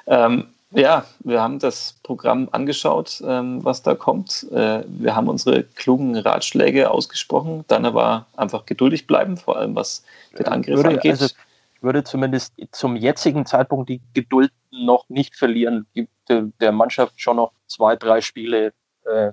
Ähm, 0.07 0.47
ja, 0.71 1.05
wir 1.19 1.41
haben 1.41 1.59
das 1.59 1.95
Programm 2.03 2.49
angeschaut, 2.51 3.23
ähm, 3.25 3.63
was 3.63 3.81
da 3.81 3.95
kommt. 3.95 4.45
Äh, 4.51 4.83
wir 4.87 5.15
haben 5.15 5.29
unsere 5.29 5.63
klugen 5.63 6.17
Ratschläge 6.17 6.91
ausgesprochen, 6.91 7.63
dann 7.67 7.85
aber 7.85 8.25
einfach 8.35 8.65
geduldig 8.65 9.07
bleiben, 9.07 9.37
vor 9.37 9.57
allem 9.57 9.75
was 9.75 10.03
den 10.37 10.47
Angriff 10.47 10.77
würde, 10.77 10.89
angeht. 10.89 11.11
Also, 11.11 11.27
ich 11.27 11.83
würde 11.83 12.03
zumindest 12.03 12.53
zum 12.71 12.95
jetzigen 12.95 13.45
Zeitpunkt 13.45 13.89
die 13.89 14.01
Geduld 14.13 14.51
noch 14.71 15.07
nicht 15.07 15.35
verlieren. 15.35 15.85
Gibt 16.25 16.61
der 16.61 16.71
Mannschaft 16.71 17.19
schon 17.19 17.37
noch 17.37 17.51
zwei, 17.67 17.95
drei 17.95 18.21
Spiele 18.21 18.73
äh, 19.05 19.31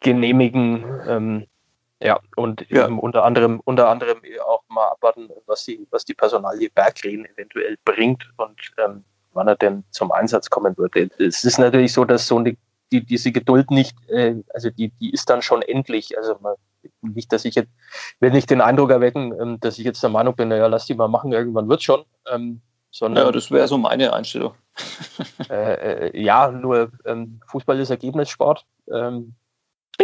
genehmigen. 0.00 0.84
Ähm, 1.06 1.46
ja, 2.00 2.18
und 2.36 2.68
ja. 2.68 2.86
unter 2.86 3.24
anderem 3.24 3.60
unter 3.64 3.88
anderem 3.88 4.20
auch 4.44 4.62
mal 4.68 4.88
abwarten, 4.88 5.28
was 5.46 5.64
die, 5.64 5.86
was 5.90 6.04
die 6.04 6.14
Personalie 6.14 6.68
Berggren 6.70 7.26
eventuell 7.26 7.76
bringt 7.84 8.28
und 8.38 8.58
ähm, 8.78 9.04
wann 9.32 9.46
er 9.46 9.56
denn 9.56 9.84
zum 9.90 10.10
Einsatz 10.10 10.50
kommen 10.50 10.76
würde. 10.76 11.08
Es 11.18 11.44
ist 11.44 11.58
natürlich 11.58 11.92
so, 11.92 12.04
dass 12.04 12.26
so 12.26 12.38
eine, 12.38 12.56
die, 12.90 13.04
diese 13.04 13.30
Geduld 13.30 13.70
nicht, 13.70 13.96
äh, 14.08 14.34
also 14.52 14.70
die, 14.70 14.90
die 15.00 15.12
ist 15.12 15.30
dann 15.30 15.42
schon 15.42 15.62
endlich. 15.62 16.18
Also 16.18 16.36
man, 16.40 16.54
nicht, 17.00 17.32
dass 17.32 17.44
ich 17.44 17.54
jetzt, 17.54 17.70
will 18.18 18.30
nicht 18.30 18.50
den 18.50 18.60
Eindruck 18.60 18.90
erwecken, 18.90 19.32
ähm, 19.40 19.60
dass 19.60 19.78
ich 19.78 19.84
jetzt 19.84 20.02
der 20.02 20.10
Meinung 20.10 20.34
bin, 20.34 20.48
naja, 20.48 20.66
lass 20.66 20.86
die 20.86 20.94
mal 20.94 21.08
machen, 21.08 21.32
irgendwann 21.32 21.68
wird 21.68 21.82
schon. 21.82 22.04
Ähm, 22.30 22.60
sondern, 22.90 23.26
ja, 23.26 23.32
das 23.32 23.50
wäre 23.50 23.68
so 23.68 23.78
meine 23.78 24.12
Einstellung. 24.12 24.54
Äh, 25.50 26.08
äh, 26.08 26.20
ja, 26.20 26.50
nur 26.50 26.90
ähm, 27.04 27.40
Fußball 27.46 27.78
ist 27.78 27.90
Ergebnissport. 27.90 28.64
Ähm, 28.90 29.34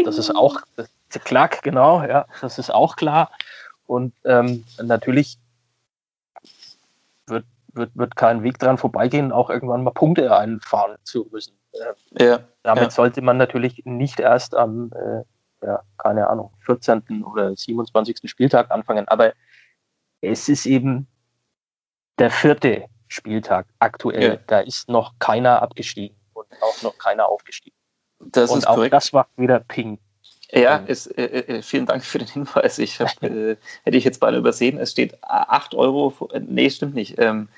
das 0.05 0.19
ist 0.19 0.35
auch 0.35 0.61
das 0.77 0.91
klar, 1.25 1.49
genau, 1.63 2.03
ja, 2.03 2.27
das 2.41 2.59
ist 2.59 2.71
auch 2.71 2.97
klar. 2.97 3.31
Und 3.87 4.15
ähm, 4.25 4.65
natürlich 4.83 5.39
wird 7.27 7.47
wird, 7.73 7.97
wird 7.97 8.17
kein 8.17 8.43
Weg 8.43 8.59
dran 8.59 8.77
vorbeigehen, 8.77 9.33
auch 9.33 9.49
irgendwann 9.49 9.83
mal 9.83 9.93
Punkte 9.93 10.37
einfahren 10.37 10.97
zu 11.05 11.27
müssen. 11.31 11.55
Äh, 11.73 12.25
ja, 12.25 12.41
damit 12.63 12.85
ja. 12.85 12.91
sollte 12.91 13.23
man 13.23 13.39
natürlich 13.39 13.83
nicht 13.85 14.21
erst 14.21 14.55
am, 14.55 14.91
äh, 14.93 15.67
ja, 15.67 15.83
keine 15.97 16.29
Ahnung, 16.29 16.53
14. 16.67 17.25
oder 17.25 17.57
27. 17.57 18.29
Spieltag 18.29 18.71
anfangen. 18.71 19.09
Aber 19.09 19.33
es 20.21 20.49
ist 20.49 20.67
eben 20.67 21.07
der 22.19 22.31
vierte 22.31 22.85
Spieltag 23.09 23.67
aktuell. 23.79 24.35
Ja. 24.35 24.39
Da 24.47 24.61
ist 24.61 24.89
noch 24.89 25.15
keiner 25.19 25.63
abgestiegen 25.63 26.17
und 26.35 26.47
auch 26.61 26.83
noch 26.83 26.97
keiner 26.99 27.29
aufgestiegen. 27.29 27.77
Das 28.21 28.51
und 28.51 28.59
ist 28.59 28.67
auch 28.67 28.75
korrekt. 28.75 28.93
das 28.93 29.13
macht 29.13 29.29
wieder 29.37 29.61
Ping. 29.61 29.99
Ja, 30.51 30.77
ist, 30.77 31.07
äh, 31.19 31.25
äh, 31.25 31.63
vielen 31.63 31.87
Dank 31.87 32.05
für 32.05 32.19
den 32.19 32.29
Hinweis. 32.29 32.79
Ich 32.79 33.01
hab, 33.01 33.09
äh, 33.23 33.57
hätte 33.85 33.97
ich 33.97 34.05
jetzt 34.05 34.21
beide 34.21 34.39
übersehen. 34.39 34.79
Es 34.79 34.93
steht 34.93 35.19
8 35.23 35.75
Euro, 35.75 36.29
nee, 36.41 36.71
stimmt 36.71 36.95
nicht. 36.95 37.19
Ähm, 37.19 37.49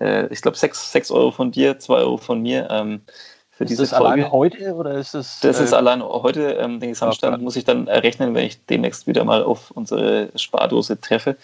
äh, 0.00 0.26
ich 0.32 0.42
glaube 0.42 0.56
6, 0.56 0.92
6 0.92 1.10
Euro 1.12 1.30
von 1.30 1.52
dir, 1.52 1.78
2 1.78 1.94
Euro 1.94 2.16
von 2.16 2.42
mir. 2.42 2.68
Ähm, 2.70 3.02
für 3.50 3.64
ist 3.64 3.70
diese 3.70 3.82
das 3.82 3.90
Folge. 3.90 4.24
allein 4.24 4.32
heute 4.32 4.74
oder 4.74 4.94
ist 4.94 5.14
das? 5.14 5.38
Das 5.40 5.60
äh, 5.60 5.64
ist 5.64 5.74
allein 5.74 6.02
heute. 6.02 6.52
Ähm, 6.54 6.80
den 6.80 6.90
Gesamtstand 6.90 7.34
Okay. 7.34 7.44
muss 7.44 7.56
ich 7.56 7.64
dann 7.64 7.86
errechnen, 7.86 8.34
wenn 8.34 8.46
ich 8.46 8.64
demnächst 8.66 9.06
wieder 9.06 9.22
mal 9.24 9.42
auf 9.42 9.70
unsere 9.70 10.30
Spardose 10.34 11.00
treffe 11.00 11.36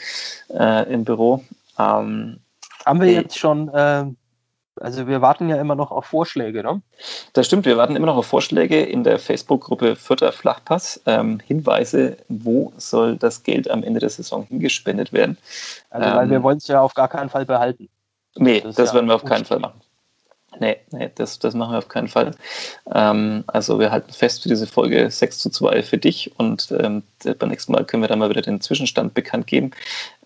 äh, 0.48 0.92
im 0.92 1.04
Büro. 1.04 1.44
Ähm, 1.78 2.40
haben 2.86 3.00
wir 3.00 3.12
jetzt 3.12 3.38
schon? 3.38 3.68
Äh, 3.68 4.06
also 4.80 5.06
wir 5.06 5.22
warten 5.22 5.48
ja 5.48 5.56
immer 5.56 5.74
noch 5.74 5.90
auf 5.90 6.04
Vorschläge, 6.04 6.62
ne? 6.62 6.82
Das 7.32 7.46
stimmt, 7.46 7.64
wir 7.64 7.76
warten 7.78 7.96
immer 7.96 8.06
noch 8.06 8.16
auf 8.16 8.26
Vorschläge 8.26 8.82
in 8.82 9.04
der 9.04 9.18
Facebook-Gruppe 9.18 9.96
Vierter 9.96 10.32
Flachpass. 10.32 11.00
Ähm, 11.06 11.40
Hinweise, 11.46 12.18
wo 12.28 12.72
soll 12.76 13.16
das 13.16 13.42
Geld 13.42 13.70
am 13.70 13.82
Ende 13.82 14.00
der 14.00 14.10
Saison 14.10 14.44
hingespendet 14.44 15.12
werden? 15.12 15.38
Also 15.90 16.14
weil 16.14 16.24
Ähm, 16.24 16.30
wir 16.30 16.42
wollen 16.42 16.58
es 16.58 16.66
ja 16.68 16.80
auf 16.80 16.94
gar 16.94 17.08
keinen 17.08 17.30
Fall 17.30 17.46
behalten. 17.46 17.88
Nee, 18.36 18.60
Das 18.60 18.76
das, 18.76 18.90
ja 18.90 18.94
werden 18.96 19.06
wir 19.06 19.14
auf 19.14 19.24
keinen. 19.24 19.46
Fall 19.46 19.60
machen. 19.60 19.80
Nee, 20.58 20.76
nee 20.90 21.10
das, 21.14 21.38
das 21.38 21.54
machen 21.54 21.72
wir 21.72 21.78
auf 21.78 21.88
keinen 21.88 22.08
Fall. 22.08 22.32
Ähm, 22.94 23.44
also 23.46 23.78
wir 23.78 23.90
halten 23.90 24.12
fest 24.12 24.42
für 24.42 24.48
diese 24.48 24.66
Folge 24.66 25.10
6 25.10 25.38
zu 25.38 25.50
2 25.50 25.82
für 25.82 25.98
dich 25.98 26.38
und 26.38 26.70
ähm, 26.78 27.02
beim 27.38 27.48
nächsten 27.48 27.72
Mal 27.72 27.84
können 27.84 28.02
wir 28.02 28.08
dann 28.08 28.18
mal 28.18 28.30
wieder 28.30 28.42
den 28.42 28.60
Zwischenstand 28.60 29.14
bekannt 29.14 29.46
geben. 29.46 29.70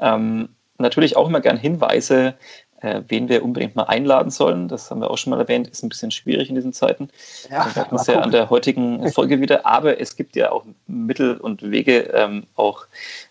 Ähm, 0.01 0.49
natürlich 0.81 1.17
auch 1.17 1.29
immer 1.29 1.41
gern 1.41 1.57
Hinweise, 1.57 2.35
äh, 2.81 3.03
wen 3.09 3.29
wir 3.29 3.45
unbedingt 3.45 3.77
mal 3.77 3.85
einladen 3.85 4.31
sollen. 4.31 4.69
Das 4.69 4.91
haben 4.91 5.01
wir 5.01 5.11
auch 5.11 5.19
schon 5.19 5.31
mal 5.31 5.41
erwähnt, 5.41 5.69
ist 5.69 5.83
ein 5.83 5.89
bisschen 5.89 6.11
schwierig 6.11 6.49
in 6.49 6.55
diesen 6.55 6.73
Zeiten. 6.73 7.11
Ja, 7.51 7.67
Wir 7.67 7.83
hatten 7.83 7.97
es 7.97 8.07
ja 8.07 8.21
an 8.21 8.31
der 8.31 8.51
heutigen 8.51 9.09
Folge 9.13 9.41
wieder, 9.41 9.67
aber 9.67 10.01
es 10.01 10.17
gibt 10.17 10.37
ja 10.37 10.51
auch 10.53 10.65
Mittel 10.87 11.37
und 11.37 11.71
Wege, 11.71 12.11
ähm, 12.15 12.45
auch 12.57 12.87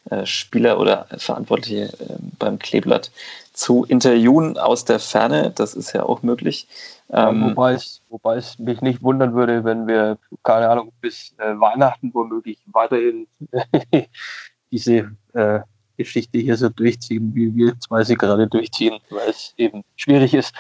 äh, 0.10 0.26
Spieler 0.26 0.80
oder 0.80 1.08
Verantwortliche 1.18 1.92
ähm, 2.00 2.32
beim 2.38 2.60
Kleeblatt 2.60 3.12
zu 3.54 3.86
interviewen 3.86 4.58
aus 4.58 4.86
der 4.86 5.00
Ferne. 5.00 5.52
Das 5.54 5.74
ist 5.74 5.94
ja 5.94 6.04
auch 6.04 6.22
möglich. 6.22 6.68
Ähm, 7.12 7.50
wobei, 7.50 7.74
es, 7.74 8.02
wobei 8.10 8.38
es 8.38 8.60
mich 8.60 8.82
nicht 8.82 9.02
wundern 9.02 9.34
würde, 9.34 9.64
wenn 9.64 9.88
wir, 9.88 10.20
keine 10.44 10.70
Ahnung, 10.70 10.92
bis 11.02 11.34
äh, 11.40 11.60
Weihnachten 11.60 12.14
womöglich 12.14 12.60
weiterhin 12.68 13.28
diese 14.72 15.12
äh, 15.34 15.62
Geschichte 16.04 16.40
hier 16.40 16.56
so 16.56 16.70
durchziehen, 16.70 17.36
wie 17.36 17.54
wir 17.56 17.80
zwei 17.80 18.04
sie 18.04 18.16
gerade 18.16 18.48
durchziehen, 18.48 19.00
weil 19.10 19.30
es 19.30 19.54
eben 19.58 19.84
schwierig 19.96 20.34
ist. 20.34 20.54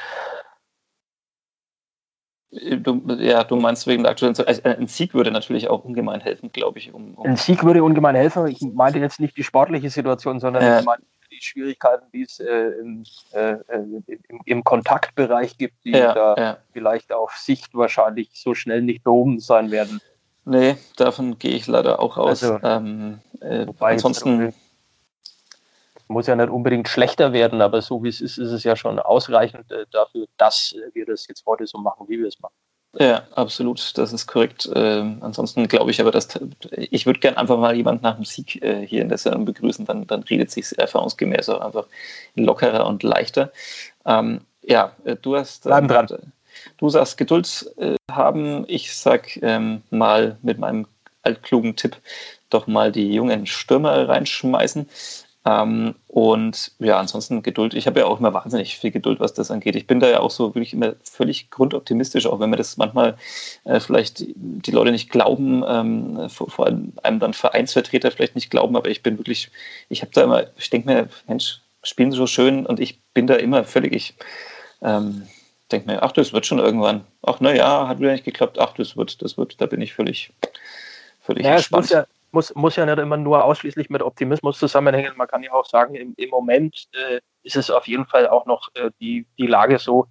du, 2.51 3.01
ja, 3.19 3.43
du 3.43 3.55
meinst 3.55 3.87
wegen 3.87 4.03
der 4.03 4.11
aktuellen. 4.11 4.35
Also 4.37 4.61
ein 4.63 4.87
Sieg 4.87 5.13
würde 5.13 5.31
natürlich 5.31 5.69
auch 5.69 5.83
ungemein 5.85 6.19
helfen, 6.19 6.51
glaube 6.51 6.79
ich. 6.79 6.93
Um, 6.93 7.15
um 7.15 7.25
Ein 7.25 7.37
Sieg 7.37 7.63
würde 7.63 7.83
ungemein 7.83 8.15
helfen. 8.15 8.47
Ich 8.47 8.61
meinte 8.61 8.99
jetzt 8.99 9.19
nicht 9.19 9.37
die 9.37 9.43
sportliche 9.43 9.89
Situation, 9.89 10.39
sondern 10.39 10.63
Ja. 10.63 10.79
ich 10.79 10.85
meine 10.85 11.03
die 11.31 11.41
Schwierigkeiten, 11.41 12.05
die 12.11 12.23
es 12.23 12.39
äh, 12.39 12.71
im, 12.81 13.03
äh, 13.33 13.51
äh, 13.51 14.01
im, 14.27 14.41
im 14.45 14.63
Kontaktbereich 14.63 15.57
gibt, 15.57 15.75
die 15.85 15.91
ja, 15.91 16.13
da 16.13 16.35
ja. 16.35 16.57
vielleicht 16.73 17.13
auf 17.13 17.33
Sicht 17.37 17.73
wahrscheinlich 17.75 18.31
so 18.33 18.55
schnell 18.55 18.81
nicht 18.81 19.03
behoben 19.03 19.39
sein 19.39 19.71
werden. 19.71 20.01
Nee, 20.45 20.77
davon 20.97 21.37
gehe 21.37 21.51
ich 21.51 21.67
leider 21.67 21.99
auch 21.99 22.17
aus. 22.17 22.43
Also, 22.43 22.59
ähm, 22.63 23.19
äh, 23.41 23.67
ansonsten, 23.79 24.53
muss 26.09 26.27
ja 26.27 26.35
nicht 26.35 26.49
unbedingt 26.49 26.87
schlechter 26.87 27.33
werden, 27.33 27.61
aber 27.61 27.81
so 27.81 28.03
wie 28.03 28.09
es 28.09 28.19
ist, 28.19 28.37
ist 28.37 28.51
es 28.51 28.63
ja 28.63 28.75
schon 28.75 28.99
ausreichend 28.99 29.71
äh, 29.71 29.85
dafür, 29.91 30.25
dass 30.37 30.73
äh, 30.73 30.93
wir 30.93 31.05
das 31.05 31.27
jetzt 31.27 31.45
heute 31.45 31.67
so 31.67 31.77
machen, 31.77 32.07
wie 32.09 32.19
wir 32.19 32.27
es 32.27 32.39
machen. 32.39 32.53
Ja, 32.97 33.27
absolut, 33.35 33.95
das 33.99 34.13
ist 34.13 34.25
korrekt. 34.25 34.67
Ähm, 34.73 35.19
ansonsten 35.21 35.67
glaube 35.67 35.91
ich 35.91 36.01
aber, 36.01 36.09
dass 36.09 36.27
ich 36.71 37.05
würde 37.05 37.19
gern 37.19 37.37
einfach 37.37 37.59
mal 37.59 37.75
jemanden 37.75 38.01
nach 38.01 38.15
dem 38.15 38.25
Sieg 38.25 38.61
äh, 38.63 38.85
hier 38.85 39.03
in 39.03 39.09
der 39.09 39.19
Sendung 39.19 39.45
begrüßen, 39.45 39.85
dann, 39.85 40.07
dann 40.07 40.23
redet 40.23 40.49
sich 40.49 40.77
erfahrungsgemäß 40.77 41.49
auch 41.49 41.61
einfach 41.61 41.85
lockerer 42.33 42.87
und 42.87 43.03
leichter. 43.03 43.51
Ähm, 44.05 44.41
ja, 44.63 44.95
äh, 45.03 45.15
du 45.15 45.35
hast 45.35 45.65
Bleiben 45.65 45.87
dran. 45.87 46.07
Du 46.77 46.89
sagst 46.89 47.17
Geduld 47.17 47.71
äh, 47.77 47.95
haben. 48.11 48.65
Ich 48.67 48.95
sag 48.95 49.37
ähm, 49.43 49.83
mal 49.91 50.37
mit 50.41 50.57
meinem 50.57 50.87
altklugen 51.21 51.75
Tipp 51.75 51.97
doch 52.49 52.65
mal 52.65 52.91
die 52.91 53.13
jungen 53.13 53.45
Stürmer 53.45 54.09
reinschmeißen. 54.09 54.89
Ähm, 55.45 55.95
und 56.07 56.71
ja, 56.79 56.99
ansonsten 56.99 57.41
Geduld. 57.43 57.73
Ich 57.73 57.87
habe 57.87 58.01
ja 58.01 58.05
auch 58.05 58.19
immer 58.19 58.33
wahnsinnig 58.33 58.77
viel 58.77 58.91
Geduld, 58.91 59.19
was 59.19 59.33
das 59.33 59.51
angeht. 59.51 59.75
Ich 59.75 59.87
bin 59.87 59.99
da 59.99 60.09
ja 60.09 60.19
auch 60.19 60.31
so 60.31 60.53
wirklich 60.53 60.73
immer 60.73 60.95
völlig 61.03 61.49
grundoptimistisch, 61.49 62.25
auch 62.27 62.39
wenn 62.39 62.49
mir 62.49 62.57
das 62.57 62.77
manchmal 62.77 63.17
äh, 63.63 63.79
vielleicht 63.79 64.25
die 64.35 64.71
Leute 64.71 64.91
nicht 64.91 65.09
glauben, 65.09 65.63
ähm, 65.67 66.29
vor, 66.29 66.49
vor 66.49 66.65
allem 66.65 66.93
einem 67.03 67.19
dann 67.19 67.33
Vereinsvertreter 67.33 68.11
vielleicht 68.11 68.35
nicht 68.35 68.49
glauben, 68.49 68.75
aber 68.75 68.89
ich 68.89 69.01
bin 69.01 69.17
wirklich, 69.17 69.49
ich 69.87 70.01
habe 70.01 70.11
da 70.13 70.23
immer, 70.23 70.43
ich 70.57 70.69
denke 70.69 70.89
mir, 70.89 71.09
Mensch, 71.27 71.61
spielen 71.83 72.11
so 72.11 72.27
schön 72.27 72.65
und 72.65 72.79
ich 72.79 72.99
bin 73.13 73.25
da 73.27 73.35
immer 73.35 73.63
völlig, 73.63 73.93
ich 73.93 74.15
ähm, 74.81 75.23
denke 75.71 75.87
mir, 75.87 76.03
ach, 76.03 76.11
das 76.11 76.33
wird 76.33 76.45
schon 76.45 76.59
irgendwann. 76.59 77.05
Ach, 77.21 77.39
naja, 77.39 77.87
hat 77.87 77.99
wieder 77.99 78.11
nicht 78.11 78.25
geklappt. 78.25 78.59
Ach, 78.59 78.73
das 78.73 78.97
wird, 78.97 79.21
das 79.21 79.37
wird, 79.37 79.61
da 79.61 79.65
bin 79.67 79.81
ich 79.81 79.93
völlig, 79.93 80.31
völlig 81.21 81.45
Ja, 81.45 81.51
es 81.51 81.57
entspannt. 81.57 81.83
muss 81.83 81.89
ja, 81.91 82.05
muss, 82.31 82.53
muss 82.55 82.75
ja 82.75 82.85
nicht 82.85 82.99
immer 82.99 83.17
nur 83.17 83.43
ausschließlich 83.43 83.89
mit 83.89 84.01
Optimismus 84.01 84.59
zusammenhängen. 84.59 85.13
Man 85.17 85.27
kann 85.27 85.43
ja 85.43 85.51
auch 85.51 85.65
sagen, 85.65 85.95
im, 85.95 86.13
im 86.17 86.29
Moment 86.29 86.87
äh, 86.93 87.19
ist 87.43 87.55
es 87.55 87.69
auf 87.69 87.87
jeden 87.87 88.05
Fall 88.05 88.27
auch 88.27 88.45
noch 88.45 88.69
äh, 88.75 88.91
die, 88.99 89.25
die 89.37 89.47
Lage 89.47 89.79
so, 89.79 90.07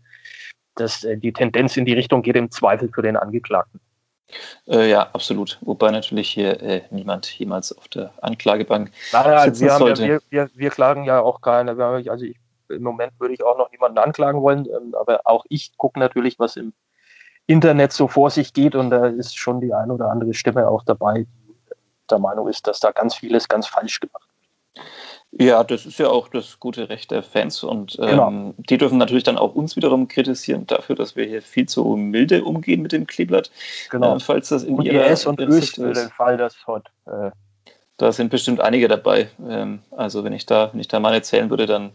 dass 0.75 1.05
äh, 1.05 1.17
die 1.17 1.33
Tendenz 1.33 1.77
in 1.77 1.85
die 1.85 1.95
Richtung 1.95 2.23
geht, 2.23 2.37
im 2.37 2.51
Zweifel 2.51 2.91
für 2.93 3.03
den 3.03 3.17
Angeklagten. 3.17 3.81
Äh, 4.67 4.91
ja, 4.91 5.09
absolut. 5.13 5.59
Wobei 5.63 5.91
natürlich 5.91 6.29
hier 6.29 6.61
äh, 6.63 6.83
niemand 6.91 7.27
jemals 7.39 7.77
auf 7.77 7.89
der 7.89 8.13
Anklagebank 8.23 8.91
Naja, 9.13 9.45
sitzen 9.45 9.65
wir, 9.65 9.73
haben 9.73 9.87
ja, 9.87 9.97
sollte. 9.97 10.03
wir, 10.05 10.21
wir, 10.31 10.51
wir 10.55 10.71
klagen 10.71 11.05
ja 11.05 11.21
auch 11.21 11.41
keine. 11.41 11.71
Also 11.73 12.25
ich, 12.25 12.37
im 12.69 12.83
Moment 12.83 13.13
würde 13.19 13.35
ich 13.35 13.43
auch 13.43 13.57
noch 13.57 13.71
niemanden 13.71 13.99
anklagen 13.99 14.43
wollen, 14.43 14.67
ähm, 14.67 14.95
aber 14.99 15.23
auch 15.25 15.45
ich 15.49 15.77
gucke 15.79 15.99
natürlich, 15.99 16.39
was 16.39 16.57
im 16.57 16.75
Internet 17.47 17.93
so 17.93 18.09
vor 18.09 18.29
sich 18.29 18.53
geht 18.53 18.75
und 18.75 18.91
da 18.91 19.07
ist 19.07 19.39
schon 19.39 19.63
die 19.63 19.73
eine 19.73 19.95
oder 19.95 20.11
andere 20.11 20.35
Stimme 20.35 20.69
auch 20.69 20.85
dabei, 20.85 21.27
der 22.11 22.19
Meinung 22.19 22.49
ist, 22.49 22.67
dass 22.67 22.81
da 22.81 22.91
ganz 22.91 23.15
vieles 23.15 23.49
ganz 23.49 23.67
falsch 23.67 24.01
gemacht 24.01 24.27
wird. 24.75 24.87
Ja, 25.31 25.63
das 25.63 25.85
ist 25.85 25.99
ja 25.99 26.09
auch 26.09 26.29
das 26.29 26.59
gute 26.59 26.89
Recht 26.89 27.11
der 27.11 27.23
Fans 27.23 27.63
und 27.63 27.99
ähm, 28.01 28.09
Genau. 28.09 28.55
die 28.57 28.79
dürfen 28.79 28.97
natürlich 28.97 29.25
dann 29.25 29.37
auch 29.37 29.55
uns 29.55 29.77
wiederum 29.77 30.09
kritisieren 30.09 30.67
dafür, 30.67 30.97
dass 30.97 31.17
wir 31.17 31.27
hier 31.27 31.43
viel 31.43 31.69
zu 31.69 31.85
milde 31.97 32.45
umgehen 32.45 32.81
mit 32.81 32.93
dem 32.93 33.07
Kleeblatt. 33.07 33.51
Genau. 33.91 34.17
Äh, 34.17 34.21
falls 34.21 34.49
das 34.49 34.65
in 34.65 34.77
und 34.77 34.87
ihrer 34.87 35.07
IS 35.07 35.27
und 35.27 35.39
Öst 35.41 35.77
ist. 35.79 36.01
den 36.01 36.09
Fall, 36.09 36.39
dass 36.39 36.67
heute 36.67 36.91
äh, 37.07 37.31
Da 37.99 38.11
sind 38.11 38.31
bestimmt 38.31 38.61
einige 38.61 38.89
dabei. 38.89 39.29
Ähm, 39.47 39.81
also 39.91 40.25
wenn 40.25 40.33
ich 40.33 40.47
da, 40.47 40.71
wenn 40.73 40.81
ich 40.81 40.89
da 40.89 40.99
meine 40.99 41.21
zählen 41.21 41.51
würde, 41.51 41.67
dann 41.67 41.93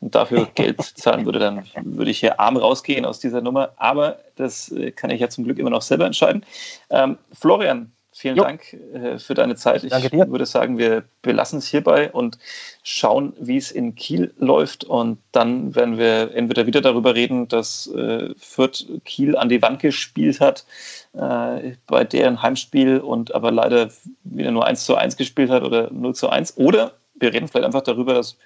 und 0.00 0.14
dafür 0.14 0.46
Geld 0.54 0.82
zahlen 0.82 1.24
würde, 1.24 1.38
dann 1.38 1.64
würde 1.76 2.10
ich 2.10 2.18
hier 2.18 2.40
arm 2.40 2.56
rausgehen 2.56 3.04
aus 3.04 3.20
dieser 3.20 3.40
Nummer. 3.40 3.70
Aber 3.76 4.18
das 4.36 4.70
äh, 4.72 4.90
kann 4.90 5.10
ich 5.10 5.20
ja 5.20 5.28
zum 5.28 5.44
Glück 5.44 5.58
immer 5.58 5.70
noch 5.70 5.82
selber 5.82 6.06
entscheiden. 6.06 6.44
Ähm, 6.90 7.18
Florian, 7.32 7.92
vielen 8.16 8.36
Jo. 8.36 8.44
Dank 8.44 8.72
äh, 8.72 9.18
für 9.18 9.34
deine 9.34 9.56
Zeit. 9.56 9.82
Ich 9.82 9.92
würde 9.92 10.46
sagen, 10.46 10.78
wir 10.78 11.02
belassen 11.20 11.58
es 11.58 11.66
hierbei 11.66 12.12
und 12.12 12.38
schauen, 12.84 13.32
wie 13.40 13.56
es 13.56 13.72
in 13.72 13.96
Kiel 13.96 14.32
läuft. 14.38 14.84
Und 14.84 15.18
dann 15.32 15.74
werden 15.74 15.98
wir 15.98 16.32
entweder 16.32 16.66
wieder 16.66 16.80
darüber 16.80 17.16
reden, 17.16 17.48
dass 17.48 17.88
äh, 17.88 18.32
Fürth 18.38 18.86
Kiel 19.04 19.36
an 19.36 19.48
die 19.48 19.60
Wand 19.60 19.80
gespielt 19.80 20.40
hat 20.40 20.64
äh, 21.12 21.72
bei 21.88 22.04
deren 22.04 22.40
Heimspiel 22.40 22.98
und 22.98 23.34
aber 23.34 23.50
leider 23.50 23.90
wieder 24.22 24.52
nur 24.52 24.64
1 24.64 24.84
zu 24.84 24.94
1 24.94 25.16
gespielt 25.16 25.50
hat 25.50 25.64
oder 25.64 25.90
0 25.90 26.14
zu 26.14 26.28
1. 26.28 26.56
Oder 26.56 26.92
wir 27.16 27.32
reden 27.32 27.48
vielleicht 27.48 27.66
einfach 27.66 27.82
darüber, 27.82 28.14
dass 28.14 28.36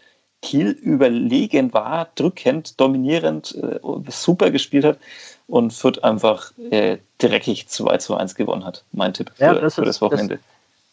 Kiel 0.43 0.71
überlegen 0.71 1.73
war, 1.73 2.09
drückend, 2.15 2.81
dominierend, 2.81 3.55
äh, 3.57 3.81
super 4.09 4.51
gespielt 4.51 4.85
hat 4.85 4.99
und 5.47 5.73
Fürth 5.73 6.03
einfach 6.05 6.53
äh, 6.71 6.99
dreckig 7.19 7.69
2 7.69 7.97
zu 7.99 8.17
1 8.17 8.35
gewonnen 8.35 8.65
hat. 8.65 8.85
Mein 8.93 9.15
Tipp 9.15 9.31
für, 9.35 9.45
Ja, 9.45 9.55
das 9.55 9.75
für 9.75 9.83
ist- 9.83 9.89
das 9.89 10.01
Wochenende. 10.01 10.39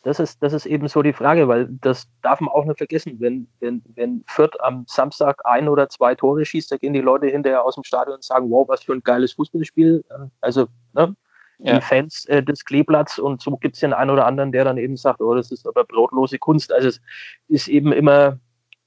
das 0.04 0.20
ist, 0.20 0.42
das 0.42 0.54
ist 0.54 0.66
eben 0.66 0.88
so 0.88 1.02
die 1.04 1.14
Frage, 1.14 1.48
weil 1.48 1.68
das 1.82 2.08
darf 2.24 2.40
man 2.40 2.50
auch 2.50 2.66
nicht 2.66 2.78
vergessen. 2.78 3.18
Wenn, 3.20 3.48
wenn, 3.60 3.84
wenn 3.96 4.24
Fürth 4.28 4.60
am 4.62 4.86
Samstag 4.88 5.42
ein 5.46 5.68
oder 5.68 5.90
zwei 5.90 6.16
Tore 6.16 6.44
schießt, 6.46 6.72
da 6.72 6.78
gehen 6.78 6.94
die 6.94 7.02
Leute 7.02 7.28
hinterher 7.28 7.64
aus 7.64 7.76
dem 7.76 7.84
Stadion 7.84 8.16
und 8.16 8.24
sagen, 8.24 8.50
wow, 8.50 8.68
was 8.68 8.84
für 8.84 8.94
ein 8.94 9.04
geiles 9.04 9.34
Fußballspiel. 9.34 10.04
Also 10.42 10.68
ne, 10.94 11.16
Ja. 11.60 11.76
die 11.76 11.82
Fans 11.82 12.26
äh, 12.26 12.42
des 12.44 12.66
Kleeblatts 12.66 13.20
und 13.20 13.42
so 13.42 13.58
gibt 13.58 13.76
es 13.76 13.80
den 13.82 13.94
einen 13.94 14.10
oder 14.12 14.26
anderen, 14.26 14.52
der 14.52 14.64
dann 14.66 14.78
eben 14.78 14.98
sagt, 14.98 15.22
oh, 15.22 15.34
das 15.36 15.52
ist 15.52 15.68
aber 15.68 15.84
brotlose 15.86 16.38
Kunst. 16.40 16.72
Also 16.74 16.88
es 16.90 17.00
ist 17.48 17.68
eben 17.68 17.92
immer, 17.92 18.40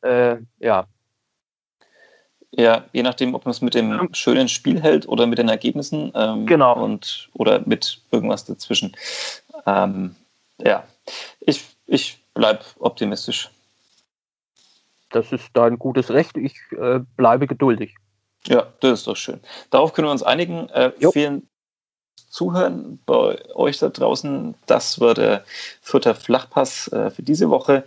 äh, 0.02 0.36
ja, 0.58 0.86
Ja, 2.50 2.86
je 2.92 3.02
nachdem, 3.02 3.34
ob 3.34 3.44
man 3.44 3.50
es 3.52 3.60
mit 3.60 3.74
dem 3.74 4.08
schönen 4.14 4.48
Spiel 4.48 4.80
hält 4.80 5.06
oder 5.06 5.26
mit 5.26 5.38
den 5.38 5.48
Ergebnissen. 5.48 6.12
Ähm, 6.14 6.46
Genau. 6.46 6.82
Und, 6.82 7.28
oder 7.34 7.60
mit 7.66 8.00
irgendwas 8.10 8.44
dazwischen. 8.46 8.96
Ähm, 9.66 10.16
ja, 10.58 10.84
ich, 11.40 11.64
ich 11.86 12.18
bleibe 12.34 12.60
optimistisch. 12.78 13.50
das 15.10 15.30
ist 15.32 15.48
dein 15.52 15.78
gutes 15.78 16.10
Recht. 16.10 16.36
Ich 16.36 16.56
äh, 16.72 17.00
bleibe 17.16 17.46
geduldig. 17.46 17.94
Ja, 18.46 18.72
das 18.80 19.00
ist 19.00 19.06
doch 19.06 19.16
schön. 19.16 19.40
Darauf 19.70 19.92
können 19.92 20.08
wir 20.08 20.12
uns 20.12 20.22
einigen. 20.22 20.68
Äh, 20.70 20.92
vielen 21.12 21.48
Zuhören 22.30 22.98
bei 23.06 23.38
euch 23.54 23.78
da 23.78 23.88
draußen. 23.88 24.54
Das 24.66 25.00
war 25.00 25.14
der 25.14 25.44
vierte 25.82 26.14
Flachpass 26.14 26.88
äh, 26.88 27.10
für 27.10 27.22
diese 27.22 27.50
Woche. 27.50 27.84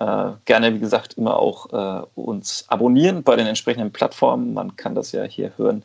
Äh, 0.00 0.30
gerne, 0.46 0.74
wie 0.74 0.78
gesagt, 0.78 1.14
immer 1.18 1.36
auch 1.38 1.70
äh, 1.72 2.06
uns 2.14 2.64
abonnieren 2.68 3.22
bei 3.22 3.36
den 3.36 3.46
entsprechenden 3.46 3.92
Plattformen. 3.92 4.54
Man 4.54 4.74
kann 4.76 4.94
das 4.94 5.12
ja 5.12 5.24
hier 5.24 5.52
hören 5.58 5.82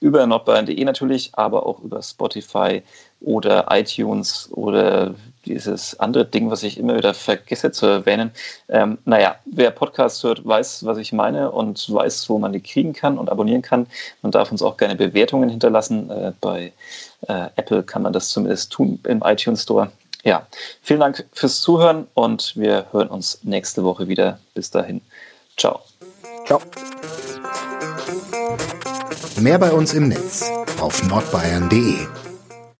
über 0.00 0.26
nordbayern.de 0.26 0.82
natürlich, 0.84 1.30
aber 1.34 1.66
auch 1.66 1.80
über 1.80 2.02
Spotify 2.02 2.82
oder 3.20 3.66
iTunes 3.70 4.48
oder 4.52 5.14
dieses 5.44 5.98
andere 6.00 6.24
Ding, 6.24 6.50
was 6.50 6.62
ich 6.62 6.78
immer 6.78 6.96
wieder 6.96 7.12
vergesse 7.12 7.70
zu 7.70 7.86
erwähnen. 7.86 8.30
Ähm, 8.68 8.98
naja, 9.04 9.36
wer 9.44 9.70
Podcast 9.70 10.22
hört, 10.22 10.46
weiß, 10.46 10.84
was 10.84 10.98
ich 10.98 11.12
meine 11.12 11.50
und 11.50 11.92
weiß, 11.92 12.28
wo 12.30 12.38
man 12.38 12.52
die 12.52 12.60
kriegen 12.60 12.92
kann 12.92 13.18
und 13.18 13.30
abonnieren 13.30 13.62
kann. 13.62 13.86
Man 14.22 14.32
darf 14.32 14.50
uns 14.50 14.62
auch 14.62 14.76
gerne 14.76 14.96
Bewertungen 14.96 15.50
hinterlassen. 15.50 16.10
Äh, 16.10 16.32
bei 16.40 16.72
äh, 17.28 17.48
Apple 17.56 17.82
kann 17.82 18.02
man 18.02 18.12
das 18.12 18.30
zumindest 18.30 18.72
tun 18.72 18.98
im 19.04 19.22
iTunes 19.24 19.62
Store. 19.62 19.90
Ja, 20.22 20.46
vielen 20.82 21.00
Dank 21.00 21.24
fürs 21.32 21.60
Zuhören 21.60 22.06
und 22.14 22.54
wir 22.56 22.86
hören 22.92 23.08
uns 23.08 23.38
nächste 23.42 23.84
Woche 23.84 24.08
wieder. 24.08 24.38
Bis 24.54 24.70
dahin. 24.70 25.00
Ciao. 25.56 25.80
Ciao. 26.46 26.60
Mehr 29.38 29.58
bei 29.58 29.72
uns 29.72 29.94
im 29.94 30.08
Netz 30.08 30.50
auf 30.80 31.02
nordbayern.de 31.08 32.19